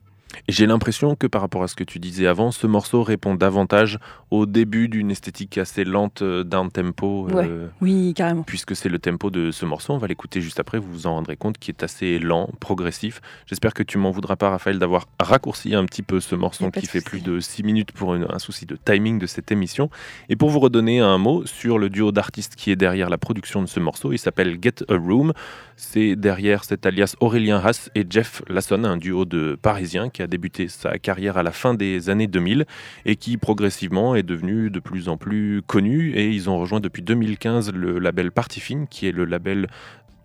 J'ai 0.48 0.66
l'impression 0.66 1.14
que 1.14 1.26
par 1.26 1.40
rapport 1.42 1.62
à 1.62 1.68
ce 1.68 1.74
que 1.76 1.84
tu 1.84 1.98
disais 1.98 2.26
avant, 2.26 2.50
ce 2.50 2.66
morceau 2.66 3.02
répond 3.02 3.34
davantage 3.34 3.98
au 4.30 4.46
début 4.46 4.88
d'une 4.88 5.10
esthétique 5.10 5.58
assez 5.58 5.84
lente 5.84 6.22
euh, 6.22 6.42
down 6.44 6.70
tempo. 6.70 7.28
euh, 7.34 7.68
Oui, 7.80 8.14
carrément. 8.14 8.42
puisque 8.42 8.74
c'est 8.74 8.88
le 8.88 8.98
tempo 8.98 9.30
de 9.30 9.50
ce 9.50 9.64
morceau. 9.66 9.92
On 9.92 9.98
va 9.98 10.06
l'écouter 10.06 10.40
juste 10.40 10.58
après, 10.60 10.78
vous 10.78 10.90
vous 10.90 11.06
en 11.06 11.14
rendrez 11.14 11.36
compte, 11.36 11.58
qui 11.58 11.70
est 11.70 11.82
assez 11.82 12.18
lent, 12.18 12.48
progressif. 12.60 13.20
J'espère 13.46 13.74
que 13.74 13.82
tu 13.82 13.98
m'en 13.98 14.10
voudras 14.10 14.36
pas, 14.36 14.50
Raphaël, 14.50 14.78
d'avoir 14.78 15.06
raccourci 15.20 15.74
un 15.74 15.84
petit 15.84 16.02
peu 16.02 16.20
ce 16.20 16.34
morceau 16.34 16.70
qui 16.70 16.86
fait 16.86 17.00
plus 17.00 17.20
de 17.22 17.40
6 17.40 17.62
minutes 17.62 17.92
pour 17.92 18.14
une- 18.14 18.26
un 18.30 18.38
souci 18.38 18.66
de 18.66 18.76
timing 18.76 19.18
de 19.18 19.26
cette 19.26 19.52
émission. 19.52 19.90
Et 20.28 20.36
pour 20.36 20.50
vous 20.50 20.60
redonner 20.60 21.00
un 21.00 21.18
mot 21.18 21.44
sur 21.46 21.78
le 21.78 21.90
duo 21.90 22.10
d'artistes 22.12 22.54
qui 22.56 22.70
est 22.70 22.76
derrière 22.76 23.10
la 23.10 23.18
production 23.18 23.60
de 23.62 23.66
ce 23.66 23.80
morceau, 23.80 24.12
il 24.12 24.18
s'appelle 24.18 24.58
Get 24.62 24.82
a 24.88 24.94
Room. 24.96 25.32
C'est 25.76 26.14
derrière 26.16 26.64
cet 26.64 26.86
alias 26.86 27.16
Aurélien 27.20 27.58
Haas 27.62 27.90
et 27.94 28.06
Jeff 28.08 28.42
Lasson, 28.48 28.84
un 28.84 28.96
duo 28.96 29.24
de 29.24 29.58
Parisiens 29.60 30.08
qui 30.10 30.21
a 30.22 30.26
débuté 30.26 30.68
sa 30.68 30.98
carrière 30.98 31.36
à 31.36 31.42
la 31.42 31.52
fin 31.52 31.74
des 31.74 32.10
années 32.10 32.26
2000 32.26 32.66
et 33.04 33.16
qui 33.16 33.36
progressivement 33.36 34.14
est 34.14 34.22
devenu 34.22 34.70
de 34.70 34.80
plus 34.80 35.08
en 35.08 35.16
plus 35.16 35.62
connu. 35.66 36.12
Et 36.14 36.30
ils 36.30 36.48
ont 36.48 36.58
rejoint 36.58 36.80
depuis 36.80 37.02
2015 37.02 37.72
le 37.72 37.98
label 37.98 38.32
Party 38.32 38.60
Fine, 38.60 38.86
qui 38.88 39.06
est 39.06 39.12
le 39.12 39.24
label 39.24 39.68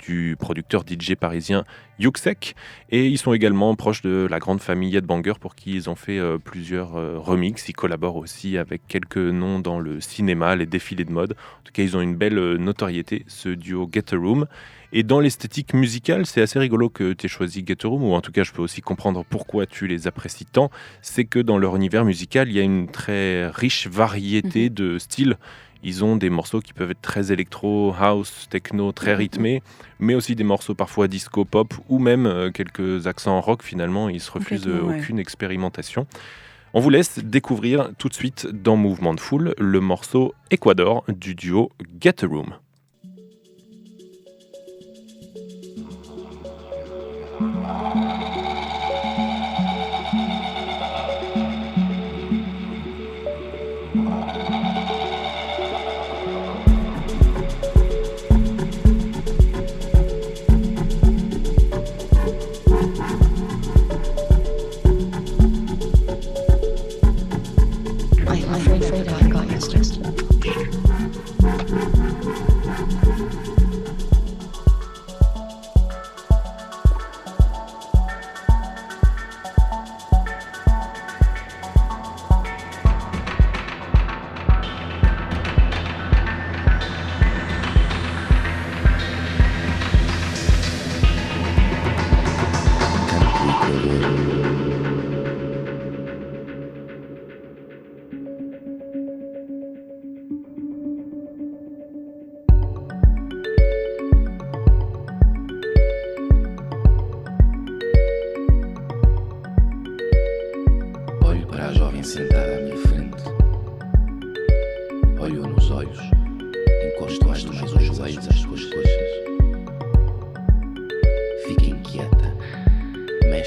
du 0.08 0.36
producteur 0.39 0.84
DJ 0.88 1.15
parisien 1.15 1.63
Yuxek. 2.00 2.56
Et 2.89 3.08
ils 3.08 3.17
sont 3.17 3.34
également 3.34 3.76
proches 3.76 4.02
de 4.02 4.28
la 4.30 4.39
grande 4.39 4.62
famille 4.62 5.00
Banger 5.02 5.34
pour 5.39 5.56
qui 5.56 5.74
ils 5.76 5.89
ont 5.89 5.96
fait 5.96 6.20
euh, 6.20 6.38
plusieurs 6.38 6.96
euh, 6.96 7.17
remixes. 7.17 7.67
Ils 7.67 7.74
collaborent 7.74 8.15
aussi 8.15 8.58
avec 8.58 8.82
quelques 8.88 9.17
noms 9.17 9.60
dans 9.60 9.80
le 9.80 10.00
cinéma, 10.00 10.56
les 10.56 10.65
défilés 10.65 11.06
de 11.06 11.12
mode. 11.12 11.34
En 11.34 11.63
tout 11.63 11.74
cas, 11.74 11.84
ils 11.84 11.98
ont 11.98 12.02
une 12.02 12.15
belle 12.15 12.38
euh, 12.38 12.58
notoriété, 12.58 13.26
ce 13.28 13.50
duo 13.50 13.89
Get 13.91 14.13
a 14.13 14.17
Room. 14.17 14.48
Et 14.93 15.04
dans 15.04 15.20
l'esthétique 15.20 15.74
musicale, 15.74 16.26
c'est 16.26 16.41
assez 16.41 16.60
rigolo 16.60 16.89
que 16.89 17.12
tu 17.12 17.26
aies 17.26 17.30
choisi 17.30 17.63
Get 17.67 17.80
a 17.84 17.89
Room, 17.89 18.04
ou 18.04 18.13
en 18.13 18.22
tout 18.22 18.32
cas, 18.32 18.43
je 18.43 18.54
peux 18.54 18.62
aussi 18.62 18.80
comprendre 18.82 19.26
pourquoi 19.30 19.65
tu 19.65 19.88
les 19.88 20.08
apprécies 20.08 20.46
tant. 20.46 20.72
C'est 21.02 21.26
que 21.26 21.39
dans 21.39 21.58
leur 21.58 21.76
univers 21.76 22.06
musical, 22.06 22.48
il 22.48 22.56
y 22.56 22.60
a 22.60 22.63
une 22.63 22.88
très 22.88 23.50
riche 23.50 23.88
variété 23.88 24.70
de 24.70 24.98
styles. 24.98 25.38
Ils 25.83 26.03
ont 26.03 26.15
des 26.15 26.29
morceaux 26.29 26.59
qui 26.59 26.73
peuvent 26.73 26.91
être 26.91 27.01
très 27.01 27.31
électro, 27.31 27.93
house, 27.99 28.47
techno, 28.49 28.91
très 28.91 29.15
rythmés, 29.15 29.61
mais 29.99 30.15
aussi 30.15 30.35
des 30.35 30.43
morceaux 30.43 30.75
parfois 30.75 31.07
disco, 31.07 31.45
pop 31.45 31.73
ou 31.89 31.99
même 31.99 32.25
euh, 32.25 32.51
quelques 32.51 33.07
accents 33.07 33.39
rock 33.41 33.63
finalement. 33.63 34.09
Ils 34.09 34.21
se 34.21 34.31
refusent 34.31 34.67
euh, 34.67 34.81
ouais. 34.81 34.99
aucune 34.99 35.19
expérimentation. 35.19 36.07
On 36.73 36.79
vous 36.79 36.89
laisse 36.89 37.19
découvrir 37.19 37.91
tout 37.97 38.09
de 38.09 38.13
suite 38.13 38.47
dans 38.47 38.75
Mouvement 38.75 39.13
de 39.13 39.19
Foule 39.19 39.55
le 39.57 39.79
morceau 39.79 40.33
Ecuador 40.51 41.03
du 41.07 41.33
duo 41.33 41.71
Get 41.99 42.23
a 42.23 42.27
Room. 42.27 42.55
I, 47.39 48.03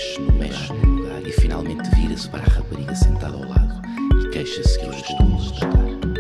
Mexe 0.01 0.19
no 0.19 0.33
mexe 0.33 0.73
no 0.73 0.95
lugar 0.95 1.27
e 1.27 1.31
finalmente 1.31 1.91
vira-se 1.95 2.27
para 2.31 2.43
a 2.43 2.47
rapariga 2.47 2.95
sentada 2.95 3.37
ao 3.37 3.47
lado 3.47 3.83
e 4.25 4.31
queixa-se 4.31 4.79
que 4.79 4.87
eu 4.87 4.93
estou 4.93 5.17
a 5.19 5.23
molestar. 5.25 6.20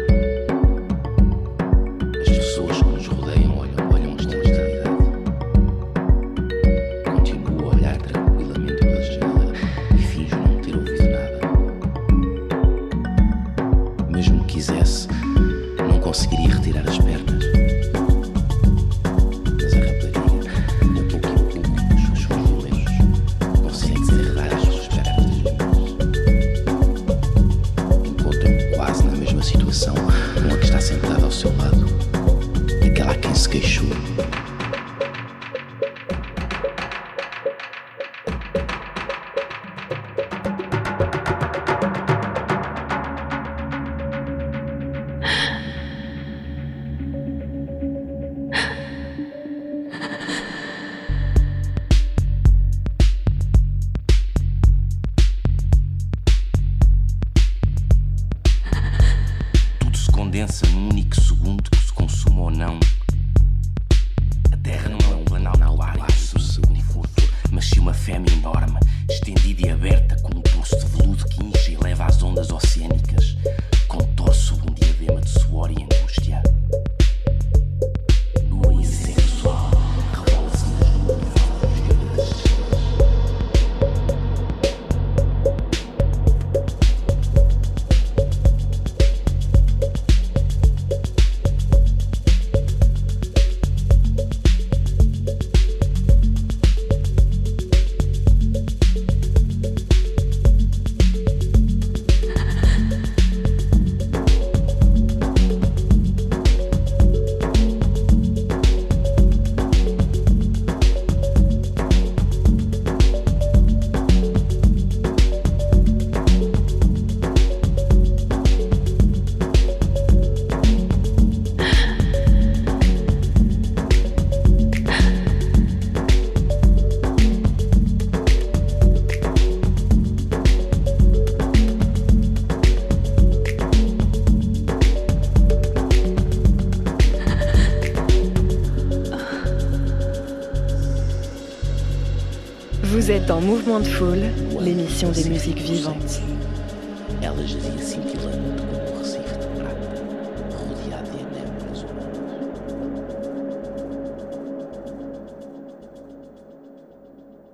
En 143.31 143.41
Mouvement 143.41 143.79
de 143.79 143.85
Foule, 143.85 144.25
l'émission 144.61 145.13
des 145.13 145.29
musiques 145.29 145.59
vivantes. 145.59 146.21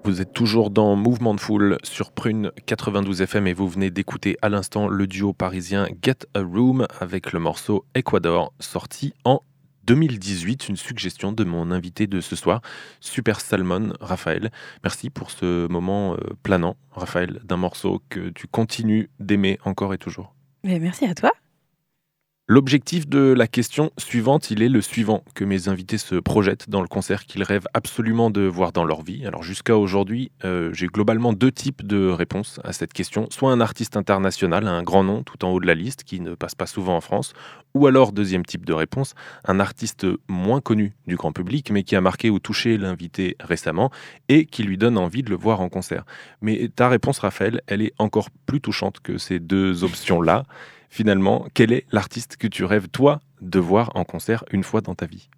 Vous 0.05 0.21
êtes 0.23 0.33
toujours 0.33 0.71
dans 0.71 0.97
Mouvement 0.97 1.35
de 1.35 1.41
Foule 1.41 1.77
sur 1.83 2.11
Prune 2.11 2.53
92 2.65 3.21
FM 3.21 3.47
et 3.47 3.53
vous 3.53 3.69
venez 3.69 3.91
d'écouter 3.91 4.39
à 4.41 4.49
l'instant 4.49 4.89
le 4.89 5.07
duo 5.07 5.35
parisien 5.35 5.89
Get 6.03 6.27
a 6.35 6.41
Room 6.41 6.87
avec 7.01 7.33
le 7.33 7.41
morceau 7.41 7.85
Ecuador 7.95 8.55
sorti 8.61 9.13
en 9.25 9.43
2018, 9.87 10.69
une 10.69 10.77
suggestion 10.77 11.33
de 11.33 11.45
mon 11.45 11.71
invité 11.71 12.07
de 12.07 12.21
ce 12.21 12.37
soir, 12.37 12.61
Super 13.01 13.41
Salmon, 13.41 13.93
Raphaël. 14.01 14.51
Merci 14.83 15.11
pour 15.11 15.31
ce 15.31 15.69
moment 15.69 16.15
euh, 16.15 16.19
planant, 16.43 16.77
Raphaël, 16.93 17.41
d'un 17.45 17.57
morceau 17.57 18.03
que 18.09 18.31
tu 18.31 18.47
continues 18.47 19.11
d'aimer 19.21 19.59
encore 19.65 19.95
et 19.95 19.99
toujours. 19.99 20.35
Mais 20.65 20.79
merci 20.79 21.05
à 21.05 21.15
toi. 21.15 21.31
L'objectif 22.49 23.09
de 23.09 23.33
la 23.33 23.49
question 23.49 23.91
suivante, 23.99 24.53
il 24.53 24.63
est 24.63 24.69
le 24.69 24.81
suivant, 24.81 25.25
que 25.35 25.45
mes 25.45 25.67
invités 25.67 25.99
se 25.99 26.15
projettent 26.15 26.71
dans 26.71 26.81
le 26.81 26.87
concert 26.87 27.25
qu'ils 27.25 27.43
rêvent 27.43 27.67
absolument 27.75 28.31
de 28.31 28.43
voir 28.43 28.71
dans 28.71 28.85
leur 28.85 29.03
vie. 29.03 29.27
Alors 29.27 29.43
jusqu'à 29.43 29.77
aujourd'hui, 29.77 30.31
euh, 30.45 30.73
j'ai 30.73 30.87
globalement 30.87 31.33
deux 31.33 31.51
types 31.51 31.85
de 31.85 32.07
réponses 32.07 32.61
à 32.63 32.73
cette 32.73 32.93
question. 32.93 33.27
Soit 33.31 33.51
un 33.51 33.61
artiste 33.61 33.97
international, 33.97 34.69
un 34.69 34.85
grand 34.85 35.03
nom 35.03 35.25
tout 35.25 35.45
en 35.45 35.51
haut 35.51 35.59
de 35.59 35.67
la 35.67 35.75
liste, 35.75 36.05
qui 36.05 36.21
ne 36.21 36.37
passe 36.37 36.55
pas 36.55 36.67
souvent 36.67 36.97
en 36.97 37.01
France, 37.01 37.33
ou 37.75 37.89
alors, 37.89 38.13
deuxième 38.13 38.45
type 38.45 38.65
de 38.65 38.73
réponse, 38.73 39.15
un 39.45 39.59
artiste 39.59 40.07
moins 40.29 40.61
connu 40.61 40.95
du 41.09 41.17
grand 41.17 41.33
public, 41.33 41.73
mais 41.73 41.83
qui 41.83 41.97
a 41.97 42.01
marqué 42.01 42.31
ou 42.31 42.39
touché 42.39 42.79
l'invité 42.79 43.35
récemment, 43.41 43.91
et 44.29 44.47
qui 44.47 44.63
lui 44.63 44.79
donne 44.79 44.99
envie 44.99 45.25
de 45.25 45.31
le 45.31 45.37
voir 45.37 45.61
en 45.61 45.69
concert. 45.69 46.05
Mais 46.43 46.71
ta 46.77 46.89
réponse, 46.89 47.19
Raphaël, 47.19 47.61
elle 47.67 47.83
est 47.83 47.93
encore 47.99 48.31
plus 48.47 48.61
touchante 48.61 49.01
que 49.01 49.19
ces 49.19 49.41
deux 49.41 49.83
options-là 49.83 50.45
finalement, 50.97 51.47
quel 51.53 51.73
est 51.73 51.85
l'artiste 51.93 52.39
que 52.39 52.47
tu 52.47 52.65
rêves, 52.65 52.89
toi, 52.89 53.21
de 53.43 53.59
voir 53.59 53.93
en 53.95 54.05
concert 54.05 54.45
une 54.51 54.65
fois 54.65 54.81
dans 54.81 54.95
ta 54.95 55.05
vie? 55.05 55.29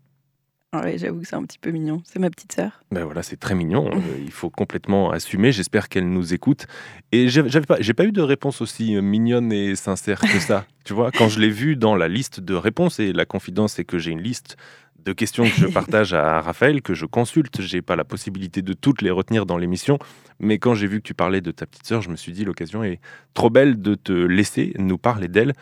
Ouais, 0.73 0.99
J'avoue 0.99 1.21
que 1.21 1.27
c'est 1.27 1.35
un 1.35 1.43
petit 1.45 1.59
peu 1.59 1.71
mignon. 1.71 2.03
C'est 2.05 2.19
ma 2.19 2.31
petite 2.31 2.53
sœur. 2.53 2.85
Ben 2.93 3.05
voilà, 3.05 3.23
c'est 3.23 3.39
très 3.39 3.55
mignon. 3.55 3.91
Euh, 3.99 4.19
il 4.23 4.31
faut 4.31 4.51
complètement 4.51 5.11
assumer. 5.11 5.51
J'espère 5.51 5.89
qu'elle 5.89 6.09
nous 6.09 6.33
écoute. 6.33 6.67
Et 7.11 7.29
j'avais 7.29 7.63
pas, 7.63 7.79
j'ai 7.81 7.95
pas 7.95 8.05
eu 8.05 8.13
de 8.13 8.21
réponse 8.21 8.61
aussi 8.61 8.95
euh, 8.95 9.03
mignonne 9.03 9.51
et 9.51 9.75
sincère 9.75 10.21
que 10.21 10.39
ça. 10.39 10.67
tu 10.85 10.93
vois, 10.93 11.11
quand 11.11 11.29
je 11.29 11.41
l'ai 11.41 11.51
vu 11.51 11.75
dans 11.75 11.97
la 11.97 12.07
liste 12.07 12.39
de 12.39 12.55
réponses, 12.55 13.01
et 13.01 13.13
la 13.13 13.25
confidence, 13.25 13.73
c'est 13.75 13.85
que 13.85 13.99
j'ai 13.99 14.13
une 14.13 14.23
liste 14.23 14.57
de 15.05 15.13
questions 15.13 15.45
que 15.45 15.51
je 15.51 15.67
partage 15.73 16.15
à 16.15 16.41
Raphaël, 16.41 16.83
que 16.83 16.95
je 16.95 17.07
consulte. 17.07 17.61
J'ai 17.61 17.83
pas 17.83 17.97
la 17.97 18.05
possibilité 18.05 18.63
de 18.63 18.73
toutes 18.73 19.03
les 19.03 19.11
retenir 19.11 19.47
dans 19.47 19.59
l'émission, 19.59 19.99
mais 20.39 20.59
quand 20.59 20.75
j'ai 20.75 20.87
vu 20.87 20.99
que 20.99 21.07
tu 21.07 21.15
parlais 21.15 21.41
de 21.41 21.51
ta 21.51 21.67
petite 21.67 21.87
sœur, 21.87 22.03
je 22.03 22.11
me 22.11 22.17
suis 22.17 22.33
dit 22.33 22.45
l'occasion 22.45 22.85
est 22.85 23.01
trop 23.35 23.51
belle 23.51 23.81
de 23.81 23.95
te 23.95 24.13
laisser 24.13 24.73
nous 24.79 24.99
parler 24.99 25.29
d'elle. 25.29 25.55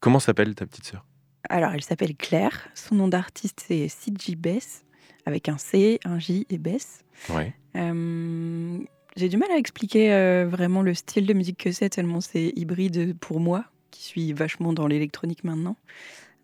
Comment 0.00 0.20
s'appelle 0.20 0.54
ta 0.54 0.66
petite 0.66 0.84
sœur? 0.84 1.04
Alors, 1.48 1.70
elle 1.72 1.82
s'appelle 1.82 2.16
Claire. 2.16 2.68
Son 2.74 2.96
nom 2.96 3.08
d'artiste 3.08 3.64
c'est 3.66 3.88
CG 3.88 4.34
Bess, 4.36 4.84
avec 5.24 5.48
un 5.48 5.58
C, 5.58 6.00
un 6.04 6.18
J 6.18 6.46
et 6.50 6.58
Bess. 6.58 7.04
Ouais. 7.30 7.54
Euh, 7.76 8.78
j'ai 9.16 9.28
du 9.28 9.36
mal 9.36 9.50
à 9.50 9.56
expliquer 9.56 10.12
euh, 10.12 10.46
vraiment 10.48 10.82
le 10.82 10.94
style 10.94 11.26
de 11.26 11.32
musique 11.32 11.58
que 11.58 11.72
c'est, 11.72 11.88
tellement 11.88 12.20
c'est 12.20 12.52
hybride 12.56 13.16
pour 13.18 13.40
moi, 13.40 13.64
qui 13.90 14.02
suis 14.02 14.32
vachement 14.32 14.72
dans 14.72 14.86
l'électronique 14.86 15.44
maintenant. 15.44 15.76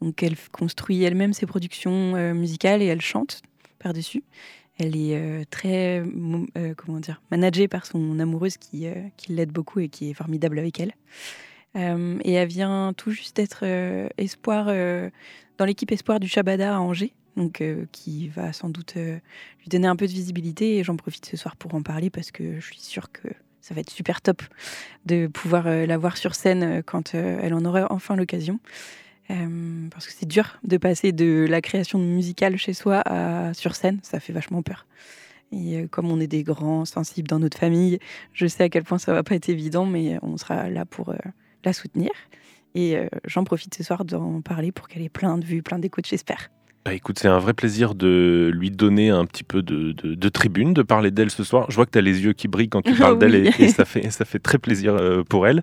Donc 0.03 0.21
elle 0.23 0.37
construit 0.51 1.03
elle-même 1.05 1.33
ses 1.33 1.47
productions 1.47 2.17
euh, 2.17 2.35
musicales 2.35 2.83
et 2.83 2.87
elle 2.87 3.01
chante 3.01 3.41
par-dessus. 3.79 4.25
Elle 4.79 4.97
est 4.97 5.17
euh, 5.17 5.45
très, 5.49 6.01
euh, 6.01 6.75
comment 6.77 6.99
dire, 6.99 7.23
managée 7.31 7.69
par 7.69 7.87
son 7.87 8.19
amoureuse 8.19 8.57
qui, 8.57 8.87
qui 9.17 9.33
l'aide 9.33 9.53
beaucoup 9.53 9.79
et 9.79 9.89
qui 9.89 10.11
est 10.11 10.15
formidable 10.15 10.59
avec 10.59 10.81
elle. 10.81 10.93
et 11.77 12.33
elle 12.33 12.49
vient 12.49 12.93
tout 12.97 13.13
juste 13.13 13.37
d'être 13.37 13.65
espoir 14.19 14.67
dans 14.67 15.65
l'équipe 15.65 15.93
espoir 15.93 16.21
du 16.21 16.29
Shabada 16.29 16.77
à 16.77 16.81
Angers, 16.81 17.15
donc 17.37 17.63
qui 17.93 18.29
va 18.29 18.53
sans 18.53 18.69
doute 18.69 18.95
lui 18.97 19.69
donner 19.69 19.87
un 19.87 19.97
peu 19.97 20.07
de 20.07 20.13
visibilité. 20.13 20.79
Et 20.79 20.85
j'en 20.85 20.97
profite 20.97 21.27
ce 21.27 21.37
soir 21.37 21.57
pour 21.57 21.75
en 21.75 21.83
parler 21.83 22.11
parce 22.11 22.31
que 22.31 22.59
je 22.61 22.67
suis 22.67 22.81
sûre 22.81 23.13
que 23.13 23.29
ça 23.61 23.75
va 23.75 23.81
être 23.81 23.91
super 23.91 24.21
top 24.21 24.43
de 25.07 25.29
pouvoir 25.29 25.65
la 25.65 25.97
voir 25.97 26.17
sur 26.17 26.35
scène 26.35 26.83
quand 26.83 27.15
elle 27.15 27.55
en 27.55 27.65
aura 27.65 27.87
enfin 27.91 28.17
l'occasion. 28.17 28.59
Euh, 29.33 29.89
parce 29.91 30.07
que 30.07 30.13
c'est 30.13 30.27
dur 30.27 30.59
de 30.65 30.77
passer 30.77 31.13
de 31.13 31.47
la 31.49 31.61
création 31.61 31.99
musicale 31.99 32.57
chez 32.57 32.75
soi 32.75 33.03
à 33.07 33.55
sur 33.55 33.75
scène, 33.75 33.99
ça 34.03 34.21
fait 34.21 34.33
vachement 34.33 34.63
peur. 34.63 34.87
Et 35.53 35.79
euh, 35.79 35.87
comme 35.91 36.11
on 36.11 36.21
est 36.21 36.27
des 36.27 36.43
grands 36.43 36.85
sensibles 36.85 37.29
dans 37.29 37.39
notre 37.39 37.59
famille, 37.59 37.99
je 38.33 38.47
sais 38.47 38.65
à 38.65 38.69
quel 38.69 38.85
point 38.85 38.99
ça 38.99 39.13
va 39.13 39.23
pas 39.23 39.35
être 39.35 39.49
évident, 39.49 39.87
mais 39.87 40.19
on 40.23 40.37
sera 40.37 40.69
là 40.69 40.85
pour 40.85 41.11
euh, 41.11 41.17
la 41.65 41.73
soutenir. 41.73 42.11
Et 42.75 42.97
j'en 43.27 43.45
profite 43.45 43.75
ce 43.75 43.85
soir 43.85 44.03
d'en 44.07 44.41
parler 44.41 44.73
pour 44.73 44.89
qu'elle 44.89 45.03
ait 45.03 45.11
plein 45.11 45.37
de 45.37 45.45
vues, 45.45 45.63
plein 45.63 45.79
d'écoutes, 45.79 46.07
j'espère. 46.07 46.49
Bah 46.87 46.95
écoute, 46.95 47.19
c'est 47.19 47.29
un 47.29 47.39
vrai 47.39 47.53
plaisir 47.53 47.95
de 47.95 48.51
lui 48.55 48.71
donner 48.71 49.11
un 49.11 49.27
petit 49.27 49.45
peu 49.45 49.61
de, 49.61 49.93
de, 49.93 50.29
tribune, 50.31 50.73
de 50.73 50.81
parler 50.81 51.11
d'elle 51.11 51.31
ce 51.31 51.45
soir. 51.45 51.67
Je 51.69 51.77
vois 51.77 51.85
que 51.85 51.91
tu 51.91 51.99
as 51.99 52.01
les 52.01 52.25
yeux 52.25 52.33
qui 52.33 52.49
brillent 52.49 52.71
quand 52.71 52.81
tu 52.81 52.95
parles 52.99 53.19
d'elle 53.19 53.35
et, 53.35 53.69
ça, 53.69 53.85
fait, 53.85 54.11
ça 54.11 54.25
fait 54.25 54.39
très 54.39 54.57
plaisir 54.57 54.97
pour 55.29 55.47
elle. 55.47 55.63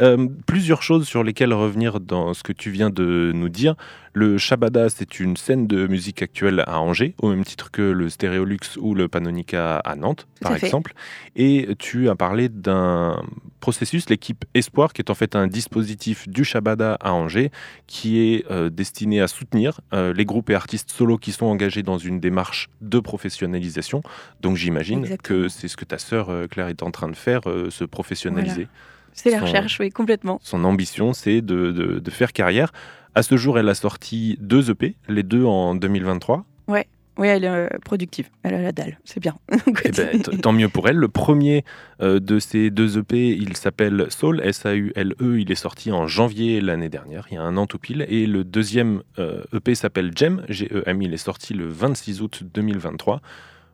Euh, 0.00 0.28
plusieurs 0.46 0.82
choses 0.82 1.06
sur 1.06 1.22
lesquelles 1.22 1.52
revenir 1.52 2.00
dans 2.00 2.34
ce 2.34 2.42
que 2.42 2.52
tu 2.52 2.70
viens 2.70 2.90
de 2.90 3.30
nous 3.34 3.48
dire. 3.48 3.76
Le 4.12 4.38
Shabada, 4.38 4.88
c'est 4.90 5.18
une 5.18 5.36
scène 5.36 5.66
de 5.66 5.86
musique 5.86 6.22
actuelle 6.22 6.62
à 6.66 6.80
Angers, 6.80 7.14
au 7.18 7.30
même 7.30 7.44
titre 7.44 7.70
que 7.70 7.82
le 7.82 8.08
Stéréolux 8.08 8.76
ou 8.78 8.94
le 8.94 9.08
Panonica 9.08 9.78
à 9.78 9.96
Nantes, 9.96 10.28
par 10.40 10.54
exemple. 10.54 10.94
Et 11.34 11.68
tu 11.78 12.08
as 12.08 12.14
parlé 12.14 12.48
d'un 12.48 13.22
processus, 13.58 14.08
l'équipe 14.08 14.44
Espoir, 14.54 14.92
qui 14.92 15.02
est 15.02 15.10
en 15.10 15.14
fait 15.14 15.34
un 15.34 15.48
dispositif 15.48 16.28
du 16.28 16.44
Shabada 16.44 16.96
à 17.00 17.12
Angers, 17.12 17.50
qui 17.88 18.20
est 18.20 18.44
euh, 18.50 18.70
destiné 18.70 19.20
à 19.20 19.26
soutenir 19.26 19.80
euh, 19.92 20.12
les 20.12 20.24
groupes 20.24 20.50
et 20.50 20.54
artistes 20.54 20.90
solos 20.90 21.18
qui 21.18 21.32
sont 21.32 21.46
engagés 21.46 21.82
dans 21.82 21.98
une 21.98 22.20
démarche 22.20 22.68
de 22.80 23.00
professionnalisation. 23.00 24.02
Donc 24.40 24.56
j'imagine 24.56 25.16
que 25.18 25.48
c'est 25.48 25.66
ce 25.66 25.76
que 25.76 25.84
ta 25.84 25.98
sœur 25.98 26.30
Claire 26.50 26.68
est 26.68 26.84
en 26.84 26.92
train 26.92 27.08
de 27.08 27.16
faire, 27.16 27.42
se 27.70 27.84
professionnaliser. 27.84 28.68
C'est 29.14 29.30
la 29.30 29.40
recherche, 29.40 29.78
oui, 29.80 29.90
complètement. 29.90 30.40
Son 30.42 30.64
ambition, 30.64 31.12
c'est 31.12 31.40
de, 31.40 31.70
de, 31.70 32.10
faire 32.10 32.32
carrière. 32.32 32.72
À 33.14 33.22
ce 33.22 33.36
jour, 33.36 33.58
elle 33.58 33.68
a 33.68 33.74
sorti 33.74 34.36
deux 34.40 34.70
EP, 34.70 34.96
les 35.08 35.22
deux 35.22 35.44
en 35.44 35.74
2023. 35.74 36.44
Ouais. 36.68 36.86
Oui, 37.16 37.28
elle 37.28 37.44
est 37.44 37.48
euh, 37.48 37.68
productive, 37.84 38.28
elle 38.42 38.54
a 38.54 38.60
la 38.60 38.72
dalle, 38.72 38.98
c'est 39.04 39.20
bien. 39.20 39.36
Eh 39.84 39.90
ben, 39.92 40.20
tant 40.20 40.52
mieux 40.52 40.68
pour 40.68 40.88
elle. 40.88 40.96
Le 40.96 41.06
premier 41.06 41.64
euh, 42.02 42.18
de 42.18 42.40
ces 42.40 42.70
deux 42.70 42.98
EP, 42.98 43.28
il 43.28 43.56
s'appelle 43.56 44.06
Soul, 44.08 44.40
S-A-U-L-E, 44.42 45.38
il 45.38 45.52
est 45.52 45.54
sorti 45.54 45.92
en 45.92 46.08
janvier 46.08 46.60
l'année 46.60 46.88
dernière, 46.88 47.26
il 47.30 47.34
y 47.34 47.36
a 47.36 47.42
un 47.42 47.56
an 47.56 47.66
tout 47.66 47.78
pile. 47.78 48.04
Et 48.08 48.26
le 48.26 48.42
deuxième 48.42 49.02
EP 49.16 49.20
euh, 49.20 49.44
e 49.68 49.74
s'appelle 49.74 50.10
Gem, 50.16 50.44
G-E-M, 50.48 51.02
il 51.02 51.14
est 51.14 51.18
sorti 51.18 51.54
le 51.54 51.68
26 51.68 52.20
août 52.20 52.42
2023. 52.52 53.20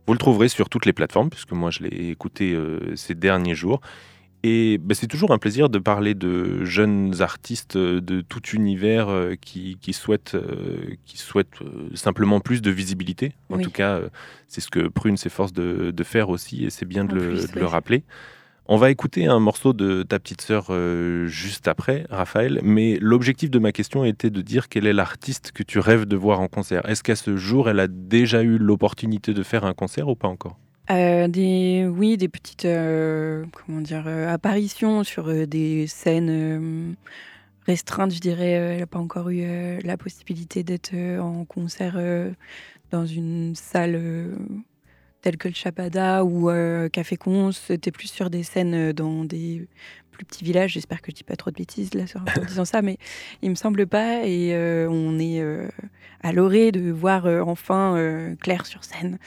Vous 0.07 0.12
le 0.12 0.18
trouverez 0.18 0.48
sur 0.48 0.68
toutes 0.68 0.85
les 0.85 0.92
plateformes, 0.92 1.31
puisque 1.31 1.53
moi 1.53 1.70
je 1.70 1.83
l'ai 1.83 2.11
écouté 2.11 2.59
ces 2.96 3.14
derniers 3.14 3.55
jours. 3.55 3.81
Et 4.42 4.79
ben, 4.79 4.94
c'est 4.94 5.07
toujours 5.07 5.33
un 5.33 5.38
plaisir 5.38 5.68
de 5.68 5.79
parler 5.79 6.14
de 6.14 6.64
jeunes 6.64 7.20
artistes 7.20 7.76
de 7.76 8.20
tout 8.22 8.46
univers 8.50 9.09
euh, 9.11 9.35
qui, 9.38 9.76
qui, 9.83 9.92
souhaitent, 9.92 10.35
euh, 10.35 10.94
qui 11.05 11.18
souhaitent 11.18 11.61
euh, 11.61 11.90
simplement 11.94 12.40
plus 12.40 12.62
de 12.62 12.70
visibilité. 12.70 13.35
En 13.50 13.59
tout 13.59 13.70
cas, 13.70 14.00
c'est 14.48 14.62
ce 14.62 14.70
que 14.70 14.88
Prune 14.88 15.18
s'efforce 15.18 15.53
de, 15.53 15.90
de, 15.90 16.05
faire 16.05 16.31
aussi, 16.31 16.64
et 16.64 16.70
c'est 16.70 16.87
bien 16.87 17.05
de, 17.05 17.14
le, 17.14 17.35
le, 17.55 17.66
rappeler. 17.66 18.03
On 18.66 18.76
va 18.76 18.90
écouter 18.90 19.26
un 19.26 19.40
morceau 19.40 19.72
de 19.74 20.05
ta 20.05 20.18
petite 20.18 20.40
sœur 20.40 20.70
juste 21.26 21.68
après, 21.68 22.07
Raphaël, 22.09 22.61
mais 22.62 22.98
l'objectif 23.00 23.50
de 23.50 23.59
ma 23.59 23.72
question 23.72 24.05
était 24.05 24.31
de 24.31 24.40
dire 24.40 24.68
quel 24.68 24.87
est 24.87 24.92
l'artiste 24.92 25.53
que 25.53 25.64
tu 25.64 25.81
rêves 25.81 26.07
de 26.07 26.16
voir 26.16 26.40
en 26.40 26.48
concert. 26.48 26.88
Est-ce 26.88 27.03
qu'à 27.03 27.16
ce 27.16 27.37
jour, 27.37 27.68
elle 27.68 27.81
a 27.81 27.88
déjà 27.88 28.42
eu 28.42 28.59
l'opportunité 28.59 29.35
de 29.35 29.42
faire 29.42 29.64
un 29.64 29.74
concert 29.74 30.09
ou 30.09 30.14
pas 30.14 30.29
encore? 30.29 30.57
Euh, 30.90 31.29
des, 31.29 31.87
oui, 31.87 32.16
des 32.16 32.29
petites 32.29 32.64
euh, 32.64 33.44
comment 33.53 33.81
dire, 33.81 34.05
euh, 34.07 34.33
apparitions 34.33 35.05
sur 35.05 35.46
des 35.46 35.87
scènes 35.87 36.96
restreintes, 37.66 38.12
je 38.12 38.20
dirais. 38.20 38.50
Elle 38.50 38.87
pas 38.87 38.98
encore 38.98 39.31
eu 39.31 39.44
la 39.85 39.96
possibilité 39.96 40.62
d'être 40.64 40.94
en 41.20 41.44
concert 41.44 41.98
dans 42.90 43.07
une 43.07 43.55
salle 43.55 44.37
telle 45.22 45.37
que 45.37 45.48
le 45.48 45.55
Chapada 45.55 46.24
ou 46.24 46.50
Café 46.90 47.16
Cons. 47.16 47.53
C'était 47.53 47.92
plus 47.92 48.09
sur 48.11 48.31
des 48.31 48.42
scènes 48.42 48.92
dans 48.92 49.24
des 49.24 49.68
plus 50.11 50.25
petits 50.25 50.44
villages. 50.44 50.73
J'espère 50.73 51.03
que 51.03 51.11
je 51.11 51.16
dis 51.16 51.25
pas 51.25 51.37
trop 51.37 51.51
de 51.51 51.57
bêtises 51.57 51.94
là 51.94 52.05
en 52.14 52.44
disant 52.44 52.64
ça, 52.64 52.83
mais 52.83 52.99
il 53.42 53.51
me 53.51 53.55
semble 53.55 53.87
pas. 53.87 54.27
Et 54.27 54.55
on 54.88 55.18
est 55.18 55.42
à 56.23 56.33
l'orée 56.33 56.70
de 56.70 56.90
voir 56.90 57.27
euh, 57.27 57.40
enfin 57.40 57.96
euh, 57.96 58.35
Claire 58.37 58.66
sur 58.66 58.84
scène. 58.84 59.18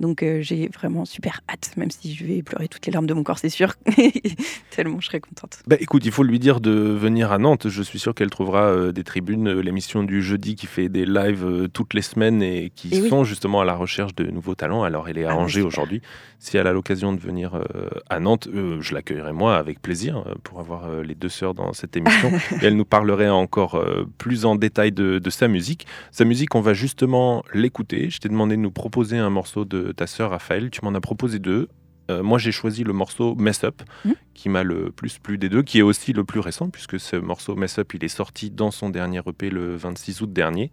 Donc 0.00 0.22
euh, 0.22 0.40
j'ai 0.40 0.68
vraiment 0.68 1.04
super 1.04 1.40
hâte, 1.48 1.72
même 1.76 1.90
si 1.90 2.14
je 2.14 2.24
vais 2.24 2.42
pleurer 2.42 2.68
toutes 2.68 2.86
les 2.86 2.92
larmes 2.92 3.06
de 3.06 3.14
mon 3.14 3.22
corps, 3.22 3.38
c'est 3.38 3.48
sûr. 3.48 3.74
Tellement 4.70 5.00
je 5.00 5.06
serai 5.06 5.20
contente. 5.20 5.62
Bah 5.66 5.76
écoute, 5.78 6.04
il 6.04 6.12
faut 6.12 6.22
lui 6.22 6.38
dire 6.38 6.60
de 6.60 6.70
venir 6.70 7.32
à 7.32 7.38
Nantes. 7.38 7.68
Je 7.68 7.82
suis 7.82 7.98
sûr 7.98 8.14
qu'elle 8.14 8.30
trouvera 8.30 8.92
des 8.92 9.04
tribunes. 9.04 9.60
L'émission 9.60 10.02
du 10.02 10.22
jeudi 10.22 10.56
qui 10.56 10.66
fait 10.66 10.88
des 10.88 11.06
lives 11.06 11.68
toutes 11.72 11.94
les 11.94 12.02
semaines 12.02 12.42
et 12.42 12.70
qui 12.74 13.08
sont 13.08 13.24
justement 13.24 13.60
à 13.60 13.64
la 13.64 13.74
recherche 13.74 14.14
de 14.14 14.24
nouveaux 14.24 14.54
talents. 14.54 14.82
Alors 14.82 15.08
elle 15.08 15.18
est 15.18 15.24
à 15.24 15.32
ah, 15.32 15.36
Angers 15.36 15.62
aujourd'hui. 15.62 16.02
Si 16.38 16.56
elle 16.56 16.66
a 16.66 16.72
l'occasion 16.72 17.12
de 17.12 17.20
venir 17.20 17.62
à 18.08 18.18
Nantes, 18.20 18.48
je 18.52 18.94
l'accueillerai 18.94 19.32
moi 19.32 19.56
avec 19.56 19.80
plaisir 19.80 20.24
pour 20.42 20.60
avoir 20.60 21.02
les 21.02 21.14
deux 21.14 21.28
sœurs 21.28 21.54
dans 21.54 21.72
cette 21.72 21.96
émission. 21.96 22.30
et 22.62 22.66
elle 22.66 22.76
nous 22.76 22.84
parlerait 22.84 23.28
encore 23.28 23.82
plus 24.18 24.44
en 24.44 24.56
détail 24.56 24.92
de, 24.92 25.18
de 25.18 25.30
sa 25.30 25.48
musique. 25.48 25.86
Sa 26.10 26.24
musique 26.24 26.50
qu'on 26.50 26.60
va 26.60 26.74
justement 26.74 27.42
l'écouter. 27.54 28.10
Je 28.10 28.18
t'ai 28.18 28.28
demandé 28.28 28.56
de 28.56 28.60
nous 28.60 28.70
proposer 28.70 29.18
un 29.18 29.30
morceau 29.30 29.64
de 29.64 29.92
ta 29.92 30.06
sœur 30.06 30.30
Raphaël. 30.30 30.70
Tu 30.70 30.80
m'en 30.84 30.94
as 30.94 31.00
proposé 31.00 31.38
deux. 31.38 31.68
Euh, 32.10 32.22
moi, 32.22 32.38
j'ai 32.38 32.52
choisi 32.52 32.84
le 32.84 32.92
morceau 32.92 33.34
Mess 33.36 33.64
Up, 33.64 33.82
mmh. 34.04 34.12
qui 34.34 34.48
m'a 34.48 34.62
le 34.62 34.90
plus 34.90 35.18
plu 35.18 35.38
des 35.38 35.48
deux, 35.48 35.62
qui 35.62 35.78
est 35.78 35.82
aussi 35.82 36.12
le 36.12 36.24
plus 36.24 36.40
récent, 36.40 36.68
puisque 36.68 36.98
ce 36.98 37.16
morceau 37.16 37.54
Mess 37.54 37.78
Up, 37.78 37.94
il 37.94 38.04
est 38.04 38.08
sorti 38.08 38.50
dans 38.50 38.70
son 38.70 38.90
dernier 38.90 39.20
EP 39.26 39.50
le 39.50 39.76
26 39.76 40.22
août 40.22 40.32
dernier. 40.32 40.70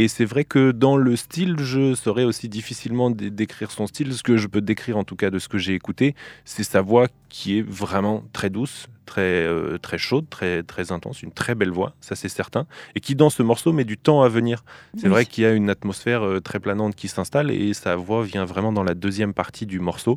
Et 0.00 0.06
c'est 0.06 0.24
vrai 0.24 0.44
que 0.44 0.70
dans 0.70 0.96
le 0.96 1.16
style, 1.16 1.56
je 1.58 1.96
saurais 1.96 2.22
aussi 2.22 2.48
difficilement 2.48 3.10
dé- 3.10 3.30
décrire 3.30 3.72
son 3.72 3.88
style. 3.88 4.12
Ce 4.14 4.22
que 4.22 4.36
je 4.36 4.46
peux 4.46 4.60
décrire, 4.60 4.96
en 4.96 5.02
tout 5.02 5.16
cas, 5.16 5.28
de 5.30 5.40
ce 5.40 5.48
que 5.48 5.58
j'ai 5.58 5.74
écouté, 5.74 6.14
c'est 6.44 6.62
sa 6.62 6.82
voix 6.82 7.08
qui 7.28 7.58
est 7.58 7.62
vraiment 7.68 8.22
très 8.32 8.48
douce, 8.48 8.86
très, 9.06 9.22
euh, 9.22 9.76
très 9.76 9.98
chaude, 9.98 10.26
très, 10.30 10.62
très 10.62 10.92
intense, 10.92 11.24
une 11.24 11.32
très 11.32 11.56
belle 11.56 11.72
voix, 11.72 11.96
ça 12.00 12.14
c'est 12.14 12.28
certain, 12.28 12.66
et 12.94 13.00
qui 13.00 13.16
dans 13.16 13.28
ce 13.28 13.42
morceau 13.42 13.72
met 13.72 13.84
du 13.84 13.98
temps 13.98 14.22
à 14.22 14.28
venir. 14.28 14.62
C'est 14.96 15.06
Oui. 15.06 15.10
vrai 15.10 15.26
qu'il 15.26 15.42
y 15.42 15.46
a 15.48 15.52
une 15.52 15.68
atmosphère 15.68 16.22
euh, 16.24 16.38
très 16.40 16.60
planante 16.60 16.94
qui 16.94 17.08
s'installe 17.08 17.50
et 17.50 17.74
sa 17.74 17.96
voix 17.96 18.22
vient 18.22 18.44
vraiment 18.44 18.72
dans 18.72 18.84
la 18.84 18.94
deuxième 18.94 19.34
partie 19.34 19.66
du 19.66 19.80
morceau. 19.80 20.16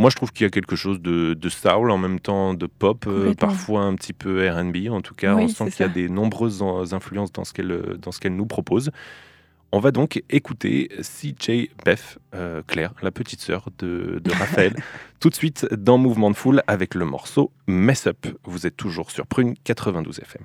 Moi, 0.00 0.10
je 0.10 0.16
trouve 0.16 0.32
qu'il 0.32 0.44
y 0.44 0.46
a 0.46 0.50
quelque 0.50 0.76
chose 0.76 1.00
de, 1.00 1.34
de 1.34 1.48
soul 1.48 1.90
en 1.90 1.98
même 1.98 2.20
temps 2.20 2.54
de 2.54 2.66
pop, 2.66 3.04
euh, 3.08 3.34
parfois 3.34 3.80
un 3.82 3.96
petit 3.96 4.12
peu 4.12 4.48
R&B. 4.48 4.88
En 4.90 5.00
tout 5.00 5.14
cas, 5.14 5.34
Oui, 5.34 5.44
on 5.44 5.48
sent 5.48 5.70
qu'il 5.72 5.80
y 5.84 5.88
a 5.88 5.92
des 5.92 6.08
nombreuses 6.08 6.62
en- 6.62 6.92
influences 6.92 7.32
dans 7.32 7.42
ce 7.44 7.52
qu'elle 7.52 7.72
euh, 7.72 7.98
qu'elle 8.20 8.36
nous 8.36 8.46
propose. 8.46 8.92
On 9.72 9.80
va 9.80 9.90
donc 9.90 10.22
écouter 10.30 10.88
CJ 11.02 11.68
Beth, 11.84 12.18
euh, 12.34 12.62
Claire, 12.66 12.94
la 13.02 13.10
petite 13.10 13.40
sœur 13.40 13.68
de, 13.78 14.20
de 14.22 14.30
Raphaël, 14.38 14.74
tout 15.20 15.30
de 15.30 15.34
suite 15.34 15.66
dans 15.74 15.98
Mouvement 15.98 16.30
de 16.30 16.36
Foule 16.36 16.62
avec 16.68 16.94
le 16.94 17.04
morceau 17.04 17.50
Mess 17.66 18.06
Up. 18.06 18.26
Vous 18.44 18.66
êtes 18.68 18.76
toujours 18.76 19.10
sur 19.10 19.26
Prune 19.26 19.54
92 19.64 20.20
FM. 20.20 20.42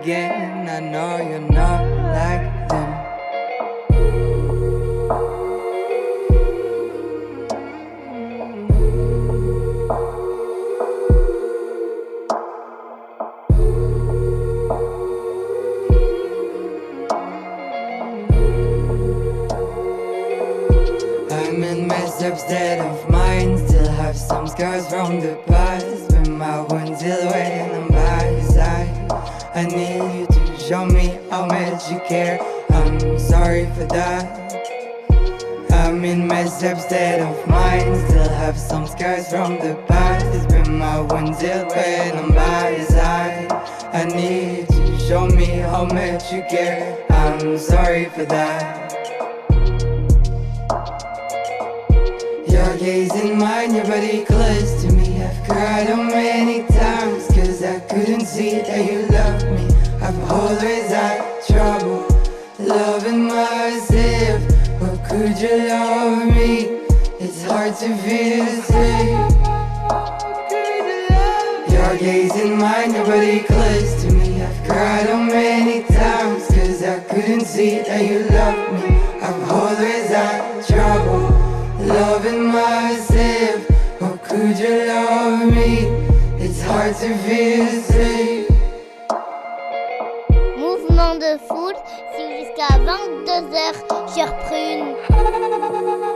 Again. 0.00 0.68
I 0.68 0.80
know 0.80 1.16
you're 1.28 1.40
not 1.40 1.89
up 36.62 36.78
state 36.78 37.20
of 37.20 37.48
mind. 37.48 37.96
Still 38.08 38.28
have 38.28 38.58
some 38.58 38.86
scars 38.86 39.28
from 39.30 39.58
the 39.58 39.74
past. 39.88 40.48
But 40.48 40.68
my 40.68 41.00
wounds 41.00 41.38
still 41.38 41.66
waiting 41.68 42.18
on 42.18 42.34
my 42.34 42.84
side. 42.84 43.50
I 43.92 44.04
need 44.04 44.66
you 44.70 44.86
to 44.86 44.98
show 44.98 45.26
me 45.26 45.46
how 45.46 45.86
much 45.86 46.32
you 46.32 46.42
care. 46.50 47.06
I'm 47.10 47.56
sorry 47.56 48.06
for 48.06 48.24
that. 48.26 48.92
Your 52.46 52.76
gaze 52.78 53.14
in 53.16 53.38
mine, 53.38 53.74
your 53.74 53.84
body 53.84 54.24
close 54.24 54.82
to 54.82 54.92
me. 54.92 55.22
I've 55.22 55.48
cried 55.48 55.86
so 55.86 55.96
many 55.96 56.66
times, 56.66 57.26
cause 57.28 57.62
I 57.62 57.80
couldn't 57.80 58.26
see 58.26 58.60
that 58.60 58.90
you 58.90 59.06
love 59.06 59.42
me. 59.56 59.66
I've 60.02 60.30
always 60.30 60.88
had 60.88 61.42
trouble 61.46 62.06
loving 62.58 63.28
myself. 63.28 64.49
Could 65.10 65.40
you 65.40 65.66
love 65.66 66.24
me? 66.36 66.86
It's 67.18 67.42
hard 67.42 67.74
to 67.78 67.96
feel 67.96 68.46
safe. 68.62 69.08
Your 71.68 71.98
gaze 71.98 72.36
in 72.36 72.56
mine, 72.56 72.94
your 72.94 73.04
body 73.04 73.40
close 73.40 74.04
to 74.04 74.12
me. 74.12 74.40
I've 74.40 74.68
cried 74.68 75.06
so 75.06 75.16
many 75.18 75.82
times, 75.82 76.46
cause 76.46 76.84
I 76.84 77.00
couldn't 77.00 77.44
see 77.44 77.80
that 77.80 78.08
you 78.08 78.20
love 78.28 78.72
me. 78.72 79.00
I've 79.20 79.50
always 79.50 80.08
had 80.10 80.64
trouble 80.68 81.30
loving 81.84 82.46
myself. 82.46 83.66
But 83.98 84.22
could 84.22 84.56
you 84.56 84.86
love 84.86 85.52
me? 85.52 85.86
It's 86.38 86.62
hard 86.62 86.94
to 86.94 87.18
feel 87.18 87.82
safe. 87.82 88.00
Mouvement 88.10 88.39
22h 92.90 94.12
sur 94.12 94.34
Prune. 94.38 96.09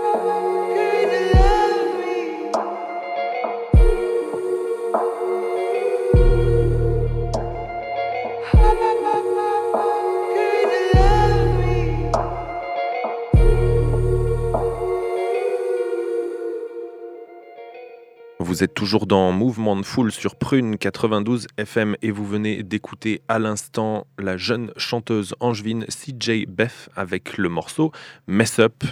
Vous 18.44 18.62
êtes 18.62 18.74
toujours 18.74 19.06
dans 19.06 19.32
Mouvement 19.32 19.74
de 19.74 19.82
Foule 19.82 20.12
sur 20.12 20.36
Prune 20.36 20.76
92 20.76 21.46
FM 21.56 21.96
et 22.02 22.10
vous 22.10 22.26
venez 22.26 22.62
d'écouter 22.62 23.22
à 23.26 23.38
l'instant 23.38 24.06
la 24.18 24.36
jeune 24.36 24.70
chanteuse 24.76 25.34
angevine 25.40 25.86
CJ 25.86 26.44
Beth 26.46 26.90
avec 26.94 27.38
le 27.38 27.48
morceau 27.48 27.90
Mess 28.26 28.58
Up. 28.58 28.84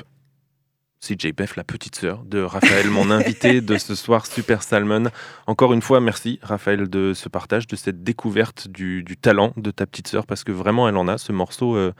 CJ 1.01 1.35
Beth, 1.37 1.57
la 1.57 1.65
petite 1.65 1.97
sœur 1.97 2.25
de 2.25 2.41
Raphaël, 2.41 2.89
mon 2.89 3.11
invité 3.11 3.61
de 3.61 3.77
ce 3.77 3.95
soir, 3.95 4.25
Super 4.25 4.63
Salmon. 4.63 5.11
Encore 5.47 5.75
une 5.75 5.83
fois, 5.83 6.01
merci 6.01 6.39
Raphaël 6.41 6.89
de 6.89 7.13
ce 7.13 7.29
partage, 7.29 7.67
de 7.67 7.77
cette 7.77 8.03
découverte 8.03 8.69
du, 8.69 9.03
du 9.03 9.19
talent 9.19 9.53
de 9.59 9.71
ta 9.71 9.85
petite 9.85 10.09
sœur, 10.09 10.25
parce 10.25 10.45
que 10.45 10.53
vraiment 10.53 10.89
elle 10.89 10.97
en 10.97 11.09
a. 11.09 11.19
Ce 11.19 11.31
morceau, 11.31 11.77
euh, 11.77 11.93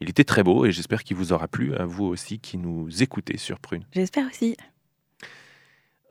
il 0.00 0.10
était 0.10 0.24
très 0.24 0.42
beau 0.42 0.66
et 0.66 0.72
j'espère 0.72 1.04
qu'il 1.04 1.16
vous 1.16 1.32
aura 1.32 1.46
plu, 1.46 1.76
à 1.76 1.84
vous 1.84 2.06
aussi 2.06 2.40
qui 2.40 2.58
nous 2.58 2.88
écoutez 3.04 3.36
sur 3.36 3.60
Prune. 3.60 3.84
J'espère 3.92 4.26
aussi. 4.26 4.56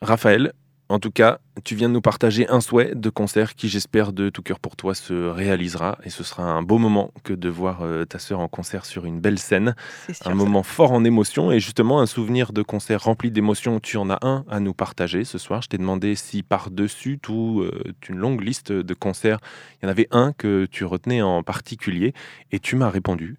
Raphaël, 0.02 0.54
en 0.90 1.00
tout 1.00 1.12
cas, 1.12 1.40
tu 1.64 1.76
viens 1.76 1.90
de 1.90 1.94
nous 1.94 2.02
partager 2.02 2.48
un 2.48 2.62
souhait 2.62 2.94
de 2.96 3.10
concert 3.10 3.56
qui, 3.56 3.68
j'espère, 3.68 4.14
de 4.14 4.30
tout 4.30 4.42
cœur 4.42 4.60
pour 4.60 4.76
toi, 4.76 4.96
se 4.96 5.14
réalisera. 5.14 5.98
Et 6.04 6.10
ce 6.10 6.24
sera 6.24 6.44
un 6.44 6.62
beau 6.62 6.78
moment 6.78 7.12
que 7.24 7.34
de 7.34 7.50
voir 7.50 7.82
euh, 7.82 8.06
ta 8.06 8.20
sœur 8.20 8.40
en 8.40 8.48
concert 8.48 8.86
sur 8.86 9.06
une 9.06 9.20
belle 9.20 9.40
scène. 9.40 9.76
Sûr. 10.06 10.16
Un 10.28 10.30
ça. 10.30 10.36
moment 10.36 10.64
fort 10.64 10.94
en 10.94 11.04
émotion. 11.04 11.52
Et 11.52 11.60
justement, 11.60 12.00
un 12.00 12.06
souvenir 12.06 12.54
de 12.54 12.62
concert 12.62 13.04
rempli 13.04 13.32
d'émotions. 13.32 13.80
Tu 13.80 13.98
en 13.98 14.10
as 14.10 14.20
un 14.22 14.46
à 14.50 14.60
nous 14.60 14.74
partager 14.74 15.26
ce 15.26 15.38
soir. 15.38 15.62
Je 15.62 15.68
t'ai 15.68 15.78
demandé 15.78 16.16
si 16.16 16.42
par-dessus 16.42 17.20
tout, 17.20 17.62
euh, 17.62 17.94
une 18.08 18.18
longue 18.18 18.42
liste 18.42 18.72
de 18.72 18.94
concerts, 18.94 19.40
il 19.82 19.86
y 19.86 19.88
en 19.88 19.92
avait 19.92 20.08
un 20.12 20.32
que 20.32 20.66
tu 20.72 20.86
retenais 20.86 21.22
en 21.22 21.44
particulier. 21.44 22.14
Et 22.52 22.60
tu 22.60 22.76
m'as 22.78 22.90
répondu 22.90 23.38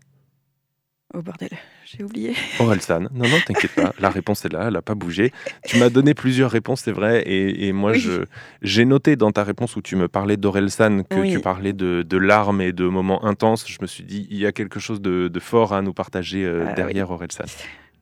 Oh 1.14 1.22
bordel, 1.22 1.48
j'ai 1.86 2.04
oublié. 2.04 2.34
Orelsan. 2.60 3.00
Non, 3.14 3.26
non, 3.28 3.38
t'inquiète 3.46 3.74
pas. 3.74 3.94
La 3.98 4.10
réponse 4.10 4.44
est 4.44 4.52
là, 4.52 4.64
elle 4.66 4.74
n'a 4.74 4.82
pas 4.82 4.94
bougé. 4.94 5.32
Tu 5.66 5.78
m'as 5.78 5.88
donné 5.88 6.12
plusieurs 6.12 6.50
réponses, 6.50 6.82
c'est 6.82 6.92
vrai. 6.92 7.22
Et, 7.22 7.66
et 7.66 7.72
moi, 7.72 7.92
Oui. 7.92 7.98
je, 8.00 8.24
j'ai 8.60 8.84
noté 8.84 9.16
dans 9.16 9.32
ta 9.32 9.42
réponse 9.42 9.74
où 9.76 9.80
tu 9.80 9.96
me 9.96 10.06
parlais 10.06 10.36
d'Orelsan 10.36 11.04
que 11.08 11.20
Oui. 11.20 11.32
tu 11.32 11.40
parlais 11.40 11.72
de, 11.72 12.02
de 12.02 12.16
larmes 12.18 12.60
et 12.60 12.72
de 12.72 12.84
moments 12.86 13.24
intenses. 13.24 13.64
Je 13.66 13.78
me 13.80 13.86
suis 13.86 14.04
dit, 14.04 14.26
il 14.30 14.36
y 14.36 14.44
a 14.44 14.52
quelque 14.52 14.80
chose 14.80 15.00
de, 15.00 15.28
de 15.28 15.40
fort 15.40 15.72
à 15.72 15.80
nous 15.80 15.94
partager 15.94 16.44
euh, 16.44 16.64
Ah 16.66 16.68
oui. 16.70 16.74
derrière 16.76 17.10
Orelsan. 17.10 17.44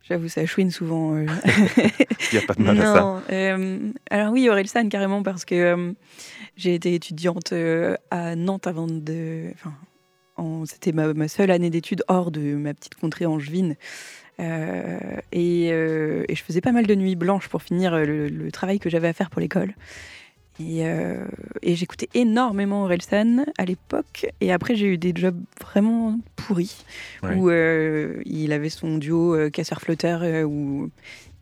J'avoue, 0.08 0.28
ça 0.28 0.44
chouine 0.46 0.70
souvent. 0.72 1.14
euh. 1.14 1.26
Il 2.32 2.38
n'y 2.38 2.44
a 2.44 2.46
pas 2.46 2.54
de 2.54 2.62
mal 2.62 2.80
à 2.80 2.84
ça. 2.92 3.00
non, 3.00 3.22
euh, 3.30 3.78
alors 4.10 4.32
oui, 4.32 4.48
Orelsan, 4.48 4.88
carrément, 4.88 5.22
parce 5.22 5.44
que 5.44 5.54
euh, 5.54 5.92
j'ai 6.56 6.74
été 6.74 6.94
étudiante 6.94 7.52
euh, 7.52 7.94
à 8.10 8.34
Nantes 8.34 8.66
avant 8.66 8.86
de. 8.88 9.50
Enfin, 9.54 9.72
c'était 10.66 10.92
ma, 10.92 11.12
ma 11.14 11.28
seule 11.28 11.50
année 11.50 11.70
d'études 11.70 12.02
hors 12.08 12.30
de 12.30 12.54
ma 12.54 12.74
petite 12.74 12.94
contrée 12.94 13.26
angevine. 13.26 13.76
Euh, 14.38 14.98
et, 15.32 15.70
euh, 15.72 16.24
et 16.28 16.34
je 16.34 16.42
faisais 16.42 16.60
pas 16.60 16.72
mal 16.72 16.86
de 16.86 16.94
nuits 16.94 17.16
blanches 17.16 17.48
pour 17.48 17.62
finir 17.62 17.96
le, 17.96 18.28
le 18.28 18.52
travail 18.52 18.78
que 18.78 18.90
j'avais 18.90 19.08
à 19.08 19.12
faire 19.12 19.30
pour 19.30 19.40
l'école. 19.40 19.74
Et, 20.58 20.86
euh, 20.86 21.24
et 21.62 21.74
j'écoutais 21.74 22.08
énormément 22.14 22.84
Orelsan 22.84 23.44
à 23.58 23.64
l'époque. 23.64 24.26
Et 24.40 24.52
après, 24.52 24.74
j'ai 24.74 24.86
eu 24.86 24.98
des 24.98 25.12
jobs 25.14 25.38
vraiment 25.60 26.18
pourris. 26.34 26.84
Ouais. 27.22 27.34
Où 27.34 27.50
euh, 27.50 28.22
il 28.24 28.52
avait 28.52 28.70
son 28.70 28.96
duo 28.98 29.34
euh, 29.34 29.50
casseur-flotteur, 29.50 30.22
où 30.46 30.90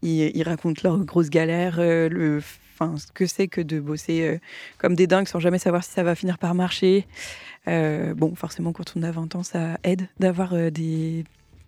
ils, 0.02 0.36
ils 0.36 0.42
racontent 0.42 0.80
leurs 0.82 0.98
grosses 1.04 1.30
galères, 1.30 1.76
le, 1.78 2.42
enfin, 2.74 2.96
ce 2.98 3.06
que 3.12 3.26
c'est 3.26 3.46
que 3.46 3.60
de 3.60 3.78
bosser 3.78 4.40
comme 4.78 4.96
des 4.96 5.06
dingues 5.06 5.28
sans 5.28 5.38
jamais 5.40 5.60
savoir 5.60 5.84
si 5.84 5.92
ça 5.92 6.02
va 6.02 6.14
finir 6.14 6.38
par 6.38 6.54
marcher. 6.54 7.06
Euh, 7.68 8.14
bon, 8.14 8.34
forcément, 8.34 8.72
quand 8.72 8.92
on 8.96 9.02
a 9.02 9.10
20 9.10 9.34
ans, 9.36 9.42
ça 9.42 9.78
aide 9.84 10.08
d'avoir 10.20 10.52
euh, 10.54 10.70
des, 10.70 11.24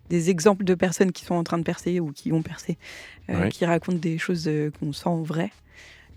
des 0.09 0.29
exemples 0.29 0.63
de 0.63 0.75
personnes 0.75 1.11
qui 1.11 1.25
sont 1.25 1.35
en 1.35 1.43
train 1.43 1.57
de 1.57 1.63
percer 1.63 1.99
ou 1.99 2.11
qui 2.11 2.31
ont 2.31 2.41
percé, 2.43 2.77
euh, 3.29 3.41
Ouais. 3.43 3.49
qui 3.49 3.65
racontent 3.65 3.97
des 3.97 4.17
choses 4.17 4.47
euh, 4.47 4.69
qu'on 4.79 4.93
sent 4.93 5.09
vraies. 5.23 5.51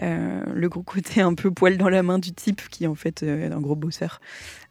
Euh, 0.02 0.42
le 0.54 0.68
gros 0.70 0.82
côté 0.82 1.20
un 1.20 1.34
peu 1.34 1.50
poil 1.50 1.76
dans 1.76 1.88
la 1.90 2.02
main 2.02 2.18
du 2.18 2.32
type 2.32 2.62
qui 2.70 2.86
en 2.86 2.94
fait 2.94 3.22
est 3.22 3.52
un 3.52 3.60
gros 3.60 3.76
bosseur. 3.76 4.20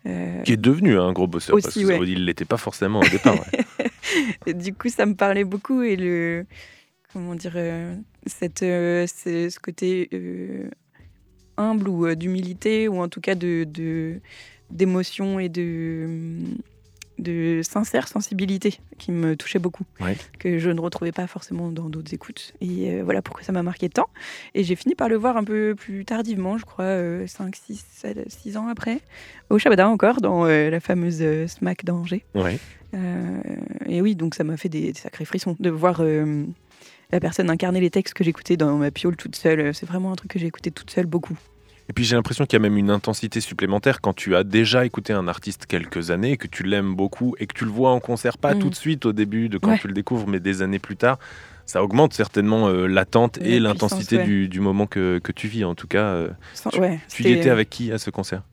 Qui 0.03 0.53
est 0.53 0.57
devenu 0.57 0.97
un 0.97 1.11
gros 1.11 1.27
bosseur, 1.27 1.55
parce 1.61 1.75
ouais. 1.75 1.99
qu'il 1.99 2.19
ne 2.19 2.23
l'était 2.25 2.45
pas 2.45 2.57
forcément 2.57 2.99
au 3.01 3.07
départ. 3.09 3.35
ouais. 3.35 4.53
Du 4.53 4.73
coup, 4.73 4.89
ça 4.89 5.05
me 5.05 5.13
parlait 5.13 5.43
beaucoup 5.43 5.83
et 5.83 5.95
le 5.95 6.45
comment 7.13 7.35
dire 7.35 7.57
cette 8.25 8.59
ce 8.61 9.59
côté 9.59 10.09
humble 11.57 11.89
ou 11.89 12.15
d'humilité 12.15 12.87
ou 12.87 12.99
en 13.01 13.07
tout 13.07 13.21
cas 13.21 13.35
de 13.35 13.65
de- 13.65 14.19
d'émotion 14.71 15.39
et 15.39 15.49
de 15.49 16.07
de 17.17 17.59
sincère 17.63 18.07
sensibilité 18.07 18.79
qui 18.97 19.11
me 19.11 19.35
touchait 19.35 19.59
beaucoup 19.59 19.83
Ouais. 19.99 20.15
que 20.39 20.57
je 20.57 20.69
ne 20.69 20.79
retrouvais 20.79 21.11
pas 21.11 21.27
forcément 21.27 21.69
dans 21.69 21.89
d'autres 21.89 22.13
écoutes 22.13 22.53
et 22.61 22.91
euh, 22.93 23.01
voilà 23.03 23.21
pourquoi 23.21 23.43
ça 23.43 23.51
m'a 23.51 23.61
marqué 23.61 23.89
tant 23.89 24.07
et 24.55 24.63
j'ai 24.63 24.77
fini 24.77 24.95
par 24.95 25.09
le 25.09 25.17
voir 25.17 25.35
un 25.35 25.43
peu 25.43 25.75
plus 25.75 26.05
tardivement 26.05 26.57
je 26.57 26.63
crois 26.63 26.95
5 27.27 27.53
6 27.57 28.05
6 28.27 28.55
ans 28.55 28.69
après 28.69 29.01
au 29.49 29.59
Shabada 29.59 29.89
encore 29.89 30.21
dans 30.21 30.45
euh, 30.45 30.69
la 30.69 30.79
fameuse 30.79 31.17
euh, 31.21 31.45
Smack 31.47 31.83
d'Angers 31.83 32.23
Ouais. 32.35 32.57
euh, 32.93 33.41
et 33.85 34.01
oui, 34.01 34.15
donc 34.15 34.33
ça 34.33 34.45
m'a 34.45 34.55
fait 34.55 34.69
des, 34.69 34.93
des 34.93 34.97
sacrés 34.99 35.25
frissons 35.25 35.57
de 35.59 35.69
voir 35.69 35.97
euh, 35.99 36.45
la 37.11 37.19
personne 37.19 37.49
incarner 37.49 37.81
les 37.81 37.89
textes 37.89 38.13
que 38.13 38.23
j'écoutais 38.23 38.55
dans 38.55 38.77
ma 38.77 38.91
piole 38.91 39.17
toute 39.17 39.35
seule. 39.35 39.73
C'est 39.73 39.87
vraiment 39.87 40.11
un 40.13 40.15
truc 40.15 40.31
que 40.31 40.39
j'ai 40.39 40.45
écouté 40.47 40.69
toute 40.71 40.91
seule 40.91 41.07
beaucoup. 41.07 41.37
Et 41.89 41.93
puis 41.93 42.03
j'ai 42.05 42.15
l'impression 42.15 42.45
qu'il 42.45 42.53
y 42.57 42.61
a 42.61 42.63
même 42.63 42.77
une 42.77 42.91
intensité 42.91 43.41
supplémentaire 43.41 43.99
quand 43.99 44.13
tu 44.13 44.35
as 44.35 44.43
déjà 44.43 44.85
écouté 44.85 45.11
un 45.11 45.27
artiste 45.27 45.65
quelques 45.65 46.11
années, 46.11 46.37
que 46.37 46.47
tu 46.47 46.63
l'aimes 46.63 46.93
beaucoup 46.95 47.35
et 47.39 47.47
que 47.47 47.53
tu 47.53 47.65
le 47.65 47.71
vois 47.71 47.91
en 47.91 47.99
concert, 47.99 48.37
pas 48.37 48.53
Mm. 48.53 48.59
tout 48.59 48.69
de 48.69 48.75
suite 48.75 49.05
au 49.07 49.11
début 49.13 49.49
de 49.49 49.57
quand 49.57 49.71
Ouais. 49.71 49.79
tu 49.79 49.87
le 49.87 49.93
découvres, 49.93 50.27
mais 50.27 50.39
des 50.39 50.61
années 50.61 50.79
plus 50.79 50.95
tard. 50.97 51.17
Ça 51.65 51.83
augmente 51.83 52.13
certainement 52.13 52.67
euh, 52.67 52.87
l'attente 52.87 53.37
La 53.41 53.47
et 53.47 53.59
l'intensité 53.59 54.17
ouais. 54.17 54.23
du, 54.23 54.47
du 54.47 54.59
moment 54.59 54.85
que, 54.87 55.19
que 55.23 55.31
tu 55.31 55.47
vis. 55.47 55.63
En 55.65 55.75
tout 55.75 55.87
cas, 55.87 56.03
euh, 56.03 56.29
Sans- 56.53 56.69
tu, 56.69 56.79
ouais, 56.79 56.99
tu 57.09 57.23
y 57.23 57.31
étais 57.31 57.49
avec 57.49 57.69
qui 57.69 57.91
à 57.91 57.97
ce 57.97 58.09
concert? 58.11 58.43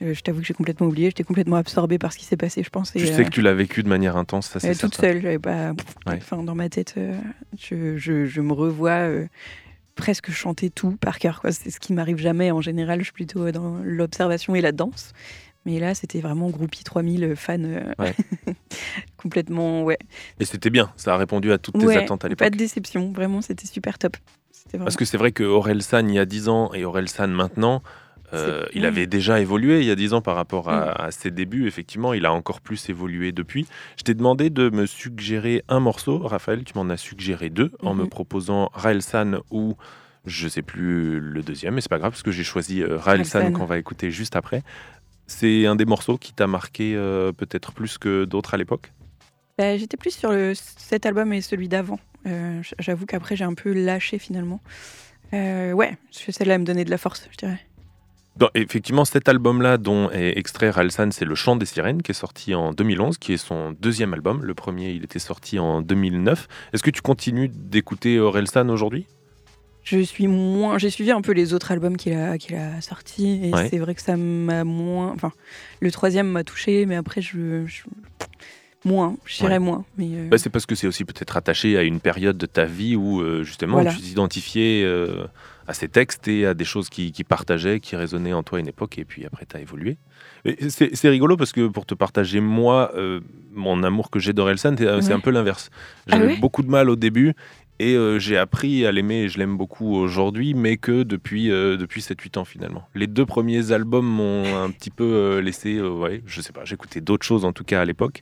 Je, 0.00 0.14
je 0.14 0.20
t'avoue 0.22 0.40
que 0.40 0.46
j'ai 0.46 0.54
complètement 0.54 0.86
oublié. 0.86 1.08
J'étais 1.10 1.22
complètement 1.24 1.56
absorbée 1.56 1.98
par 1.98 2.12
ce 2.12 2.18
qui 2.18 2.24
s'est 2.24 2.36
passé, 2.36 2.62
je 2.64 2.70
pense. 2.70 2.92
Tu 2.92 2.98
et, 3.00 3.06
sais 3.06 3.20
euh, 3.20 3.24
que 3.24 3.30
tu 3.30 3.42
l'as 3.42 3.52
vécu 3.54 3.82
de 3.82 3.88
manière 3.88 4.16
intense, 4.16 4.46
ça 4.48 4.58
c'est 4.60 4.68
euh, 4.68 4.70
toute 4.70 4.94
certain. 4.94 5.02
seule, 5.12 5.22
j'avais 5.22 5.38
pas. 5.38 5.72
Enfin, 6.06 6.42
dans 6.42 6.54
ma 6.54 6.68
tête, 6.68 6.94
euh, 6.96 7.16
je, 7.58 7.96
je- 7.98 8.26
je 8.26 8.40
me 8.40 8.52
revois 8.52 8.90
euh, 8.92 9.26
presque 10.00 10.30
chanter 10.30 10.70
tout 10.70 10.96
par 11.00 11.18
cœur. 11.18 11.40
C'est 11.50 11.70
ce 11.70 11.78
qui 11.80 11.92
m'arrive 11.92 12.18
jamais 12.18 12.50
en 12.50 12.60
général. 12.60 12.98
Je 13.00 13.04
suis 13.04 13.12
plutôt 13.12 13.46
euh, 13.46 13.52
dans 13.52 13.78
l'observation 13.84 14.54
et 14.54 14.60
la 14.60 14.72
danse. 14.72 15.12
Mais 15.66 15.78
là, 15.78 15.94
c'était 15.94 16.20
vraiment 16.20 16.48
groupie 16.48 16.84
3000 16.84 17.34
fans 17.36 17.58
euh, 17.62 17.92
Ouais. 17.98 18.14
complètement, 19.16 19.82
ouais. 19.84 19.98
Et 20.38 20.44
c'était 20.44 20.70
bien, 20.70 20.90
ça 20.96 21.14
a 21.14 21.16
répondu 21.16 21.52
à 21.52 21.58
toutes 21.58 21.78
tes 21.78 21.86
Ouais, 21.86 21.96
attentes 21.96 22.24
à 22.24 22.28
l'époque. 22.28 22.46
Pas 22.46 22.50
de 22.50 22.56
déception, 22.56 23.12
vraiment, 23.12 23.42
c'était 23.42 23.66
super 23.66 23.98
top. 23.98 24.16
Vraiment- 24.70 24.84
Parce 24.84 24.96
que 24.96 25.04
c'est 25.04 25.16
vrai 25.18 25.32
que 25.32 25.42
Aurel 25.42 25.82
San 25.82 26.08
il 26.08 26.14
y 26.14 26.18
a 26.18 26.24
10 26.24 26.48
ans 26.48 26.72
et 26.74 26.84
Aurel 26.84 27.08
San 27.08 27.30
maintenant, 27.32 27.82
euh, 28.32 28.64
il 28.74 28.84
avait 28.86 29.06
déjà 29.06 29.40
évolué 29.40 29.80
il 29.80 29.86
y 29.86 29.90
a 29.90 29.96
10 29.96 30.14
ans 30.14 30.20
par 30.22 30.36
rapport 30.36 30.68
à, 30.70 30.80
Mm. 30.86 30.94
à 31.06 31.10
ses 31.10 31.30
débuts. 31.30 31.66
Effectivement, 31.66 32.12
il 32.14 32.26
a 32.26 32.32
encore 32.32 32.60
plus 32.60 32.88
évolué 32.88 33.32
depuis. 33.32 33.66
Je 33.98 34.02
t'ai 34.04 34.14
demandé 34.14 34.50
de 34.50 34.70
me 34.70 34.86
suggérer 34.86 35.62
un 35.68 35.80
morceau. 35.80 36.18
Raphaël, 36.18 36.64
tu 36.64 36.72
m'en 36.76 36.88
as 36.90 36.96
suggéré 36.96 37.50
deux 37.50 37.72
en 37.82 37.94
me 37.94 38.02
Mhm. 38.04 38.08
proposant 38.10 38.70
Raël 38.74 39.02
San 39.02 39.40
ou 39.50 39.76
je 40.26 40.48
sais 40.48 40.62
plus 40.62 41.18
le 41.18 41.42
deuxième, 41.42 41.74
mais 41.74 41.80
c'est 41.80 41.88
pas 41.88 41.98
grave 41.98 42.12
parce 42.12 42.22
que 42.22 42.30
j'ai 42.30 42.44
choisi 42.44 42.82
euh, 42.82 42.96
Raël 42.96 43.00
Raël 43.20 43.24
San 43.24 43.52
qu'on 43.52 43.64
va 43.64 43.78
écouter 43.78 44.10
juste 44.10 44.36
après. 44.36 44.62
C'est 45.26 45.66
un 45.66 45.76
des 45.76 45.84
morceaux 45.86 46.18
qui 46.18 46.32
t'a 46.32 46.46
marqué 46.46 46.94
euh, 46.96 47.32
peut-être 47.32 47.72
plus 47.72 47.98
que 47.98 48.24
d'autres 48.24 48.54
à 48.54 48.56
l'époque? 48.56 48.92
Bah, 49.58 49.76
J'étais 49.76 49.96
plus 49.96 50.14
sur 50.14 50.30
le, 50.32 50.52
cet 50.54 51.06
album 51.06 51.32
et 51.32 51.40
celui 51.40 51.68
d'avant. 51.68 51.98
Euh, 52.26 52.60
J'avoue 52.78 53.06
qu'après, 53.06 53.36
j'ai 53.36 53.44
un 53.44 53.54
peu 53.54 53.72
lâché 53.72 54.18
finalement. 54.18 54.60
Ouais, 55.32 55.96
celle-là 56.10 56.58
me 56.58 56.64
donnait 56.64 56.84
de 56.84 56.90
la 56.90 56.98
force, 56.98 57.28
je 57.30 57.36
dirais. 57.36 57.60
Effectivement, 58.54 59.04
cet 59.04 59.28
album-là, 59.28 59.76
dont 59.76 60.10
est 60.10 60.38
extrait 60.38 60.70
Ralsan, 60.70 61.10
c'est 61.12 61.24
Le 61.24 61.34
Chant 61.34 61.56
des 61.56 61.66
Sirènes, 61.66 62.02
qui 62.02 62.12
est 62.12 62.14
sorti 62.14 62.54
en 62.54 62.72
2011, 62.72 63.18
qui 63.18 63.34
est 63.34 63.36
son 63.36 63.72
deuxième 63.80 64.14
album. 64.14 64.42
Le 64.44 64.54
premier, 64.54 64.90
il 64.92 65.04
était 65.04 65.18
sorti 65.18 65.58
en 65.58 65.82
2009. 65.82 66.48
Est-ce 66.72 66.82
que 66.82 66.90
tu 66.90 67.02
continues 67.02 67.48
d'écouter 67.52 68.18
Orelsan 68.18 68.68
aujourd'hui? 68.70 69.06
Je 69.82 69.98
suis 70.00 70.26
moins. 70.26 70.78
J'ai 70.78 70.90
suivi 70.90 71.10
un 71.10 71.20
peu 71.22 71.32
les 71.32 71.52
autres 71.54 71.72
albums 71.72 71.96
qu'il 71.96 72.12
a, 72.14 72.36
qu'il 72.38 72.54
a 72.56 72.80
sortis 72.80 73.40
et 73.44 73.52
Ouais. 73.54 73.68
c'est 73.68 73.78
vrai 73.78 73.94
que 73.94 74.02
ça 74.02 74.16
m'a 74.16 74.62
moins. 74.64 75.10
Enfin, 75.14 75.32
le 75.80 75.90
troisième 75.90 76.28
m'a 76.28 76.44
touché, 76.44 76.86
mais 76.86 76.96
après, 76.96 77.20
je. 77.22 77.66
je- 77.66 77.82
Moins, 78.86 79.16
je 79.26 79.36
dirais 79.36 79.52
Ouais. 79.54 79.58
moins. 79.58 79.84
Mais 79.98 80.06
euh, 80.10 80.28
Bah, 80.30 80.38
C'est 80.38 80.48
parce 80.48 80.64
que 80.64 80.74
c'est 80.74 80.86
aussi 80.86 81.04
peut-être 81.04 81.36
attaché 81.36 81.76
à 81.76 81.82
une 81.82 82.00
période 82.00 82.38
de 82.38 82.46
ta 82.46 82.64
vie 82.64 82.96
où, 82.96 83.20
euh, 83.20 83.42
justement, 83.44 83.74
Voilà. 83.74 83.92
tu 83.92 84.00
t'identifiais 84.00 84.82
euh, 84.84 85.26
à 85.70 85.74
ces 85.74 85.88
textes 85.88 86.26
et 86.28 86.46
à 86.46 86.54
des 86.54 86.64
choses 86.64 86.88
qui, 86.90 87.12
qui 87.12 87.22
partageaient, 87.24 87.80
qui 87.80 87.94
résonnaient 87.96 88.32
en 88.32 88.42
toi 88.42 88.58
à 88.58 88.60
une 88.60 88.68
époque, 88.68 88.98
et 88.98 89.04
puis 89.04 89.24
après, 89.24 89.46
tu 89.46 89.56
as 89.56 89.60
évolué. 89.60 89.96
C'est 90.68 91.08
rigolo 91.08 91.36
parce 91.36 91.52
que 91.52 91.68
pour 91.68 91.86
te 91.86 91.94
partager, 91.94 92.40
moi, 92.40 92.90
euh, 92.96 93.20
mon 93.52 93.82
amour 93.82 94.10
que 94.10 94.18
j'ai 94.18 94.32
d'Orelsan, 94.32 94.74
c'est 94.76 94.86
Ouais. 94.88 95.12
un 95.12 95.20
peu 95.20 95.30
l'inverse. 95.30 95.70
Ah 96.10 96.18
J'avais 96.18 96.36
beaucoup 96.36 96.62
de 96.62 96.68
mal 96.70 96.90
au 96.90 96.96
début. 96.96 97.34
Et 97.78 97.94
euh, 97.94 98.18
j'ai 98.18 98.36
appris 98.36 98.84
à 98.84 98.92
l'aimer 98.92 99.22
et 99.22 99.28
je 99.30 99.38
l'aime 99.38 99.56
beaucoup 99.56 99.94
aujourd'hui, 99.94 100.52
mais 100.52 100.76
que 100.76 101.02
depuis, 101.02 101.50
euh, 101.50 101.78
depuis 101.78 102.02
7-8 102.02 102.36
ans 102.38 102.44
finalement. 102.44 102.86
Les 102.94 103.06
deux 103.06 103.24
premiers 103.24 103.72
albums 103.72 104.06
m'ont 104.06 104.62
un 104.62 104.70
petit 104.70 104.90
peu 104.90 105.38
laissé, 105.38 105.80
ouais, 105.80 106.22
je 106.26 106.42
sais 106.42 106.52
pas, 106.52 106.66
j'écoutais 106.66 107.00
d'autres 107.00 107.24
choses 107.24 107.46
en 107.46 107.52
tout 107.54 107.64
cas 107.64 107.80
à 107.80 107.86
l'époque. 107.86 108.20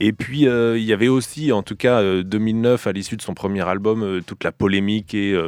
Et 0.00 0.12
puis 0.12 0.48
euh, 0.48 0.76
il 0.76 0.82
y 0.84 0.92
avait 0.92 1.06
aussi, 1.06 1.52
en 1.52 1.62
tout 1.62 1.76
cas 1.76 2.00
euh, 2.00 2.24
2009, 2.24 2.88
à 2.88 2.92
l'issue 2.92 3.16
de 3.16 3.22
son 3.22 3.34
premier 3.34 3.60
album, 3.68 4.02
euh, 4.02 4.20
toute 4.26 4.42
la 4.42 4.50
polémique 4.50 5.14
et 5.14 5.38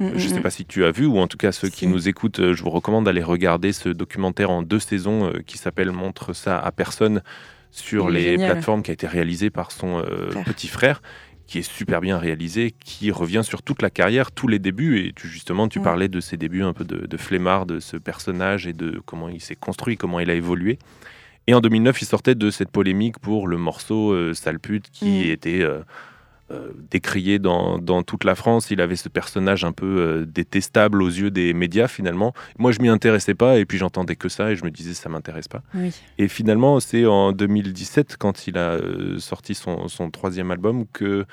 mm, 0.00 0.10
je 0.16 0.26
mm, 0.26 0.30
sais 0.30 0.38
mm. 0.38 0.42
pas 0.42 0.50
si 0.50 0.64
tu 0.64 0.84
as 0.84 0.90
vu, 0.90 1.06
ou 1.06 1.18
en 1.18 1.26
tout 1.26 1.36
cas 1.38 1.52
ceux 1.52 1.68
qui 1.68 1.86
nous 1.86 2.08
écoutent, 2.08 2.40
euh, 2.40 2.54
je 2.54 2.62
vous 2.62 2.70
recommande 2.70 3.04
d'aller 3.04 3.22
regarder 3.22 3.72
ce 3.72 3.88
documentaire 3.88 4.50
en 4.50 4.62
deux 4.62 4.78
saisons 4.80 5.26
euh, 5.32 5.40
qui 5.46 5.58
s'appelle 5.58 5.90
Montre 5.92 6.32
ça 6.32 6.58
à 6.58 6.72
personne 6.72 7.22
sur 7.70 8.08
les 8.08 8.22
génial. 8.22 8.52
plateformes, 8.52 8.82
qui 8.82 8.90
a 8.90 8.94
été 8.94 9.06
réalisé 9.06 9.50
par 9.50 9.70
son 9.72 9.98
euh, 9.98 10.30
Frère. 10.30 10.44
petit 10.44 10.68
frère, 10.68 11.02
qui 11.46 11.58
est 11.58 11.62
super 11.62 12.00
bien 12.00 12.18
réalisé, 12.18 12.74
qui 12.84 13.10
revient 13.10 13.42
sur 13.44 13.62
toute 13.62 13.82
la 13.82 13.90
carrière, 13.90 14.32
tous 14.32 14.48
les 14.48 14.58
débuts. 14.58 15.00
Et 15.06 15.12
tu, 15.14 15.28
justement, 15.28 15.68
tu 15.68 15.78
Ouais. 15.78 15.84
parlais 15.84 16.08
de 16.08 16.20
ses 16.20 16.36
débuts 16.36 16.62
un 16.62 16.72
peu 16.72 16.84
de, 16.84 17.06
de 17.06 17.16
flemmard, 17.16 17.66
de 17.66 17.78
ce 17.80 17.96
personnage 17.96 18.66
et 18.66 18.72
de 18.72 19.00
comment 19.06 19.28
il 19.28 19.40
s'est 19.40 19.56
construit, 19.56 19.96
comment 19.96 20.20
il 20.20 20.30
a 20.30 20.34
évolué. 20.34 20.78
Et 21.46 21.54
en 21.54 21.60
2009, 21.62 22.02
il 22.02 22.04
sortait 22.04 22.34
de 22.34 22.50
cette 22.50 22.70
polémique 22.70 23.18
pour 23.18 23.48
le 23.48 23.56
morceau 23.56 24.12
euh, 24.12 24.34
Sale 24.34 24.60
pute 24.60 24.90
qui 24.90 25.26
Mm. 25.28 25.30
était 25.30 25.60
euh, 25.62 25.80
décrié 26.90 27.38
dans, 27.38 27.78
dans 27.78 28.02
toute 28.02 28.24
la 28.24 28.34
France. 28.34 28.70
Il 28.70 28.80
avait 28.80 28.96
ce 28.96 29.08
personnage 29.08 29.64
un 29.64 29.72
peu 29.72 29.86
euh, 29.86 30.26
détestable 30.26 31.02
aux 31.02 31.08
yeux 31.08 31.30
des 31.30 31.52
médias 31.52 31.88
finalement. 31.88 32.32
Moi, 32.58 32.72
je 32.72 32.80
m'y 32.80 32.88
intéressais 32.88 33.34
pas 33.34 33.58
et 33.58 33.66
puis 33.66 33.78
j'entendais 33.78 34.16
que 34.16 34.28
ça 34.28 34.50
et 34.50 34.56
je 34.56 34.64
me 34.64 34.70
disais 34.70 34.94
ça 34.94 35.08
m'intéresse 35.08 35.48
pas. 35.48 35.62
Oui. 35.74 35.94
Et 36.16 36.28
finalement, 36.28 36.80
c'est 36.80 37.04
en 37.04 37.32
2017, 37.32 38.16
quand 38.16 38.46
il 38.46 38.56
a 38.56 38.72
euh, 38.72 39.18
sorti 39.18 39.54
son, 39.54 39.88
son 39.88 40.10
troisième 40.10 40.50
album, 40.50 40.86
que 40.92 41.26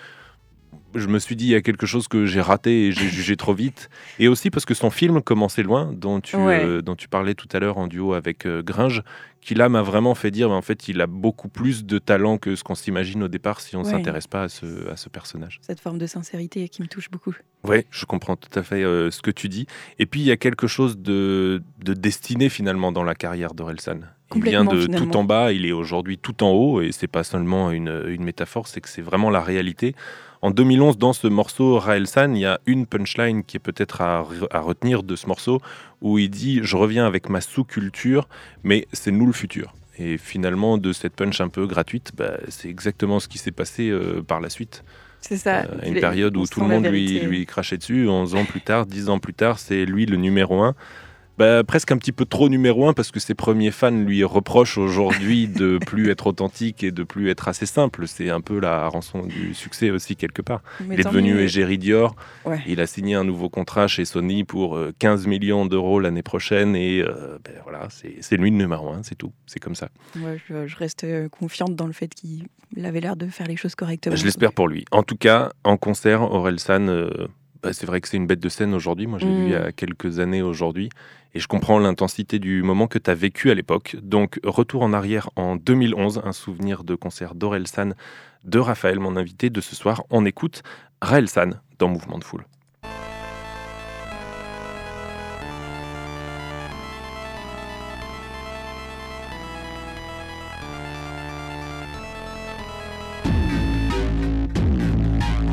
je 0.94 1.08
me 1.08 1.20
suis 1.20 1.36
dit, 1.36 1.46
il 1.46 1.52
y 1.52 1.56
a 1.56 1.62
quelque 1.62 1.86
chose 1.86 2.08
que 2.08 2.26
j'ai 2.26 2.42
raté 2.42 2.88
et 2.88 2.92
j'ai 2.92 3.08
jugé 3.08 3.36
trop 3.36 3.54
vite. 3.54 3.90
Et 4.20 4.28
aussi 4.28 4.50
parce 4.50 4.66
que 4.66 4.74
son 4.74 4.90
film, 4.90 5.22
Commencer 5.22 5.64
loin, 5.64 5.92
dont 5.94 6.20
tu, 6.22 6.36
Ouais. 6.36 6.64
euh, 6.64 6.82
dont 6.82 6.96
tu 6.96 7.08
parlais 7.08 7.34
tout 7.34 7.48
à 7.54 7.60
l'heure 7.60 7.78
en 7.78 7.88
duo 7.88 8.14
avec 8.14 8.46
euh, 8.46 8.62
Gringe, 8.64 9.04
qui 9.42 9.54
là 9.56 9.70
m'a 9.70 9.82
vraiment 9.84 10.16
fait 10.16 10.32
dire, 10.32 10.50
mais 10.50 10.56
en 10.56 10.62
fait, 10.62 10.88
il 10.88 11.02
a 11.02 11.08
beaucoup 11.08 11.50
plus 11.50 11.86
de 11.86 12.00
talent 12.00 12.38
que 12.40 12.56
ce 12.56 12.64
qu'on 12.64 12.74
s'imagine 12.76 13.22
au 13.24 13.28
départ 13.28 13.62
si 13.62 13.76
on 13.76 13.82
ne 13.82 13.86
Ouais. 13.86 13.92
s'intéresse 13.92 14.26
pas 14.28 14.44
à 14.44 14.50
ce, 14.50 14.90
à 14.90 14.96
ce 14.98 15.08
personnage. 15.10 15.60
Cette 15.62 15.80
forme 15.80 15.98
de 16.00 16.08
sincérité 16.08 16.68
qui 16.70 16.82
me 16.82 16.88
touche 16.88 17.12
beaucoup. 17.12 17.36
Oui, 17.64 17.86
je 17.92 18.06
comprends 18.06 18.36
tout 18.36 18.58
à 18.58 18.64
fait 18.64 18.84
euh, 18.84 19.12
ce 19.12 19.22
que 19.22 19.32
tu 19.32 19.48
dis. 19.50 19.68
Et 20.00 20.06
puis, 20.08 20.22
il 20.22 20.26
y 20.26 20.32
a 20.32 20.38
quelque 20.38 20.66
chose 20.68 20.98
de, 20.98 21.62
de 21.84 21.94
destiné 21.94 22.50
finalement 22.50 22.92
dans 22.92 23.04
la 23.04 23.14
carrière 23.16 23.54
d'Orelsan. 23.54 24.00
Il 24.36 24.44
vient 24.44 24.66
de 24.66 24.82
finalement. 24.82 25.06
tout 25.12 25.18
en 25.18 25.24
bas, 25.24 25.52
il 25.54 25.66
est 25.68 25.72
aujourd'hui 25.72 26.18
tout 26.18 26.44
en 26.44 26.50
haut, 26.52 26.82
et 26.82 26.92
c'est 26.92 27.08
pas 27.08 27.24
seulement 27.24 27.70
une, 27.72 28.04
une 28.08 28.24
métaphore, 28.24 28.68
c'est 28.68 28.82
que 28.82 28.90
c'est 28.90 29.04
vraiment 29.04 29.30
la 29.30 29.42
réalité. 29.42 29.94
En 30.46 30.52
2011, 30.52 31.00
dans 31.00 31.12
ce 31.14 31.26
morceau 31.26 31.80
Raelsan, 31.80 32.36
il 32.36 32.41
y 32.41 32.46
a 32.46 32.60
une 32.68 32.86
punchline 32.86 33.43
qui 33.43 33.58
est 33.58 33.60
peut-être 33.60 34.02
à, 34.02 34.22
re- 34.22 34.46
à 34.52 34.60
retenir 34.60 35.02
de 35.02 35.16
ce 35.16 35.26
morceau, 35.26 35.60
où 36.02 36.20
il 36.20 36.30
dit 36.30 36.60
«Je 36.62 36.78
reviens 36.78 37.08
avec 37.08 37.30
ma 37.30 37.41
sous-culture, 37.41 38.28
mais 38.64 38.88
c'est 38.93 39.10
nous 39.10 39.26
le 39.26 39.32
futur». 39.34 39.74
Et 39.98 40.20
finalement, 40.20 40.78
de 40.78 40.93
cette 40.93 41.16
punch 41.16 41.41
un 41.41 41.48
peu 41.48 41.66
gratuite, 41.66 42.12
bah, 42.16 42.38
c'est 42.50 42.70
exactement 42.70 43.20
ce 43.20 43.28
qui 43.28 43.39
s'est 43.39 43.50
passé 43.50 43.89
euh, 43.89 44.22
par 44.22 44.39
la 44.39 44.52
suite. 44.52 44.84
C'est 45.20 45.38
ça. 45.38 45.62
Euh, 45.62 45.80
une 45.84 46.00
période 46.00 46.38
où 46.38 46.46
tout 46.46 46.62
le 46.62 46.68
monde 46.68 46.86
lui, 46.86 47.22
lui 47.22 47.48
crachait 47.48 47.78
dessus. 47.78 48.08
11 48.08 48.36
ans 48.36 48.46
plus 48.46 48.62
tard, 48.62 48.86
10 48.86 49.10
ans 49.10 49.18
plus 49.18 49.34
tard, 49.34 49.58
c'est 49.58 49.84
lui 49.84 50.06
le 50.06 50.18
numéro 50.18 50.62
un. 50.62 50.76
Bah, 51.38 51.64
presque 51.64 51.92
un 51.92 51.98
petit 51.98 52.12
peu 52.12 52.26
trop 52.26 52.48
numéro 52.50 52.88
un 52.88 52.94
parce 52.94 53.12
que 53.12 53.20
ses 53.20 53.34
premiers 53.34 53.72
fans 53.72 53.92
lui 53.92 54.24
reprochent 54.24 54.78
aujourd'hui 54.78 55.48
de 55.50 55.78
plus 55.86 56.10
être 56.10 56.28
authentique 56.28 56.84
et 56.84 56.92
de 56.92 57.04
plus 57.04 57.30
être 57.30 57.48
assez 57.48 57.66
simple. 57.66 58.08
C'est 58.08 58.30
un 58.30 58.42
peu 58.42 58.60
la 58.60 58.88
rançon 58.88 59.26
du 59.26 59.54
succès 59.54 59.90
aussi 59.92 60.16
quelque 60.16 60.42
part. 60.42 60.62
Mais 60.82 60.96
Il 60.96 61.02
est 61.02 61.04
devenu 61.04 61.34
mieux. 61.34 61.42
égérie 61.42 61.78
Dior. 61.78 62.16
Ouais. 62.46 62.62
Il 62.68 62.80
a 62.80 62.88
signé 62.88 63.16
un 63.16 63.24
nouveau 63.24 63.50
contrat 63.50 63.88
chez 63.88 64.06
Sony 64.06 64.44
pour 64.44 64.78
euh, 64.78 64.94
15 65.00 65.28
millions 65.28 65.66
d'euros 65.66 66.00
l'année 66.00 66.24
prochaine 66.24 66.76
et 66.76 67.02
euh, 67.02 67.38
ben 67.44 67.54
voilà, 67.64 67.88
c'est 67.90 68.16
c'est 68.22 68.38
lui 68.38 68.50
le 68.52 68.58
numéro 68.58 68.90
un, 68.90 69.04
c'est 69.04 69.16
tout. 69.16 69.34
C'est 69.46 69.60
comme 69.60 69.76
ça. 69.76 69.90
Ouais, 70.18 70.38
je, 70.48 70.68
je 70.68 70.76
reste 70.78 71.04
euh, 71.04 71.28
confiante 71.30 71.76
dans 71.76 71.88
le 71.88 71.94
fait 71.94 72.14
qu'il 72.14 72.48
avait 72.84 73.02
l'air 73.02 73.16
de 73.16 73.28
faire 73.28 73.48
les 73.48 73.58
choses 73.58 73.76
correctement. 73.76 74.16
Je 74.16 74.24
l'espère 74.24 74.54
pour 74.54 74.68
lui. 74.68 74.86
En 74.92 75.04
tout 75.04 75.18
cas, 75.18 75.52
en 75.64 75.78
concert, 75.78 76.22
Aurel 76.22 76.60
San, 76.60 76.90
euh, 76.90 77.10
bah, 77.66 77.74
c'est 77.74 77.88
vrai 77.88 77.99
que 77.99 78.07
c'est 78.07 78.18
une 78.18 78.28
bête 78.28 78.39
de 78.39 78.47
scène 78.47 78.76
aujourd'hui. 78.76 79.07
Moi, 79.07 79.18
je 79.18 79.26
l'ai 79.26 79.34
vu 79.34 79.41
Mm. 79.45 79.47
il 79.47 79.51
y 79.51 79.55
a 79.55 79.72
quelques 79.72 80.20
années 80.20 80.43
aujourd'hui. 80.43 80.89
Et 81.34 81.39
je 81.39 81.47
comprends 81.47 81.80
l'intensité 81.80 82.38
du 82.38 82.61
moment 82.61 82.86
que 82.86 82.99
tu 82.99 83.09
as 83.09 83.16
vécu 83.16 83.49
à 83.49 83.55
l'époque. 83.55 83.95
Donc, 84.03 84.39
retour 84.43 84.84
en 84.84 84.93
arrière 84.93 85.32
en 85.36 85.55
2011, 85.55 86.22
un 86.24 86.32
souvenir 86.32 86.84
de 86.84 86.93
concert 86.93 87.34
d'Aurel 87.34 87.66
San 87.66 87.95
de 88.43 88.59
Raphaël, 88.59 88.99
mon 88.99 89.18
invité 89.18 89.49
de 89.49 89.61
ce 89.61 89.76
soir. 89.76 90.03
On 90.11 90.26
écoute 90.26 90.61
Raël 91.01 91.28
San 91.28 91.59
dans 91.80 91.88
Mouvement 91.88 92.20
de 92.20 92.24
Foule. 92.24 92.45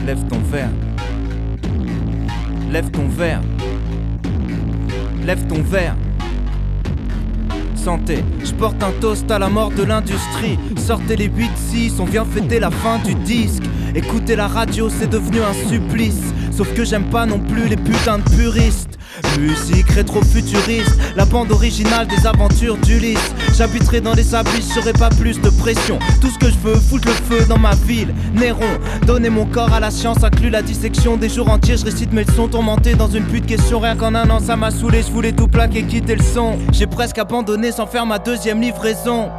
Lève 0.04 0.28
ton 0.28 0.38
verre. 0.40 0.68
Lève 2.72 2.90
ton 2.90 3.06
verre. 3.06 3.42
Lève 5.26 5.46
ton 5.46 5.60
verre. 5.62 5.94
Santé, 7.74 8.24
je 8.42 8.54
porte 8.54 8.82
un 8.82 8.92
toast 8.92 9.30
à 9.30 9.38
la 9.38 9.50
mort 9.50 9.70
de 9.72 9.82
l'industrie. 9.82 10.58
Sortez 10.78 11.16
les 11.16 11.28
8-6, 11.28 12.00
on 12.00 12.06
vient 12.06 12.24
fêter 12.24 12.60
la 12.60 12.70
fin 12.70 12.98
du 13.00 13.14
disque. 13.14 13.64
Écoutez 13.94 14.36
la 14.36 14.48
radio, 14.48 14.88
c'est 14.88 15.10
devenu 15.10 15.40
un 15.42 15.52
supplice. 15.68 16.32
Sauf 16.50 16.72
que 16.72 16.82
j'aime 16.82 17.10
pas 17.10 17.26
non 17.26 17.40
plus 17.40 17.68
les 17.68 17.76
putains 17.76 18.20
de 18.20 18.30
puristes. 18.30 18.98
Musique 19.38 19.90
rétro-futuriste, 19.90 20.96
la 21.16 21.24
bande 21.24 21.52
originale 21.52 22.06
des 22.06 22.26
aventures 22.26 22.76
d'Ulysse. 22.78 23.34
J'habiterai 23.54 24.00
dans 24.00 24.14
les 24.14 24.34
abysses, 24.34 24.72
j'aurai 24.74 24.92
pas 24.92 25.10
plus 25.10 25.40
de 25.40 25.50
pression. 25.50 25.98
Tout 26.20 26.30
ce 26.30 26.38
que 26.38 26.50
je 26.50 26.58
veux, 26.58 26.76
foutre 26.76 27.08
le 27.08 27.14
feu 27.14 27.44
dans 27.46 27.58
ma 27.58 27.74
ville. 27.74 28.14
Néron, 28.34 28.78
donner 29.06 29.30
mon 29.30 29.46
corps 29.46 29.72
à 29.72 29.80
la 29.80 29.90
science, 29.90 30.24
inclut 30.24 30.50
la 30.50 30.62
dissection 30.62 31.16
des 31.16 31.28
jours 31.28 31.50
entiers. 31.50 31.76
Je 31.76 31.84
récite 31.84 32.12
mes 32.12 32.24
leçons 32.24 32.48
tourmentés 32.48 32.94
dans 32.94 33.08
une 33.08 33.24
pute 33.24 33.46
question. 33.46 33.80
Rien 33.80 33.96
qu'en 33.96 34.14
un 34.14 34.28
an, 34.30 34.40
ça 34.40 34.56
m'a 34.56 34.70
saoulé, 34.70 35.02
je 35.02 35.12
voulais 35.12 35.32
tout 35.32 35.48
plaquer, 35.48 35.82
quitter 35.84 36.16
le 36.16 36.22
son. 36.22 36.58
J'ai 36.72 36.86
presque 36.86 37.18
abandonné 37.18 37.72
sans 37.72 37.86
faire 37.86 38.06
ma 38.06 38.18
deuxième 38.18 38.60
livraison. 38.60 39.30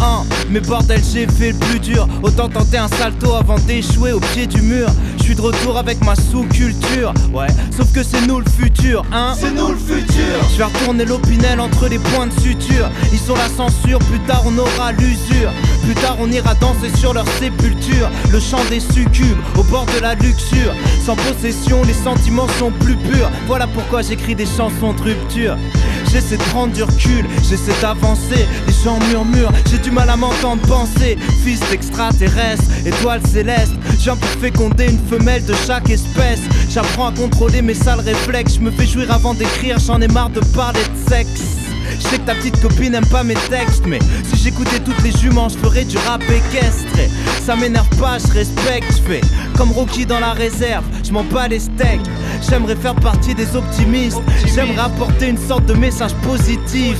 Hein, 0.00 0.24
mais 0.50 0.60
bordel, 0.60 1.00
j'ai 1.12 1.26
fait 1.26 1.52
le 1.52 1.58
plus 1.58 1.80
dur. 1.80 2.08
Autant 2.22 2.48
tenter 2.48 2.78
un 2.78 2.88
salto 2.88 3.34
avant 3.34 3.58
d'échouer 3.58 4.12
au 4.12 4.20
pied 4.20 4.46
du 4.46 4.60
mur. 4.62 4.88
Je 5.18 5.24
suis 5.24 5.34
de 5.34 5.40
retour 5.40 5.78
avec 5.78 6.04
ma 6.04 6.16
sous-culture. 6.16 7.14
Ouais, 7.32 7.46
sauf 7.76 7.92
que 7.92 8.02
c'est 8.02 8.26
nous 8.26 8.40
le 8.40 8.50
futur, 8.50 9.04
hein. 9.12 9.34
C'est 9.38 9.54
nous 9.54 9.68
le 9.68 9.76
futur. 9.76 10.24
Je 10.52 10.58
vais 10.58 10.64
retourner 10.64 11.04
l'opinel 11.04 11.60
entre 11.60 11.88
les 11.88 11.98
points 11.98 12.26
de 12.26 12.40
suture. 12.40 12.90
Ils 13.12 13.18
sont 13.18 13.36
la 13.36 13.48
censure, 13.48 13.98
plus 14.00 14.18
tard 14.20 14.42
on 14.46 14.58
aura 14.58 14.92
l'usure. 14.92 15.50
Plus 15.84 15.94
tard 15.94 16.16
on 16.20 16.30
ira 16.30 16.54
danser 16.54 16.90
sur 16.96 17.14
leur 17.14 17.26
sépulture. 17.38 18.10
Le 18.30 18.40
chant 18.40 18.64
des 18.70 18.80
succubes 18.80 19.38
au 19.56 19.62
bord 19.64 19.86
de 19.86 20.00
la 20.00 20.14
luxure. 20.14 20.74
Sans 21.04 21.16
possession, 21.16 21.82
les 21.84 21.94
sentiments 21.94 22.48
sont 22.58 22.70
plus 22.70 22.96
purs. 22.96 23.30
Voilà 23.46 23.66
pourquoi 23.68 24.02
j'écris 24.02 24.34
des 24.34 24.46
chansons 24.46 24.92
de 24.92 25.02
rupture. 25.02 25.56
J'essaie 26.12 26.36
de 26.36 26.42
prendre 26.42 26.74
du 26.74 26.82
recul, 26.82 27.24
j'essaie 27.48 27.72
d'avancer. 27.80 28.46
Les 28.66 28.74
gens 28.84 28.98
murmurent, 29.08 29.52
j'ai 29.70 29.78
du 29.78 29.90
mal 29.90 30.10
à 30.10 30.16
m'entendre 30.16 30.60
penser. 30.68 31.16
Fils 31.42 31.60
d'extraterrestre, 31.70 32.64
étoile 32.84 33.22
céleste. 33.26 33.72
Je 33.92 34.04
viens 34.04 34.16
pour 34.16 34.28
féconder 34.28 34.90
une 34.90 35.00
femelle 35.08 35.42
de 35.46 35.54
chaque 35.66 35.88
espèce. 35.88 36.40
J'apprends 36.68 37.06
à 37.06 37.12
contrôler 37.12 37.62
mes 37.62 37.72
sales 37.72 38.00
réflexes. 38.00 38.56
Je 38.56 38.60
me 38.60 38.70
fais 38.70 38.86
jouir 38.86 39.10
avant 39.10 39.32
d'écrire, 39.32 39.78
j'en 39.78 40.02
ai 40.02 40.08
marre 40.08 40.28
de 40.28 40.40
parler 40.54 40.80
de 40.80 41.10
sexe. 41.10 41.40
Je 41.98 42.08
sais 42.08 42.18
que 42.18 42.26
ta 42.26 42.34
petite 42.34 42.60
copine 42.60 42.94
aime 42.94 43.06
pas 43.06 43.22
mes 43.22 43.34
textes, 43.48 43.84
mais 43.86 43.98
si 44.24 44.36
j'écoutais 44.36 44.80
toutes 44.80 45.02
les 45.02 45.12
juments, 45.12 45.48
je 45.48 45.56
ferais 45.56 45.84
du 45.84 45.96
rap 45.96 46.22
équestre. 46.22 46.86
Ça 47.44 47.56
m'énerve 47.56 47.88
pas, 47.98 48.18
je 48.18 48.32
respecte, 48.32 48.92
je 48.96 49.12
fais 49.12 49.20
comme 49.56 49.72
Rocky 49.72 50.06
dans 50.06 50.20
la 50.20 50.32
réserve, 50.32 50.84
je 51.04 51.12
m'en 51.12 51.24
bats 51.24 51.48
les 51.48 51.60
steaks. 51.60 52.00
J'aimerais 52.48 52.76
faire 52.76 52.94
partie 52.94 53.34
des 53.34 53.56
optimistes, 53.56 54.20
j'aimerais 54.54 54.82
apporter 54.82 55.28
une 55.28 55.38
sorte 55.38 55.64
de 55.66 55.74
message 55.74 56.14
positif. 56.16 56.98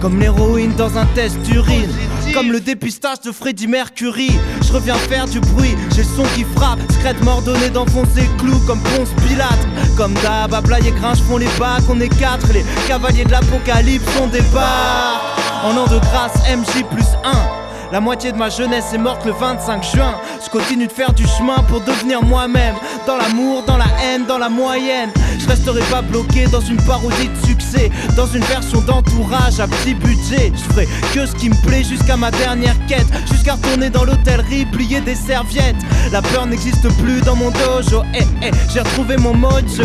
Comme 0.00 0.20
l'héroïne 0.20 0.74
dans 0.76 0.98
un 0.98 1.06
test 1.06 1.40
d'urine. 1.42 1.90
Comme 2.34 2.52
le 2.52 2.60
dépistage 2.60 3.20
de 3.20 3.32
Freddie 3.32 3.66
Mercury. 3.66 4.30
Je 4.62 4.72
reviens 4.72 4.96
faire 4.96 5.26
du 5.26 5.40
bruit, 5.40 5.74
j'ai 5.94 6.02
le 6.02 6.08
son 6.08 6.24
qui 6.34 6.44
frappe. 6.54 6.78
Scred 6.92 7.22
m'ordonné 7.24 7.70
d'enfoncer 7.70 8.28
clous 8.38 8.60
comme 8.66 8.80
Ponce 8.80 9.10
Pilate. 9.26 9.66
Comme 9.96 10.14
d'hab, 10.14 10.52
Ablaye 10.52 10.88
et 10.88 10.92
Gringe 10.92 11.22
font 11.22 11.38
les 11.38 11.48
bacs 11.58 11.84
On 11.88 12.00
est 12.00 12.14
quatre, 12.18 12.52
les 12.52 12.64
cavaliers 12.86 13.24
de 13.24 13.30
l'apocalypse 13.30 14.04
On 14.20 14.26
débarque 14.26 15.22
En 15.64 15.76
an 15.76 15.86
de 15.86 15.98
grâce, 15.98 16.34
MJ 16.48 16.84
plus 16.90 17.06
1 17.24 17.63
la 17.92 18.00
moitié 18.00 18.32
de 18.32 18.36
ma 18.36 18.48
jeunesse 18.48 18.92
est 18.92 18.98
morte 18.98 19.24
le 19.24 19.32
25 19.32 19.84
juin. 19.84 20.14
Je 20.44 20.50
continue 20.50 20.86
de 20.86 20.92
faire 20.92 21.12
du 21.12 21.26
chemin 21.26 21.58
pour 21.68 21.80
devenir 21.80 22.22
moi-même. 22.22 22.74
Dans 23.06 23.16
l'amour, 23.16 23.62
dans 23.66 23.76
la 23.76 23.86
haine, 24.02 24.24
dans 24.26 24.38
la 24.38 24.48
moyenne. 24.48 25.10
Je 25.38 25.46
resterai 25.46 25.80
pas 25.90 26.02
bloqué 26.02 26.46
dans 26.46 26.60
une 26.60 26.76
parodie 26.78 27.28
de 27.28 27.46
succès. 27.46 27.90
Dans 28.16 28.26
une 28.26 28.44
version 28.44 28.80
d'entourage 28.80 29.60
à 29.60 29.66
petit 29.66 29.94
budget. 29.94 30.52
Je 30.54 30.72
ferai 30.72 30.88
que 31.14 31.26
ce 31.26 31.34
qui 31.34 31.50
me 31.50 31.66
plaît 31.66 31.84
jusqu'à 31.84 32.16
ma 32.16 32.30
dernière 32.30 32.76
quête. 32.86 33.06
Jusqu'à 33.30 33.54
retourner 33.54 33.90
dans 33.90 34.04
l'hôtellerie, 34.04 34.64
plier 34.66 35.00
des 35.00 35.14
serviettes. 35.14 35.76
La 36.12 36.22
peur 36.22 36.46
n'existe 36.46 36.88
plus 37.02 37.20
dans 37.22 37.36
mon 37.36 37.50
dojo. 37.50 38.02
Eh, 38.14 38.24
eh, 38.42 38.50
j'ai 38.72 38.80
retrouvé 38.80 39.16
mon 39.16 39.34
mojo. 39.34 39.84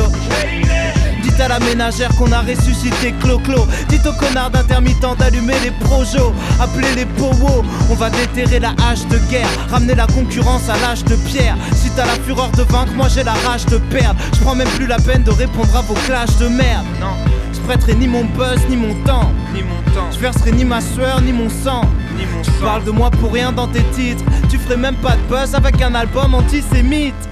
Dites 1.22 1.39
à 1.39 1.47
la 1.47 1.59
ménagère 1.59 2.09
qu'on 2.15 2.32
a 2.32 2.41
ressuscité 2.41 3.13
Clo-Clo. 3.22 3.65
Dites 3.89 4.05
aux 4.05 4.13
connards 4.13 4.51
d'intermittents 4.51 5.15
d'allumer 5.15 5.55
les 5.63 5.72
projos. 5.72 6.34
Appelez 6.59 6.93
les 6.95 7.05
powos. 7.05 7.63
On 7.89 7.95
va 7.95 8.09
déterrer 8.09 8.59
la 8.59 8.74
hache 8.88 9.05
de 9.07 9.17
guerre. 9.30 9.49
Ramener 9.70 9.95
la 9.95 10.07
concurrence 10.07 10.70
à 10.70 10.78
l'âge 10.80 11.03
de 11.03 11.15
pierre. 11.15 11.55
Si 11.74 11.89
t'as 11.91 12.05
la 12.05 12.13
fureur 12.26 12.49
de 12.51 12.63
vaincre, 12.63 12.93
moi 12.95 13.07
j'ai 13.07 13.24
la 13.24 13.34
rage 13.34 13.65
de 13.65 13.78
perdre. 13.78 14.20
Je 14.34 14.39
prends 14.39 14.55
même 14.55 14.70
plus 14.70 14.88
la 14.88 14.97
peine 14.97 15.24
de 15.24 15.32
répondre 15.32 15.76
à 15.76 15.82
vos 15.82 15.95
clashs 16.05 16.38
de 16.38 16.47
merde. 16.47 16.86
Non, 16.99 17.15
je 17.53 17.59
prêterai 17.59 17.95
ni 17.95 18.07
mon 18.07 18.26
buzz, 18.26 18.59
ni 18.70 18.76
mon 18.76 18.93
temps. 19.05 19.32
Ni 19.53 19.61
mon 19.61 19.82
temps. 19.93 20.09
Je 20.11 20.20
verserai 20.20 20.51
ni 20.51 20.65
ma 20.65 20.82
sueur, 20.82 21.22
ni 21.22 21.34
mon 21.34 21.49
sang. 21.49 21.82
Ni 22.17 22.26
mon 22.26 22.41
tu 22.41 22.51
parles 22.61 22.84
de 22.84 22.91
moi 22.91 23.09
pour 23.11 23.34
rien 23.34 23.51
dans 23.51 23.67
tes 23.67 23.84
titres. 23.95 24.24
Tu 24.49 24.57
ferais 24.57 24.78
même 24.78 24.95
pas 24.95 25.15
de 25.15 25.22
buzz 25.30 25.55
avec 25.55 25.82
un 25.82 25.95
album 25.95 26.34
antisémite. 26.34 27.28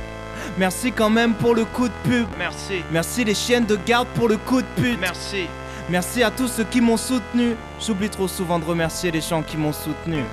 Merci 0.58 0.91
quand 0.91 1.10
même 1.10 1.36
pour 1.36 1.53
le 1.53 1.66
coup 1.66 1.88
de 1.88 1.93
pub. 2.03 2.28
Merci. 2.38 2.84
Merci 2.91 3.24
les 3.24 3.36
chiennes 3.36 3.66
de 3.66 3.78
garde 3.86 4.08
pour 4.16 4.28
le 4.28 4.38
coup 4.38 4.62
de 4.62 4.68
pute. 4.76 4.99
Merci. 4.99 5.47
Merci 5.89 6.24
à 6.24 6.32
tous 6.32 6.47
ceux 6.47 6.64
qui 6.64 6.82
m'ont 6.82 6.97
soutenu. 6.97 7.55
J'oublie 7.80 8.10
trop 8.10 8.28
souvent 8.28 8.58
de 8.58 8.66
remercier 8.66 9.12
les 9.12 9.22
gens 9.22 9.43
qui 9.43 9.55
m'ont 9.55 9.72
soutenu. 9.72 10.24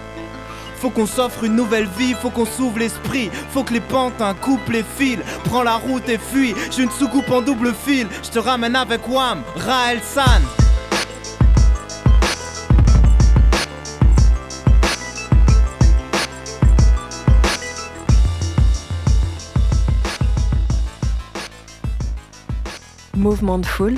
Faut 0.76 0.90
qu'on 0.90 1.06
s'offre 1.06 1.44
une 1.44 1.54
nouvelle 1.54 1.88
vie, 1.98 2.14
faut 2.14 2.30
qu'on 2.30 2.46
s'ouvre 2.46 2.78
l'esprit. 2.78 3.30
Faut 3.50 3.62
que 3.64 3.72
les 3.72 3.80
pantins 3.80 4.34
coupent 4.34 4.68
les 4.70 4.84
fils. 4.96 5.20
Prends 5.44 5.62
la 5.62 5.76
route 5.76 6.08
et 6.08 6.18
fuis. 6.18 6.54
J'ai 6.70 6.82
une 6.82 6.90
soucoupe 6.90 7.30
en 7.30 7.42
double 7.42 7.74
fil. 7.74 8.08
Je 8.22 8.30
te 8.30 8.38
ramène 8.38 8.76
avec 8.76 9.06
Wam, 9.08 9.42
Raël 9.56 10.00
San. 10.02 10.42
Mouvement 23.24 23.58
de 23.58 23.64
foule, 23.64 23.96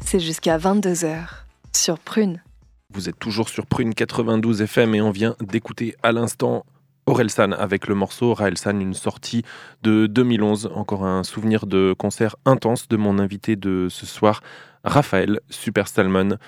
c'est 0.00 0.20
jusqu'à 0.20 0.56
22h 0.56 1.18
sur 1.76 1.98
Prune. 1.98 2.42
Vous 2.94 3.10
êtes 3.10 3.18
toujours 3.18 3.50
sur 3.50 3.66
Prune 3.66 3.92
92 3.92 4.62
FM 4.62 4.94
et 4.94 5.02
on 5.02 5.10
vient 5.10 5.36
d'écouter 5.42 5.94
à 6.02 6.12
l'instant 6.12 6.64
Orelsan 7.04 7.52
avec 7.52 7.88
le 7.88 7.94
morceau 7.94 8.32
Raelsan, 8.32 8.80
une 8.80 8.94
sortie 8.94 9.42
de 9.82 10.06
2011. 10.06 10.70
Encore 10.74 11.04
un 11.04 11.24
souvenir 11.24 11.66
de 11.66 11.94
concert 11.98 12.36
intense 12.46 12.88
de 12.88 12.96
mon 12.96 13.18
invité 13.18 13.54
de 13.54 13.88
ce 13.90 14.06
soir, 14.06 14.40
Raphaël 14.82 15.40
Super 15.50 15.86
Salmon. 15.86 16.38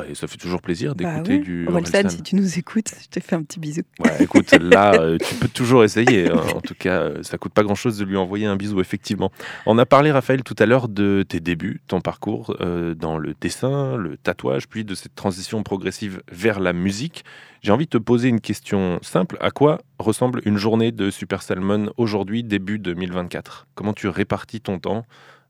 Ouais, 0.00 0.14
ça 0.14 0.26
fait 0.26 0.36
toujours 0.36 0.60
plaisir 0.62 0.94
Bah 0.94 1.12
d'écouter 1.14 1.32
ouais. 1.36 1.38
du 1.42 1.66
Orelsan, 1.68 1.98
Orelsan. 1.98 2.08
si 2.16 2.22
tu 2.22 2.36
nous 2.36 2.58
écoutes, 2.58 2.90
je 3.02 3.08
te 3.08 3.20
fais 3.24 3.36
un 3.36 3.42
petit 3.42 3.58
bisou. 3.60 3.82
Ouais, 4.00 4.22
écoute, 4.22 4.50
là, 4.60 4.94
euh, 5.00 5.18
tu 5.18 5.34
peux 5.36 5.48
toujours 5.48 5.84
essayer. 5.84 6.30
hein. 6.30 6.40
En 6.54 6.60
tout 6.60 6.74
cas, 6.78 7.00
euh, 7.02 7.22
ça 7.22 7.38
coûte 7.38 7.52
pas 7.52 7.62
grand-chose 7.62 7.98
de 7.98 8.04
lui 8.04 8.16
envoyer 8.16 8.46
un 8.46 8.56
bisou, 8.56 8.80
effectivement. 8.80 9.30
On 9.66 9.78
a 9.78 9.86
parlé, 9.86 10.10
Raphaël, 10.12 10.42
tout 10.42 10.56
à 10.58 10.66
l'heure 10.66 10.88
de 10.88 11.24
tes 11.28 11.40
débuts, 11.40 11.80
ton 11.86 12.00
parcours 12.00 12.56
euh, 12.60 12.94
dans 12.94 13.18
le 13.18 13.34
dessin, 13.40 13.96
le 13.96 14.16
tatouage, 14.16 14.68
puis 14.68 14.84
de 14.84 14.94
cette 14.94 15.14
transition 15.14 15.62
progressive 15.62 16.22
vers 16.30 16.60
la 16.60 16.72
musique. 16.72 17.24
J'ai 17.62 17.72
envie 17.72 17.86
de 17.86 17.90
te 17.90 17.98
poser 17.98 18.28
une 18.28 18.40
question 18.40 18.98
simple. 19.02 19.36
À 19.40 19.50
quoi 19.50 19.80
ressemble 19.98 20.40
une 20.44 20.58
journée 20.58 20.92
de 20.92 21.10
Super 21.10 21.42
Salmon 21.42 21.92
aujourd'hui, 21.96 22.44
début 22.44 22.78
2024 22.78 23.66
Comment 23.74 23.92
tu 23.92 24.06
répartis 24.08 24.60
ton 24.60 24.78
temps 24.78 25.04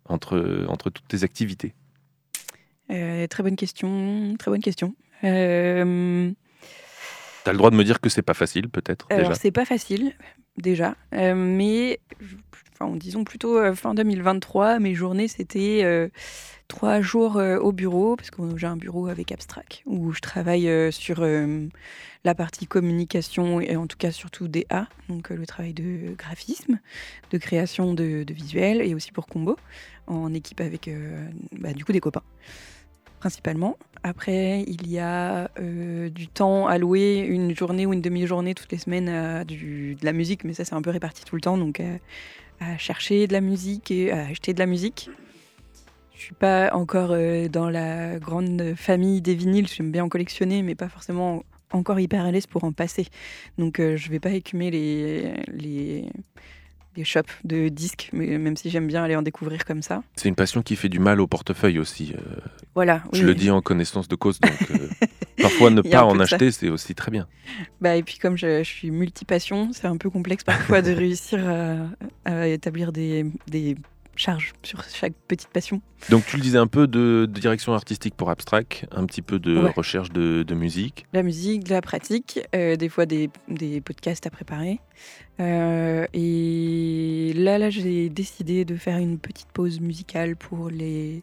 entre, 0.07 0.65
entre 0.69 0.89
toutes 0.89 1.07
tes 1.07 1.23
activités? 1.23 1.75
Euh, 2.91 3.27
très 3.27 3.43
bonne 3.43 3.57
question, 3.57 4.35
très 4.39 4.51
bonne 4.51 4.63
question. 4.63 4.95
Euh, 5.25 6.31
Tu 7.45 7.51
as 7.51 7.53
le 7.53 7.59
droit 7.59 7.71
de 7.71 7.77
me 7.77 7.85
dire 7.85 8.01
que 8.01 8.09
c'est 8.09 8.23
pas 8.23 8.35
facile, 8.35 8.69
peut-être, 8.69 9.07
alors, 9.11 9.37
c'est 9.37 9.51
pas 9.51 9.65
facile, 9.65 10.13
déjà, 10.57 10.97
euh, 11.15 11.35
mais 11.35 12.01
enfin, 12.73 12.95
disons 12.97 13.25
plutôt 13.25 13.75
fin 13.75 13.95
2023, 13.95 14.79
mes 14.79 14.95
journées, 14.95 15.29
c'était 15.29 16.11
trois 16.69 17.01
jours 17.01 17.37
au 17.37 17.73
bureau, 17.73 18.17
parce 18.17 18.31
que 18.31 18.57
j'ai 18.57 18.67
un 18.67 18.77
bureau 18.77 19.09
avec 19.09 19.33
Abstract, 19.33 19.83
où 19.85 20.13
je 20.13 20.21
travaille 20.21 20.71
sur 20.93 21.27
la 22.25 22.35
partie 22.35 22.67
communication, 22.67 23.61
et 23.61 23.77
en 23.77 23.87
tout 23.87 23.99
cas 23.99 24.13
surtout 24.13 24.49
DA, 24.49 24.89
donc 25.09 25.31
le 25.31 25.47
travail 25.47 25.75
de 25.75 26.15
graphisme, 26.17 26.79
de 27.33 27.39
création 27.39 27.93
de, 27.93 28.23
de 28.23 28.35
visuels, 28.35 28.81
et 28.81 28.95
aussi 28.95 29.13
pour 29.13 29.27
Combo, 29.27 29.57
en 30.07 30.33
équipe 30.33 30.61
avec 30.61 30.89
bah, 31.53 31.73
du 31.73 31.85
coup 31.85 31.93
des 31.93 32.01
copains 32.01 32.23
principalement. 33.19 33.77
Après, 34.03 34.63
il 34.67 34.89
y 34.89 34.99
a 34.99 35.51
euh, 35.59 36.09
du 36.09 36.29
temps 36.29 36.67
alloué, 36.67 37.19
une 37.29 37.55
journée 37.57 37.85
ou 37.85 37.93
une 37.93 38.01
demi-journée 38.01 38.55
toutes 38.55 38.71
les 38.71 38.79
semaines 38.79 39.09
à 39.09 39.45
du- 39.45 39.97
de 39.97 40.05
la 40.05 40.13
musique, 40.13 40.45
mais 40.45 40.55
ça 40.55 40.65
c'est 40.65 40.75
un 40.75 40.83
peu 40.83 40.91
réparti 40.91 41.25
tout 41.25 41.35
le 41.35 41.41
temps, 41.41 41.59
donc 41.59 41.81
euh, 41.81 41.97
à 42.61 42.79
chercher 42.79 43.27
de 43.27 43.33
la 43.33 43.41
musique 43.41 43.91
et 43.91 44.13
à 44.13 44.27
acheter 44.27 44.55
de 44.55 44.59
la 44.59 44.67
musique. 44.67 45.11
Je 46.15 46.21
suis 46.21 46.35
pas 46.35 46.71
encore 46.75 47.11
euh, 47.13 47.49
dans 47.49 47.71
la 47.71 48.19
grande 48.19 48.75
famille 48.77 49.21
des 49.21 49.35
vinyles, 49.35 49.69
j'aime 49.69 49.91
bien 49.93 50.05
en 50.05 50.09
collectionner, 50.09 50.63
mais 50.63 50.75
pas 50.75 50.89
forcément 50.89 51.45
encore 51.73 52.01
hyper 52.01 52.25
à 52.25 52.31
l'aise 52.31 52.47
pour 52.47 52.65
en 52.65 52.73
passer. 52.73 53.07
Donc 53.59 53.79
euh, 53.79 53.97
je 53.97 54.11
vais 54.11 54.21
pas 54.21 54.31
écumer 54.31 54.71
les, 54.71 55.35
les, 55.49 56.07
les 56.99 57.05
shops 57.05 57.33
de 57.45 57.69
disques, 57.69 58.11
mais 58.13 58.37
même 58.39 58.57
si 58.57 58.69
j'aime 58.71 58.87
bien 58.87 59.03
aller 59.05 59.17
en 59.17 59.23
découvrir 59.23 59.65
comme 59.65 59.83
ça. 59.83 60.03
C'est 60.17 60.29
une 60.29 60.35
passion 60.35 60.63
qui 60.63 60.77
fait 60.77 60.89
du 60.89 60.99
mal 60.99 61.21
au 61.21 61.27
portefeuille 61.27 61.79
aussi. 61.79 62.13
euh, 62.17 62.21
Voilà. 62.75 63.03
Je 63.13 63.21
oui. 63.21 63.27
le 63.27 63.35
dis 63.35 63.51
en 63.51 63.63
connaissance 63.63 64.09
de 64.09 64.17
cause, 64.17 64.41
donc 64.41 64.53
euh, 64.73 64.89
parfois 65.43 65.71
ne 65.71 65.81
pas 65.81 66.05
en 66.05 66.19
acheter, 66.21 66.51
c'est 66.51 66.69
aussi 66.69 66.95
très 66.95 67.11
bien. 67.11 67.27
Bah, 67.81 67.97
et 67.97 68.03
puis 68.03 68.19
comme 68.19 68.37
je, 68.37 68.59
je 68.63 68.69
suis 68.69 68.91
multipassion, 68.91 69.71
c'est 69.73 69.87
un 69.87 69.97
peu 69.97 70.11
complexe 70.11 70.43
parfois 70.45 70.83
de 70.83 70.91
réussir 71.05 71.39
à, 71.49 72.31
à 72.31 72.47
établir 72.49 72.93
des, 72.93 73.25
des 73.49 73.77
charges 74.19 74.53
sur 74.63 74.83
chaque 74.85 75.15
petite 75.29 75.49
passion. 75.49 75.81
Donc 76.11 76.27
tu 76.27 76.37
le 76.37 76.43
disais 76.43 76.59
un 76.59 76.67
peu 76.67 76.87
de, 76.87 77.27
de 77.33 77.41
direction 77.41 77.73
artistique 77.75 78.15
pour 78.15 78.31
Abstract, 78.31 78.87
un 78.93 79.07
petit 79.07 79.23
peu 79.23 79.39
de 79.39 79.57
Ouais. 79.59 79.71
recherche 79.71 80.11
de, 80.11 80.43
de 80.43 80.55
musique. 80.55 81.07
La 81.13 81.23
musique, 81.23 81.65
de 81.65 81.71
la 81.71 81.81
pratique, 81.81 82.41
euh, 82.55 82.77
des 82.77 82.89
fois 82.89 83.07
des, 83.07 83.31
des 83.49 83.81
podcasts 83.81 84.27
à 84.27 84.31
préparer. 84.31 84.81
Euh, 85.41 86.07
et 86.13 87.33
là, 87.37 87.59
là 87.59 87.71
j'ai 87.71 88.09
décidé 88.09 88.65
de 88.65 88.77
faire 88.77 88.99
une 88.99 89.19
petite 89.19 89.49
pause 89.53 89.81
musicale 89.81 90.35
pour 90.37 90.69
les, 90.71 91.23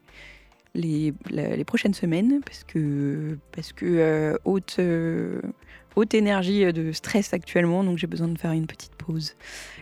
les, 0.73 1.13
la- 1.29 1.55
les 1.55 1.63
prochaines 1.65 1.93
semaines 1.93 2.39
parce 2.45 2.63
que, 2.63 3.37
parce 3.53 3.73
que 3.73 3.85
euh, 3.85 4.37
haute, 4.45 4.77
euh, 4.79 5.41
haute 5.95 6.13
énergie 6.13 6.71
de 6.73 6.91
stress 6.91 7.33
actuellement, 7.33 7.83
donc 7.83 7.97
j'ai 7.97 8.07
besoin 8.07 8.27
de 8.27 8.37
faire 8.37 8.51
une 8.51 8.67
petite 8.67 8.93
pause 8.95 9.35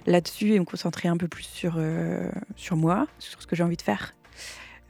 là-dessus 0.05 0.53
et 0.53 0.59
me 0.59 0.66
concentrer 0.66 1.07
un 1.09 1.18
peu 1.18 1.28
plus 1.28 1.43
sur, 1.43 1.76
euh, 1.78 2.30
sur 2.55 2.76
moi, 2.76 3.07
sur 3.20 3.41
ce 3.41 3.47
que 3.47 3.55
j'ai 3.55 3.64
envie 3.64 3.78
de 3.78 3.82
faire. 3.82 4.14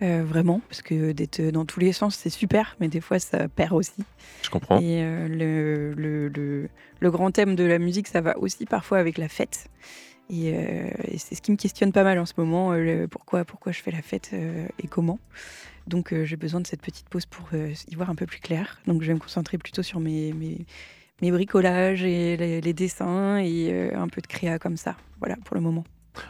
Euh, 0.01 0.23
vraiment, 0.25 0.59
parce 0.67 0.81
que 0.81 1.11
d'être 1.13 1.39
dans 1.51 1.65
tous 1.65 1.79
les 1.79 1.93
sens, 1.93 2.15
c'est 2.15 2.29
super, 2.31 2.75
mais 2.79 2.87
des 2.89 2.99
fois, 2.99 3.19
ça 3.19 3.47
perd 3.47 3.71
aussi. 3.73 3.93
Je 4.41 4.49
comprends. 4.49 4.79
Et 4.79 5.01
euh, 5.01 5.27
le, 5.29 5.93
le, 5.93 6.27
le- 6.29 6.69
le 6.99 7.11
grand 7.11 7.31
thème 7.31 7.55
de 7.55 7.63
la 7.63 7.79
musique, 7.79 8.07
ça 8.07 8.19
va 8.19 8.37
aussi 8.37 8.65
parfois 8.65 8.97
avec 8.97 9.17
la 9.17 9.29
fête. 9.29 9.67
Et, 10.29 10.53
euh, 10.55 10.89
et 11.05 11.17
c'est 11.17 11.35
ce 11.35 11.41
qui 11.41 11.51
me 11.51 11.57
questionne 11.57 11.91
pas 11.91 12.03
mal 12.03 12.17
en 12.17 12.25
ce 12.25 12.33
moment, 12.37 12.73
euh, 12.73 13.07
pourquoi, 13.07 13.45
pourquoi 13.45 13.71
je 13.71 13.81
fais 13.81 13.91
la 13.91 14.01
fête 14.01 14.31
euh, 14.33 14.65
et 14.81 14.87
comment. 14.87 15.19
Donc 15.85 16.11
euh, 16.13 16.23
j'ai 16.25 16.37
besoin 16.37 16.59
de 16.61 16.67
cette 16.67 16.81
petite 16.81 17.07
pause 17.09 17.25
pour 17.25 17.47
euh, 17.53 17.73
y 17.89 17.95
voir 17.95 18.09
un 18.09 18.15
peu 18.15 18.25
plus 18.25 18.39
clair. 18.39 18.79
Donc 18.87 19.01
je 19.03 19.07
vais 19.07 19.13
me 19.13 19.19
concentrer 19.19 19.57
plutôt 19.57 19.83
sur 19.83 19.99
mes, 19.99 20.31
mes, 20.33 20.65
mes 21.21 21.31
bricolages 21.31 22.03
et 22.03 22.37
les, 22.37 22.61
les 22.61 22.73
dessins 22.73 23.37
et 23.37 23.69
euh, 23.71 23.97
un 23.97 24.07
peu 24.07 24.21
de 24.21 24.27
créa 24.27 24.59
comme 24.59 24.77
ça. 24.77 24.95
Voilà 25.19 25.35
pour 25.45 25.55
le 25.55 25.61
moment. 25.61 25.83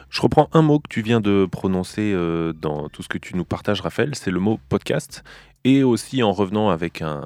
Je 0.08 0.22
reprends 0.22 0.48
un 0.52 0.62
mot 0.62 0.78
que 0.78 0.88
tu 0.88 1.02
viens 1.02 1.20
de 1.20 1.46
prononcer 1.50 2.12
euh, 2.14 2.52
dans 2.52 2.88
tout 2.88 3.02
ce 3.02 3.08
que 3.08 3.18
tu 3.18 3.36
nous 3.36 3.44
partages, 3.44 3.80
Raphaël, 3.80 4.14
c'est 4.14 4.30
le 4.30 4.40
mot 4.40 4.58
podcast. 4.68 5.24
Et 5.64 5.82
aussi 5.82 6.22
en 6.22 6.32
revenant 6.32 6.70
avec 6.70 7.02
un, 7.02 7.22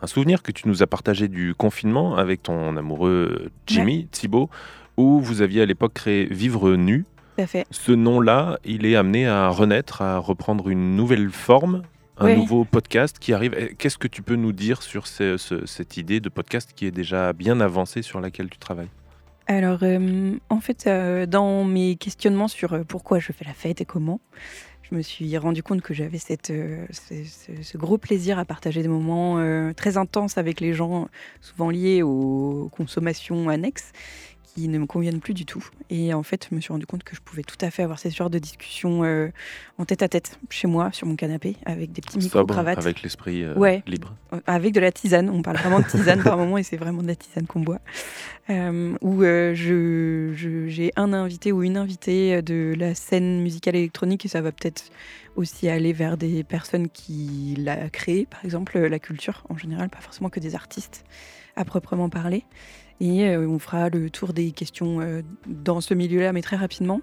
un 0.00 0.06
souvenir 0.06 0.42
que 0.42 0.52
tu 0.52 0.68
nous 0.68 0.82
as 0.82 0.86
partagé 0.86 1.28
du 1.28 1.54
confinement 1.54 2.16
avec 2.16 2.42
ton 2.42 2.76
amoureux 2.76 3.50
Jimmy 3.66 4.06
Thibault, 4.10 4.50
où 4.96 5.20
vous 5.20 5.42
aviez 5.42 5.62
à 5.62 5.66
l'époque 5.66 5.94
créé 5.94 6.26
Vivre 6.26 6.74
Nu. 6.74 7.04
Tout 7.36 7.42
à 7.42 7.46
fait. 7.46 7.66
Ce 7.70 7.92
nom-là, 7.92 8.58
il 8.64 8.84
est 8.84 8.94
amené 8.96 9.26
à 9.26 9.48
renaître, 9.48 10.02
à 10.02 10.18
reprendre 10.18 10.68
une 10.68 10.96
nouvelle 10.96 11.30
forme, 11.30 11.82
un 12.22 12.26
Oui. 12.26 12.36
nouveau 12.36 12.64
podcast 12.64 13.18
qui 13.18 13.32
arrive. 13.32 13.54
Et 13.54 13.74
Qu'est-ce 13.74 13.98
que 13.98 14.08
tu 14.08 14.22
peux 14.22 14.36
nous 14.36 14.52
dire 14.52 14.82
sur 14.82 15.06
ce- 15.06 15.36
ce- 15.36 15.66
cette 15.66 15.96
idée 15.96 16.20
de 16.20 16.28
podcast 16.28 16.70
qui 16.74 16.86
est 16.86 16.90
déjà 16.92 17.32
bien 17.32 17.60
avancée 17.60 18.02
sur 18.02 18.20
laquelle 18.20 18.48
tu 18.48 18.58
travailles? 18.58 18.90
Alors, 19.48 19.80
euh, 19.82 20.36
en 20.50 20.60
fait, 20.60 20.84
euh, 20.86 21.26
dans 21.26 21.64
mes 21.64 21.96
questionnements 21.96 22.48
sur 22.48 22.72
euh, 22.74 22.84
pourquoi 22.86 23.18
je 23.18 23.32
fais 23.32 23.44
la 23.44 23.52
fête 23.54 23.80
et 23.80 23.84
comment, 23.84 24.20
je 24.88 24.94
me 24.94 25.02
suis 25.02 25.36
rendu 25.36 25.62
compte 25.64 25.82
que 25.82 25.94
j'avais 25.94 26.18
cette, 26.18 26.50
euh, 26.50 26.86
ce, 26.90 27.24
ce- 27.24 27.62
ce 27.62 27.76
gros 27.78 27.98
plaisir 27.98 28.38
à 28.38 28.44
partager 28.44 28.82
des 28.82 28.88
moments 28.88 29.38
euh, 29.38 29.72
très 29.72 29.96
intenses 29.96 30.38
avec 30.38 30.60
les 30.60 30.74
gens, 30.74 31.08
souvent 31.40 31.70
liés 31.70 32.02
aux 32.02 32.68
consommations 32.72 33.48
annexes, 33.48 33.90
qui 34.54 34.68
ne 34.68 34.78
me 34.78 34.86
conviennent 34.86 35.20
plus 35.20 35.34
du 35.34 35.46
tout. 35.46 35.64
Et 35.88 36.12
en 36.12 36.22
fait, 36.22 36.48
je 36.50 36.54
me 36.54 36.60
suis 36.60 36.72
rendu 36.72 36.84
compte 36.86 37.04
que 37.04 37.16
je 37.16 37.20
pouvais 37.20 37.42
tout 37.42 37.56
à 37.60 37.70
fait 37.70 37.82
avoir 37.82 37.98
ces 37.98 38.10
genres 38.10 38.28
de 38.30 38.38
discussions 38.38 39.02
euh, 39.04 39.28
en 39.78 39.84
tête 39.84 40.02
à 40.02 40.08
tête, 40.08 40.38
chez 40.50 40.68
moi, 40.68 40.90
sur 40.92 41.06
mon 41.06 41.16
canapé, 41.16 41.56
avec 41.64 41.92
des 41.92 42.02
petits 42.02 42.18
micro-cravates. 42.18 42.78
avec 42.78 43.02
l'esprit 43.02 43.42
euh, 43.44 43.54
Ouais. 43.56 43.82
libre. 43.86 44.14
Euh, 44.32 44.40
Avec 44.46 44.74
de 44.74 44.80
la 44.80 44.92
tisane, 44.92 45.30
on 45.30 45.42
parle 45.42 45.56
vraiment 45.56 45.80
de 45.80 45.84
tisane 45.86 46.22
par 46.22 46.36
moment 46.42 46.58
et 46.58 46.62
c'est 46.62 46.76
vraiment 46.76 47.02
de 47.02 47.08
la 47.08 47.16
tisane 47.16 47.46
qu'on 47.46 47.60
boit. 47.60 47.80
Euh, 48.50 48.94
où 49.00 49.22
je- 49.22 50.64
j'ai 50.68 50.92
un 50.96 51.12
invité 51.12 51.52
ou 51.52 51.62
une 51.62 51.76
invitée 51.76 52.42
de 52.42 52.74
la 52.76 52.94
scène 52.94 53.40
musicale 53.40 53.76
électronique 53.76 54.24
et 54.24 54.28
ça 54.28 54.40
va 54.40 54.52
peut-être 54.52 54.84
aussi 55.36 55.68
aller 55.68 55.92
vers 55.92 56.16
des 56.16 56.44
personnes 56.44 56.88
qui 56.90 57.54
l'a 57.58 57.88
créé, 57.88 58.26
par 58.26 58.44
exemple 58.44 58.78
la 58.78 58.98
culture 58.98 59.44
en 59.48 59.56
général, 59.56 59.88
pas 59.88 60.00
forcément 60.00 60.28
que 60.28 60.40
des 60.40 60.54
artistes 60.54 61.04
à 61.56 61.64
proprement 61.64 62.08
parler. 62.08 62.44
Et 63.02 63.26
euh, 63.26 63.48
on 63.48 63.58
fera 63.58 63.88
le 63.88 64.10
tour 64.10 64.32
des 64.32 64.52
questions 64.52 65.00
euh, 65.00 65.22
dans 65.48 65.80
ce 65.80 65.92
milieu-là, 65.92 66.32
mais 66.32 66.40
très 66.40 66.54
rapidement, 66.54 67.00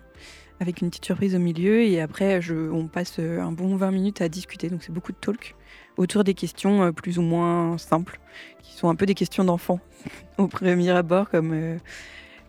avec 0.62 0.80
une 0.80 0.90
petite 0.90 1.04
surprise 1.04 1.36
au 1.36 1.40
milieu. 1.40 1.84
Et 1.84 2.00
après, 2.00 2.42
je, 2.42 2.56
on 2.56 2.88
passe 2.88 3.18
euh, 3.20 3.42
un 3.42 3.52
bon 3.52 3.76
20 3.76 3.92
minutes 3.92 4.22
à 4.22 4.30
discuter, 4.30 4.70
donc 4.70 4.82
c'est 4.82 4.94
beaucoup 4.94 5.12
de 5.12 5.18
talk 5.18 5.56
autour 5.98 6.24
des 6.24 6.34
questions 6.34 6.94
plus 6.94 7.20
ou 7.20 7.22
moins 7.22 7.78
simples, 7.78 8.22
qui 8.64 8.74
sont 8.74 8.88
un 8.88 8.96
peu 8.96 9.06
des 9.06 9.14
questions 9.14 9.44
d'enfants 9.44 9.82
au 10.38 10.48
premier 10.48 10.90
abord, 10.92 11.30
comme, 11.30 11.52
euh, 11.54 11.78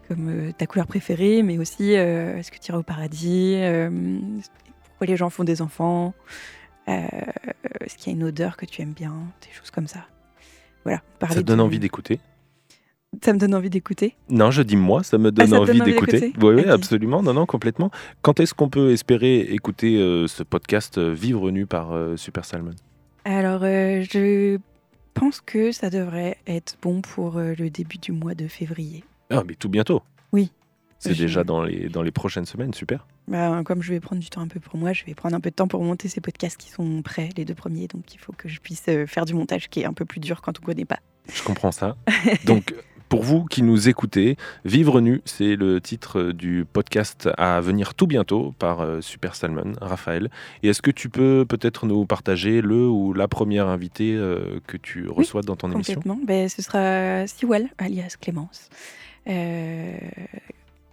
comme 0.07 0.29
euh, 0.29 0.53
ta 0.57 0.69
couleur 0.69 0.87
préférée, 0.87 1.43
mais 1.43 1.59
aussi 1.59 1.97
euh, 1.97 2.39
est-ce 2.39 2.53
que 2.53 2.59
tu 2.59 2.71
iras 2.71 2.79
au 2.79 2.85
paradis, 2.85 3.61
pourquoi 4.85 5.09
les 5.09 5.17
gens 5.17 5.29
font 5.29 5.43
des 5.43 5.61
enfants, 5.61 6.15
est-ce 6.87 7.97
qu'il 7.97 8.13
y 8.13 8.15
a 8.15 8.17
une 8.17 8.25
odeur 8.25 8.57
que 8.57 8.67
tu 8.67 8.81
aimes 8.83 8.93
bien, 8.93 9.15
des 9.43 9.53
choses 9.53 9.73
comme 9.73 9.89
ça. 9.89 10.07
Voilà. 10.85 11.03
Ça 11.21 11.35
te 11.35 11.41
donne 11.41 11.61
envie 11.61 11.81
d'écouter 11.81 12.21
Ça 13.23 13.33
me 13.33 13.39
donne 13.39 13.55
envie 13.55 13.71
d'écouter. 13.71 14.15
Non, 14.29 14.51
je 14.53 14.63
dis 14.63 14.77
moi, 14.77 15.03
ça 15.03 15.19
me 15.19 15.33
donne 15.33 15.49
ça 15.49 15.57
te 15.57 15.61
envie 15.61 15.73
donne 15.73 15.83
envie 15.83 15.93
d'écouter. 15.93 16.33
Oui, 16.41 16.65
absolument. 16.67 17.23
Non, 17.23 17.35
non, 17.35 17.45
complètement. 17.45 17.91
Quand 18.23 18.39
est-ce 18.39 18.55
qu'on 18.55 18.69
peut 18.69 18.93
espérer 18.93 19.41
écouter 19.41 19.97
euh, 19.99 20.29
ce 20.29 20.43
podcast 20.45 20.97
euh, 20.97 21.13
Vivre 21.13 21.51
nu 21.51 21.67
par 21.67 21.93
euh, 21.93 22.17
Super 22.17 22.45
Salmon? 22.45 22.71
Alors, 23.25 23.63
je 23.63 24.59
pense 25.13 25.41
que 25.41 25.73
ça 25.73 25.91
devrait 25.91 26.37
être 26.47 26.77
bon 26.81 27.03
pour 27.03 27.39
le 27.41 27.69
début 27.69 27.99
du 27.99 28.13
mois 28.13 28.35
de 28.35 28.47
février. 28.47 29.05
Ah, 29.29 29.43
mais 29.47 29.55
tout 29.55 29.69
bientôt. 29.69 30.03
Oui. 30.33 30.53
C'est 31.01 31.13
Je- 31.15 31.23
déjà 31.25 31.43
dans 31.45 31.63
les, 31.65 31.89
dans 31.89 32.03
les 32.03 32.13
prochaines 32.13 32.47
semaines, 32.47 32.73
super. 32.73 33.07
Bah, 33.27 33.63
comme 33.65 33.83
je 33.83 33.93
vais 33.93 34.01
prendre 34.01 34.23
du 34.23 34.31
temps 34.31 34.41
un 34.41 34.49
peu 34.49 34.61
pour 34.61 34.77
moi, 34.79 34.93
je 34.93 35.05
vais 35.05 35.15
prendre 35.15 35.35
un 35.37 35.41
peu 35.41 35.51
de 35.51 35.55
temps 35.55 35.69
pour 35.69 35.83
monter 35.83 36.09
ces 36.09 36.21
podcasts 36.21 36.57
qui 36.57 36.71
sont 36.71 37.03
prêts, 37.03 37.29
les 37.37 37.45
deux 37.45 37.55
premiers. 37.55 37.89
Donc, 37.89 38.15
il 38.15 38.19
faut 38.19 38.33
que 38.33 38.49
je 38.49 38.61
puisse 38.61 38.87
faire 39.07 39.25
du 39.25 39.35
montage 39.35 39.69
qui 39.69 39.81
est 39.81 39.85
un 39.85 39.93
peu 39.93 40.05
plus 40.05 40.21
dur 40.21 40.41
quand 40.43 40.53
on 40.59 40.63
ne 40.63 40.67
connaît 40.67 40.85
pas. 40.85 41.01
Je 41.33 41.43
comprends 41.43 41.73
ça. 41.73 41.97
Donc, 42.47 42.75
Pour 43.11 43.23
vous 43.23 43.45
qui 43.45 43.63
nous 43.63 43.91
écoutez, 43.91 44.37
Vivre 44.65 45.03
nu, 45.03 45.21
c'est 45.27 45.57
le 45.57 45.81
titre 45.81 46.33
du 46.33 46.65
podcast 46.65 47.29
à 47.37 47.61
venir 47.61 47.95
tout 47.95 48.07
bientôt 48.07 48.55
par 48.59 48.81
euh, 48.81 49.03
Super 49.03 49.35
Salmon, 49.35 49.73
Raphaël. 49.83 50.31
Et 50.63 50.69
est-ce 50.69 50.81
que 50.81 50.91
tu 50.91 51.11
peux 51.11 51.45
peut-être 51.47 51.87
nous 51.87 52.07
partager 52.07 52.63
le 52.63 52.89
ou 52.89 53.13
la 53.13 53.29
première 53.29 53.67
invitée 53.67 54.15
euh, 54.15 54.61
que 54.67 54.79
tu 54.79 55.09
reçois 55.09 55.43
dans 55.43 55.57
ton 55.57 55.71
émission? 55.73 55.97
Complètement. 55.97 56.21
Ben, 56.25 56.49
ce 56.49 56.63
sera 56.63 57.27
Siwal, 57.27 57.69
alias 57.77 58.17
Clémence. 58.19 58.71
Euh, 59.29 59.99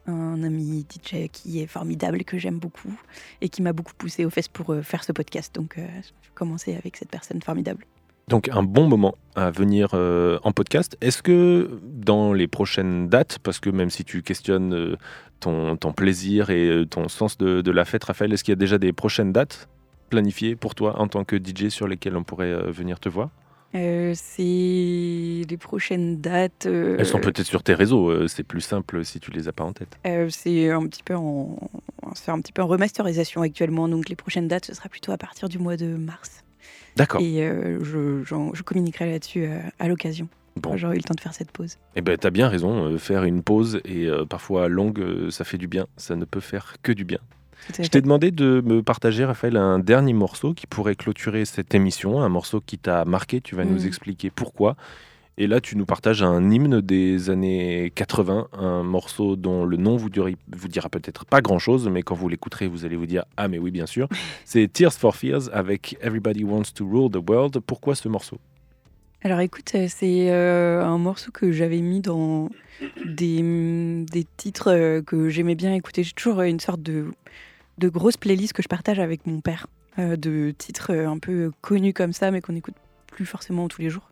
un 0.07 0.43
ami 0.43 0.85
DJ 0.89 1.27
qui 1.31 1.61
est 1.61 1.67
formidable, 1.67 2.23
que 2.23 2.37
j'aime 2.37 2.59
beaucoup 2.59 2.93
et 3.41 3.49
qui 3.49 3.61
m'a 3.61 3.73
beaucoup 3.73 3.93
poussé 3.97 4.25
aux 4.25 4.29
fesses 4.29 4.47
pour 4.47 4.73
euh, 4.73 4.81
faire 4.81 5.03
ce 5.03 5.11
podcast. 5.11 5.53
Donc, 5.53 5.77
euh, 5.77 5.85
je 6.01 6.07
vais 6.07 6.33
commencer 6.33 6.75
avec 6.75 6.97
cette 6.97 7.09
personne 7.09 7.41
formidable. 7.41 7.85
Donc 8.29 8.49
un 8.49 8.63
bon 8.63 8.89
moment 8.89 9.15
à 9.35 9.51
venir 9.51 9.91
euh, 9.93 10.37
en 10.43 10.51
podcast. 10.51 10.97
Est-ce 10.99 11.23
que 11.23 11.79
dans 11.81 12.33
les 12.33 12.47
prochaines 12.47 13.07
dates, 13.07 13.39
parce 13.39 13.59
que 13.61 13.69
même 13.69 13.89
si 13.89 14.03
tu 14.03 14.21
questionnes 14.21 14.73
euh, 14.73 14.97
ton, 15.39 15.77
ton 15.77 15.93
plaisir 15.93 16.49
et 16.49 16.67
euh, 16.67 16.85
ton 16.85 17.07
sens 17.07 17.37
de, 17.37 17.61
de 17.61 17.71
la 17.71 17.85
fête, 17.85 18.03
Raphaël, 18.03 18.33
est-ce 18.33 18.43
qu'il 18.43 18.51
y 18.51 18.53
a 18.53 18.57
déjà 18.57 18.77
des 18.77 18.91
prochaines 18.91 19.31
dates 19.31 19.69
planifiées 20.09 20.57
pour 20.57 20.75
toi 20.75 20.99
en 20.99 21.07
tant 21.07 21.23
que 21.23 21.37
DJ 21.37 21.69
sur 21.69 21.87
lesquelles 21.87 22.17
on 22.17 22.23
pourrait 22.25 22.51
euh, 22.51 22.69
venir 22.69 22.99
te 22.99 23.07
voir? 23.07 23.29
C'est 23.73 24.41
les 24.41 25.57
prochaines 25.59 26.19
dates. 26.19 26.65
Elles 26.65 27.05
sont 27.05 27.19
peut-être 27.19 27.45
sur 27.45 27.61
tes 27.61 27.75
réseaux, 27.75 28.27
c'est 28.27 28.43
plus 28.43 28.61
simple 28.61 29.05
si 29.05 29.19
tu 29.19 29.29
les 29.29 29.47
as 29.49 29.51
pas 29.51 29.65
en 29.65 29.73
tête. 29.73 29.99
c'est 30.31 30.71
un 30.71 30.87
petit 30.87 31.03
peu 31.03 31.13
en, 31.15 31.59
c'est 32.15 32.31
un 32.31 32.39
petit 32.41 32.53
peu 32.53 32.63
en 32.63 32.67
remasterisation 32.67 33.41
actuellement. 33.43 33.87
Donc 33.87 34.09
les 34.09 34.15
prochaines 34.15 34.47
dates, 34.47 34.65
ce 34.65 34.73
sera 34.73 34.89
plutôt 34.89 35.11
à 35.11 35.17
partir 35.17 35.47
du 35.47 35.59
mois 35.59 35.77
de 35.77 35.95
mars. 35.95 36.43
D'accord. 36.97 37.21
Et 37.21 37.47
euh, 37.47 37.79
je, 37.83 38.61
communiquerai 38.63 39.11
là-dessus 39.11 39.45
euh, 39.45 39.59
à 39.79 39.87
l'occasion. 39.87 40.27
Bon. 40.55 40.75
J'aurai 40.75 40.95
eu 40.95 40.97
le 40.97 41.03
temps 41.03 41.13
de 41.13 41.19
faire 41.21 41.33
cette 41.33 41.51
pause. 41.51 41.77
Eh 41.95 42.01
ben, 42.01 42.17
t'as 42.17 42.31
bien 42.31 42.47
raison, 42.49 42.85
euh, 42.85 42.97
faire 42.97 43.23
une 43.23 43.43
pause 43.43 43.79
et 43.85 44.09
parfois 44.27 44.67
longue, 44.67 45.29
ça 45.29 45.43
fait 45.45 45.59
du 45.59 45.67
bien. 45.67 45.85
Ça 45.97 46.15
ne 46.15 46.25
peut 46.25 46.39
faire 46.39 46.75
que 46.81 46.91
du 46.91 47.05
bien. 47.05 47.19
Je 47.79 47.87
t'ai 47.87 48.01
demandé 48.01 48.31
de 48.31 48.61
me 48.65 48.81
partager, 48.81 49.25
Raphaël, 49.25 49.57
un 49.57 49.77
dernier 49.79 50.13
morceau 50.13 50.53
qui 50.53 50.67
pourrait 50.67 50.95
clôturer 50.95 51.45
cette 51.45 51.75
émission, 51.75 52.21
un 52.21 52.29
morceau 52.29 52.61
qui 52.61 52.77
t'a 52.77 53.03
marqué. 53.05 53.41
Tu 53.41 53.55
vas 53.55 53.65
nous 53.65 53.81
Mhm. 53.81 53.87
expliquer 53.87 54.29
pourquoi. 54.31 54.75
Et 55.39 55.45
là, 55.45 55.61
tu 55.61 55.77
nous 55.77 55.85
partages 55.85 56.23
un 56.23 56.49
hymne 56.49 56.81
des 56.81 57.29
années 57.29 57.91
80, 57.93 58.47
un 58.53 58.81
morceau 58.81 59.35
dont 59.35 59.65
le 59.65 59.77
nom 59.77 59.95
vous, 59.95 60.09
dira- 60.09 60.31
vous 60.55 60.67
dira 60.67 60.89
peut-être 60.89 61.25
pas 61.25 61.41
grand-chose, 61.41 61.87
mais 61.89 62.01
quand 62.01 62.15
vous 62.15 62.27
l'écouterez, 62.27 62.67
vous 62.67 62.85
allez 62.85 62.95
vous 62.95 63.05
dire 63.05 63.23
Ah, 63.37 63.47
mais 63.47 63.59
oui, 63.59 63.69
bien 63.69 63.85
sûr. 63.85 64.07
C'est 64.45 64.67
Tears 64.71 64.93
for 64.93 65.15
Fears 65.15 65.49
avec 65.53 65.95
Everybody 66.01 66.43
Wants 66.43 66.71
to 66.73 66.87
Rule 66.89 67.11
the 67.11 67.29
World. 67.29 67.59
Pourquoi 67.59 67.93
ce 67.93 68.09
morceau? 68.09 68.39
Alors 69.23 69.39
écoute, 69.39 69.71
euh, 69.75 69.87
c'est 69.89 70.29
euh, 70.31 70.83
un 70.85 70.99
morceau 70.99 71.31
que 71.31 71.51
j'avais 71.51 71.81
mis 71.81 72.01
dans 72.01 72.49
des, 73.05 73.41
mm, 73.41 74.05
des 74.05 74.25
titres 74.37 74.71
euh, 74.71 75.01
que 75.01 75.29
j'aimais 75.29 75.55
bien 75.55 75.73
écouter. 75.73 76.03
J'ai 76.03 76.13
toujours 76.13 76.41
une 76.41 76.59
sorte 76.59 76.81
de, 76.83 77.05
de 77.79 77.89
grosse 77.89 78.15
playlist 78.17 78.53
que 78.53 78.61
je 78.61 78.67
partage 78.67 78.99
avec 78.99 79.25
mon 79.25 79.41
père, 79.41 79.67
euh, 79.97 80.15
de 80.17 80.51
titres 80.57 80.93
un 80.93 81.17
peu 81.17 81.51
connus 81.61 81.93
comme 81.93 82.13
ça, 82.13 82.29
mais 82.31 82.41
qu'on 82.41 82.53
n'écoute 82.53 82.75
plus 83.11 83.25
forcément 83.25 83.67
tous 83.67 83.81
les 83.81 83.89
jours. 83.89 84.07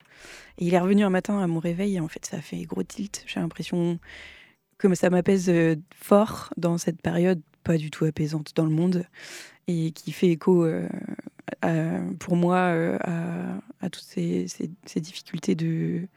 Il 0.57 0.74
est 0.74 0.80
revenu 0.80 1.03
un 1.03 1.09
matin 1.09 1.39
à 1.39 1.47
mon 1.47 1.59
réveil 1.59 1.95
et 1.95 1.99
en 1.99 2.07
fait 2.07 2.26
ça 2.26 2.38
a 2.38 2.41
fait 2.41 2.61
gros 2.63 2.84
tilt. 2.84 3.24
J'ai 3.28 3.39
l'impression 3.39 3.99
que 4.78 4.93
ça 4.93 5.09
m'apaise 5.09 5.49
euh, 5.49 5.76
fort 5.95 6.53
dans 6.57 6.78
cette 6.78 7.01
période 7.01 7.41
pas 7.63 7.78
du 7.78 7.89
tout 7.89 8.05
apaisante 8.05 8.53
dans 8.55 8.66
le 8.66 8.72
monde 8.72 9.05
et 9.68 9.91
qui 9.91 10.11
fait 10.11 10.30
écho 10.30 10.66
euh, 10.66 10.88
pour 12.20 12.36
moi 12.36 12.57
euh, 12.57 12.97
à, 13.82 13.89
toutes 13.89 14.03
ces, 14.03 14.45
difficultés 14.97 15.55
de, 15.55 16.07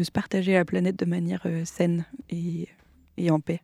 se 0.00 0.10
partager 0.10 0.52
la 0.52 0.64
planète 0.64 0.96
de 0.96 1.04
manière 1.04 1.46
saine 1.64 2.04
et, 2.30 2.68
et 3.16 3.30
en 3.30 3.40
paix. 3.40 3.60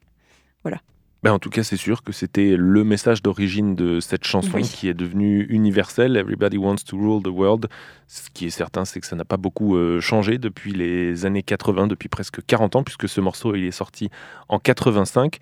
Voilà. 0.62 0.80
Ben, 1.22 1.32
en 1.32 1.38
tout 1.38 1.50
cas, 1.50 1.62
c'est 1.62 1.76
sûr 1.76 2.02
que 2.02 2.12
c'était 2.12 2.56
le 2.56 2.82
message 2.82 3.22
d'origine 3.22 3.74
de 3.74 4.00
cette 4.00 4.24
chanson 4.24 4.56
Oui. 4.56 4.62
qui 4.62 4.88
est 4.88 4.94
devenue 4.94 5.44
universelle. 5.50 6.16
Everybody 6.16 6.56
wants 6.56 6.76
to 6.86 6.96
rule 6.96 7.22
the 7.22 7.28
world. 7.28 7.68
Ce 8.06 8.30
qui 8.32 8.46
est 8.46 8.50
certain, 8.50 8.86
c'est 8.86 9.00
que 9.00 9.06
ça 9.06 9.16
n'a 9.16 9.26
pas 9.26 9.36
beaucoup 9.36 9.76
euh, 9.76 10.00
changé 10.00 10.38
depuis 10.38 10.72
les 10.72 11.26
années 11.26 11.42
80, 11.42 11.88
depuis 11.88 12.08
presque 12.08 12.44
40 12.46 12.76
ans, 12.76 12.82
puisque 12.82 13.06
ce 13.08 13.20
morceau 13.20 13.54
il 13.54 13.64
est 13.64 13.70
sorti 13.70 14.08
en 14.48 14.58
85. 14.58 15.36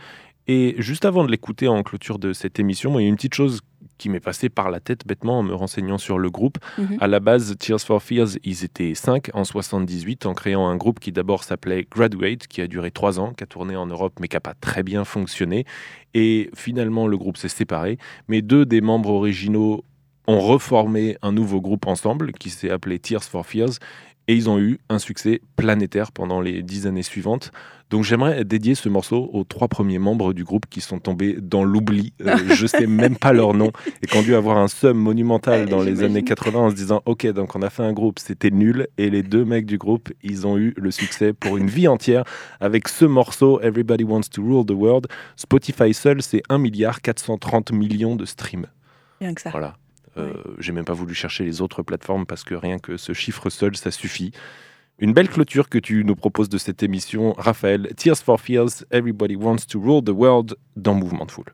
Et 0.48 0.74
juste 0.78 1.04
avant 1.04 1.24
de 1.24 1.30
l'écouter 1.30 1.68
en 1.68 1.82
clôture 1.82 2.18
de 2.18 2.32
cette 2.32 2.58
émission, 2.58 2.90
moi, 2.90 3.00
il 3.02 3.04
y 3.04 3.06
a 3.06 3.10
une 3.10 3.16
petite 3.16 3.34
chose 3.34 3.60
qui 3.98 4.08
m'est 4.08 4.20
passée 4.20 4.48
par 4.48 4.70
la 4.70 4.80
tête 4.80 5.06
bêtement 5.06 5.40
en 5.40 5.42
me 5.42 5.54
renseignant 5.54 5.98
sur 5.98 6.18
le 6.18 6.30
groupe. 6.30 6.58
Mhm. 6.78 6.96
À 7.00 7.06
la 7.06 7.20
base, 7.20 7.56
Tears 7.58 7.80
for 7.80 8.02
Fears, 8.02 8.38
ils 8.44 8.64
étaient 8.64 8.94
5 8.94 9.30
en 9.34 9.44
78 9.44 10.26
en 10.26 10.34
créant 10.34 10.68
un 10.68 10.76
groupe 10.76 11.00
qui 11.00 11.12
d'abord 11.12 11.44
s'appelait 11.44 11.86
Graduate, 11.90 12.46
qui 12.46 12.60
a 12.60 12.66
duré 12.66 12.90
3 12.90 13.20
ans, 13.20 13.32
qui 13.32 13.44
a 13.44 13.46
tourné 13.46 13.76
en 13.76 13.86
Europe 13.86 14.14
mais 14.20 14.28
qui 14.28 14.36
n'a 14.36 14.40
pas 14.40 14.54
très 14.54 14.82
bien 14.82 15.04
fonctionné. 15.04 15.64
Et 16.14 16.50
finalement, 16.54 17.06
le 17.06 17.18
groupe 17.18 17.36
s'est 17.36 17.48
séparé. 17.48 17.98
Mais 18.28 18.42
deux 18.42 18.64
des 18.64 18.80
membres 18.80 19.10
originaux 19.10 19.84
ont 20.28 20.40
reformé 20.40 21.16
un 21.22 21.32
nouveau 21.32 21.60
groupe 21.60 21.86
ensemble 21.86 22.32
qui 22.32 22.50
s'est 22.50 22.70
appelé 22.70 22.98
Tears 22.98 23.24
for 23.24 23.46
Fears. 23.46 23.78
Et 24.28 24.34
ils 24.34 24.48
ont 24.48 24.58
eu 24.58 24.78
un 24.88 24.98
succès 24.98 25.40
planétaire 25.56 26.12
pendant 26.12 26.40
les 26.40 26.62
dix 26.62 26.86
années 26.86 27.02
suivantes. 27.02 27.50
Donc 27.90 28.04
j'aimerais 28.04 28.44
dédier 28.44 28.74
ce 28.74 28.90
morceau 28.90 29.30
aux 29.32 29.44
trois 29.44 29.68
premiers 29.68 29.98
membres 29.98 30.34
du 30.34 30.44
groupe 30.44 30.66
qui 30.68 30.82
sont 30.82 30.98
tombés 30.98 31.38
dans 31.40 31.64
l'oubli. 31.64 32.12
Euh, 32.20 32.36
je 32.50 32.66
sais 32.66 32.86
même 32.86 33.16
pas 33.16 33.32
leur 33.32 33.54
nom 33.54 33.72
et 34.02 34.06
qui 34.06 34.18
ont 34.18 34.22
dû 34.22 34.34
avoir 34.34 34.58
un 34.58 34.68
somme 34.68 34.98
monumental 34.98 35.66
dans 35.66 35.82
les 35.82 36.02
années 36.02 36.22
80 36.22 36.58
en 36.58 36.70
se 36.70 36.74
disant 36.74 37.02
ok 37.06 37.26
donc 37.28 37.56
on 37.56 37.62
a 37.62 37.70
fait 37.70 37.82
un 37.82 37.94
groupe 37.94 38.18
c'était 38.18 38.50
nul 38.50 38.88
et 38.98 39.08
les 39.08 39.22
deux 39.22 39.46
mecs 39.46 39.64
du 39.64 39.78
groupe 39.78 40.10
ils 40.22 40.46
ont 40.46 40.58
eu 40.58 40.74
le 40.76 40.90
succès 40.90 41.32
pour 41.32 41.56
une 41.56 41.68
vie 41.68 41.88
entière 41.88 42.24
avec 42.60 42.88
ce 42.88 43.06
morceau 43.06 43.58
Everybody 43.62 44.04
Wants 44.04 44.28
to 44.32 44.42
Rule 44.42 44.66
the 44.66 44.72
World. 44.72 45.06
Spotify 45.36 45.94
seul 45.94 46.20
c'est 46.20 46.42
1 46.50 46.58
milliard 46.58 47.00
430 47.00 47.72
millions 47.72 48.16
de 48.16 48.26
streams. 48.26 48.66
Rien 49.20 49.32
que 49.32 49.40
ça. 49.40 49.50
Voilà. 49.50 49.76
Euh, 50.18 50.32
J'ai 50.58 50.72
même 50.72 50.84
pas 50.84 50.92
voulu 50.92 51.14
chercher 51.14 51.44
les 51.44 51.60
autres 51.60 51.82
plateformes 51.82 52.26
parce 52.26 52.44
que 52.44 52.54
rien 52.54 52.78
que 52.78 52.96
ce 52.96 53.12
chiffre 53.12 53.50
seul, 53.50 53.76
ça 53.76 53.90
suffit. 53.90 54.32
Une 54.98 55.12
belle 55.12 55.28
clôture 55.28 55.68
que 55.68 55.78
tu 55.78 56.04
nous 56.04 56.16
proposes 56.16 56.48
de 56.48 56.58
cette 56.58 56.82
émission, 56.82 57.32
Raphaël. 57.38 57.92
Tears 57.96 58.18
for 58.18 58.40
Fears, 58.40 58.84
Everybody 58.90 59.36
Wants 59.36 59.66
to 59.68 59.80
Rule 59.80 60.02
the 60.02 60.10
World 60.10 60.56
dans 60.76 60.94
Mouvement 60.94 61.24
de 61.24 61.30
Foule. 61.30 61.52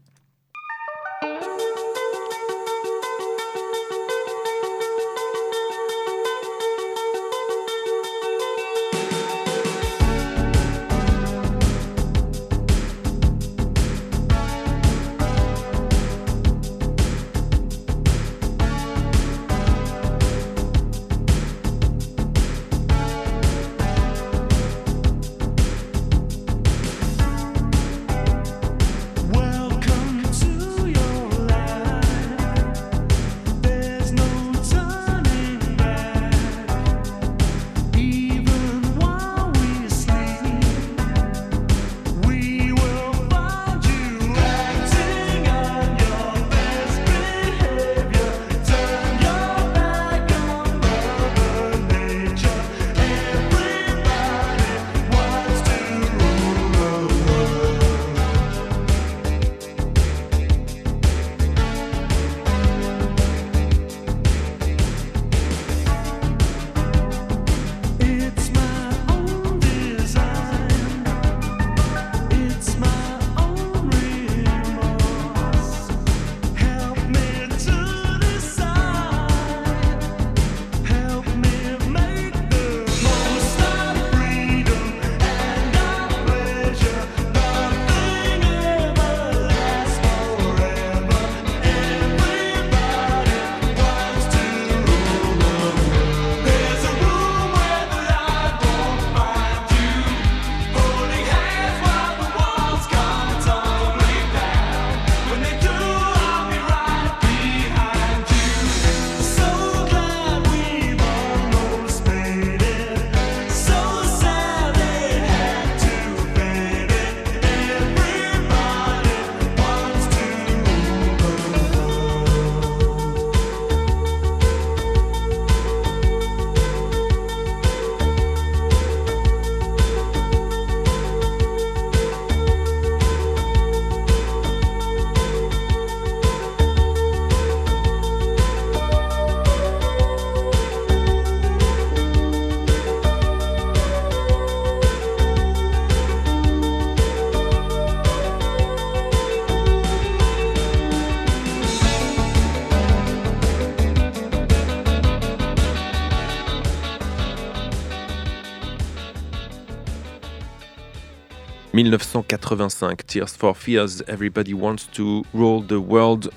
1985, 161.85 163.07
Tears 163.07 163.37
for 163.37 163.57
Fears, 163.57 164.03
Everybody 164.09 164.55
Wants 164.55 164.89
to 164.93 165.23
Rule 165.35 165.63
the 165.67 165.73
World, 165.73 166.31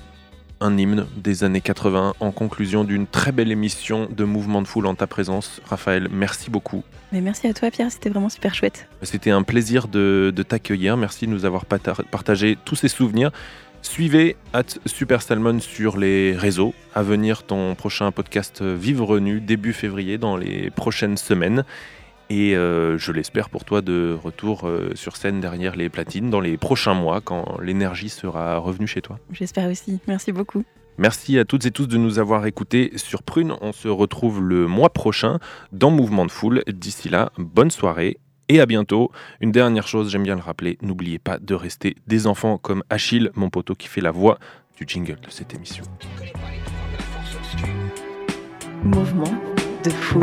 un 0.60 0.76
hymne 0.76 1.06
des 1.16 1.42
années 1.42 1.62
80 1.62 2.14
en 2.20 2.30
conclusion 2.32 2.84
d'une 2.84 3.06
très 3.06 3.32
belle 3.32 3.50
émission 3.50 4.08
de 4.10 4.24
Mouvement 4.24 4.60
de 4.60 4.66
Foule 4.66 4.86
en 4.86 4.94
ta 4.94 5.06
présence. 5.06 5.62
Raphaël, 5.64 6.08
merci 6.10 6.50
beaucoup. 6.50 6.84
Mais 7.12 7.22
merci 7.22 7.46
à 7.46 7.54
toi 7.54 7.70
Pierre, 7.70 7.90
c'était 7.90 8.10
vraiment 8.10 8.28
super 8.28 8.54
chouette. 8.54 8.88
C'était 9.02 9.30
un 9.30 9.42
plaisir 9.42 9.88
de, 9.88 10.32
de 10.34 10.42
t'accueillir, 10.42 10.98
merci 10.98 11.26
de 11.26 11.30
nous 11.30 11.46
avoir 11.46 11.64
partagé 11.64 12.58
tous 12.64 12.76
ces 12.76 12.88
souvenirs. 12.88 13.30
Suivez 13.80 14.36
at 14.52 14.64
Super 14.84 15.22
Salmon 15.22 15.60
sur 15.60 15.96
les 15.96 16.36
réseaux. 16.36 16.74
À 16.94 17.02
venir 17.02 17.44
ton 17.44 17.74
prochain 17.74 18.10
podcast 18.12 18.60
Vivre 18.60 19.18
Nu 19.18 19.40
début 19.40 19.72
février 19.72 20.18
dans 20.18 20.36
les 20.36 20.70
prochaines 20.70 21.16
semaines. 21.16 21.64
Et 22.30 22.56
euh, 22.56 22.98
je 22.98 23.12
l'espère 23.12 23.48
pour 23.48 23.64
toi 23.64 23.80
de 23.80 24.16
retour 24.22 24.66
euh, 24.66 24.92
sur 24.94 25.16
scène 25.16 25.40
derrière 25.40 25.76
les 25.76 25.88
platines 25.88 26.28
dans 26.28 26.40
les 26.40 26.56
prochains 26.56 26.94
mois 26.94 27.20
quand 27.20 27.58
l'énergie 27.62 28.10
sera 28.10 28.58
revenue 28.58 28.86
chez 28.86 29.00
toi. 29.00 29.18
J'espère 29.32 29.70
aussi. 29.70 29.98
Merci 30.06 30.32
beaucoup. 30.32 30.64
Merci 30.98 31.38
à 31.38 31.44
toutes 31.44 31.64
et 31.64 31.70
tous 31.70 31.86
de 31.86 31.96
nous 31.96 32.18
avoir 32.18 32.44
écoutés 32.44 32.92
sur 32.96 33.22
Prune. 33.22 33.54
On 33.60 33.72
se 33.72 33.88
retrouve 33.88 34.42
le 34.42 34.66
mois 34.66 34.90
prochain 34.92 35.38
dans 35.72 35.90
Mouvement 35.90 36.26
de 36.26 36.30
Foule. 36.30 36.62
D'ici 36.66 37.08
là, 37.08 37.30
bonne 37.38 37.70
soirée 37.70 38.18
et 38.48 38.60
à 38.60 38.66
bientôt. 38.66 39.10
Une 39.40 39.52
dernière 39.52 39.86
chose, 39.86 40.10
j'aime 40.10 40.24
bien 40.24 40.34
le 40.34 40.42
rappeler, 40.42 40.76
n'oubliez 40.82 41.18
pas 41.18 41.38
de 41.38 41.54
rester 41.54 41.96
des 42.06 42.26
enfants 42.26 42.58
comme 42.58 42.82
Achille, 42.90 43.30
mon 43.34 43.48
poteau 43.48 43.74
qui 43.74 43.88
fait 43.88 44.00
la 44.00 44.10
voix 44.10 44.38
du 44.76 44.84
jingle 44.86 45.20
de 45.20 45.30
cette 45.30 45.54
émission. 45.54 45.84
Mouvement 48.82 49.34
de 49.84 49.90
foule. 49.90 50.22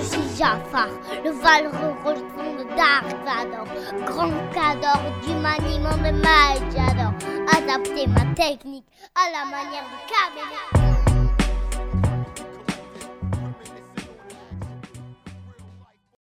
Je 0.00 0.06
suis 0.06 0.38
Jafar, 0.38 0.88
le 1.22 1.30
valeureux 1.30 1.94
rejeton 2.02 2.56
de 2.56 2.64
Dark 2.74 3.04
Vador, 3.22 3.66
grand 4.06 4.32
cador 4.50 5.02
du 5.22 5.34
maniement 5.34 5.96
de 5.98 6.10
Majador. 6.22 7.12
Adapter 7.54 8.06
ma 8.06 8.24
technique 8.34 8.86
à 9.14 9.30
la 9.30 9.44
manière 9.44 9.84
du 9.84 9.98
caméléon. 10.08 11.29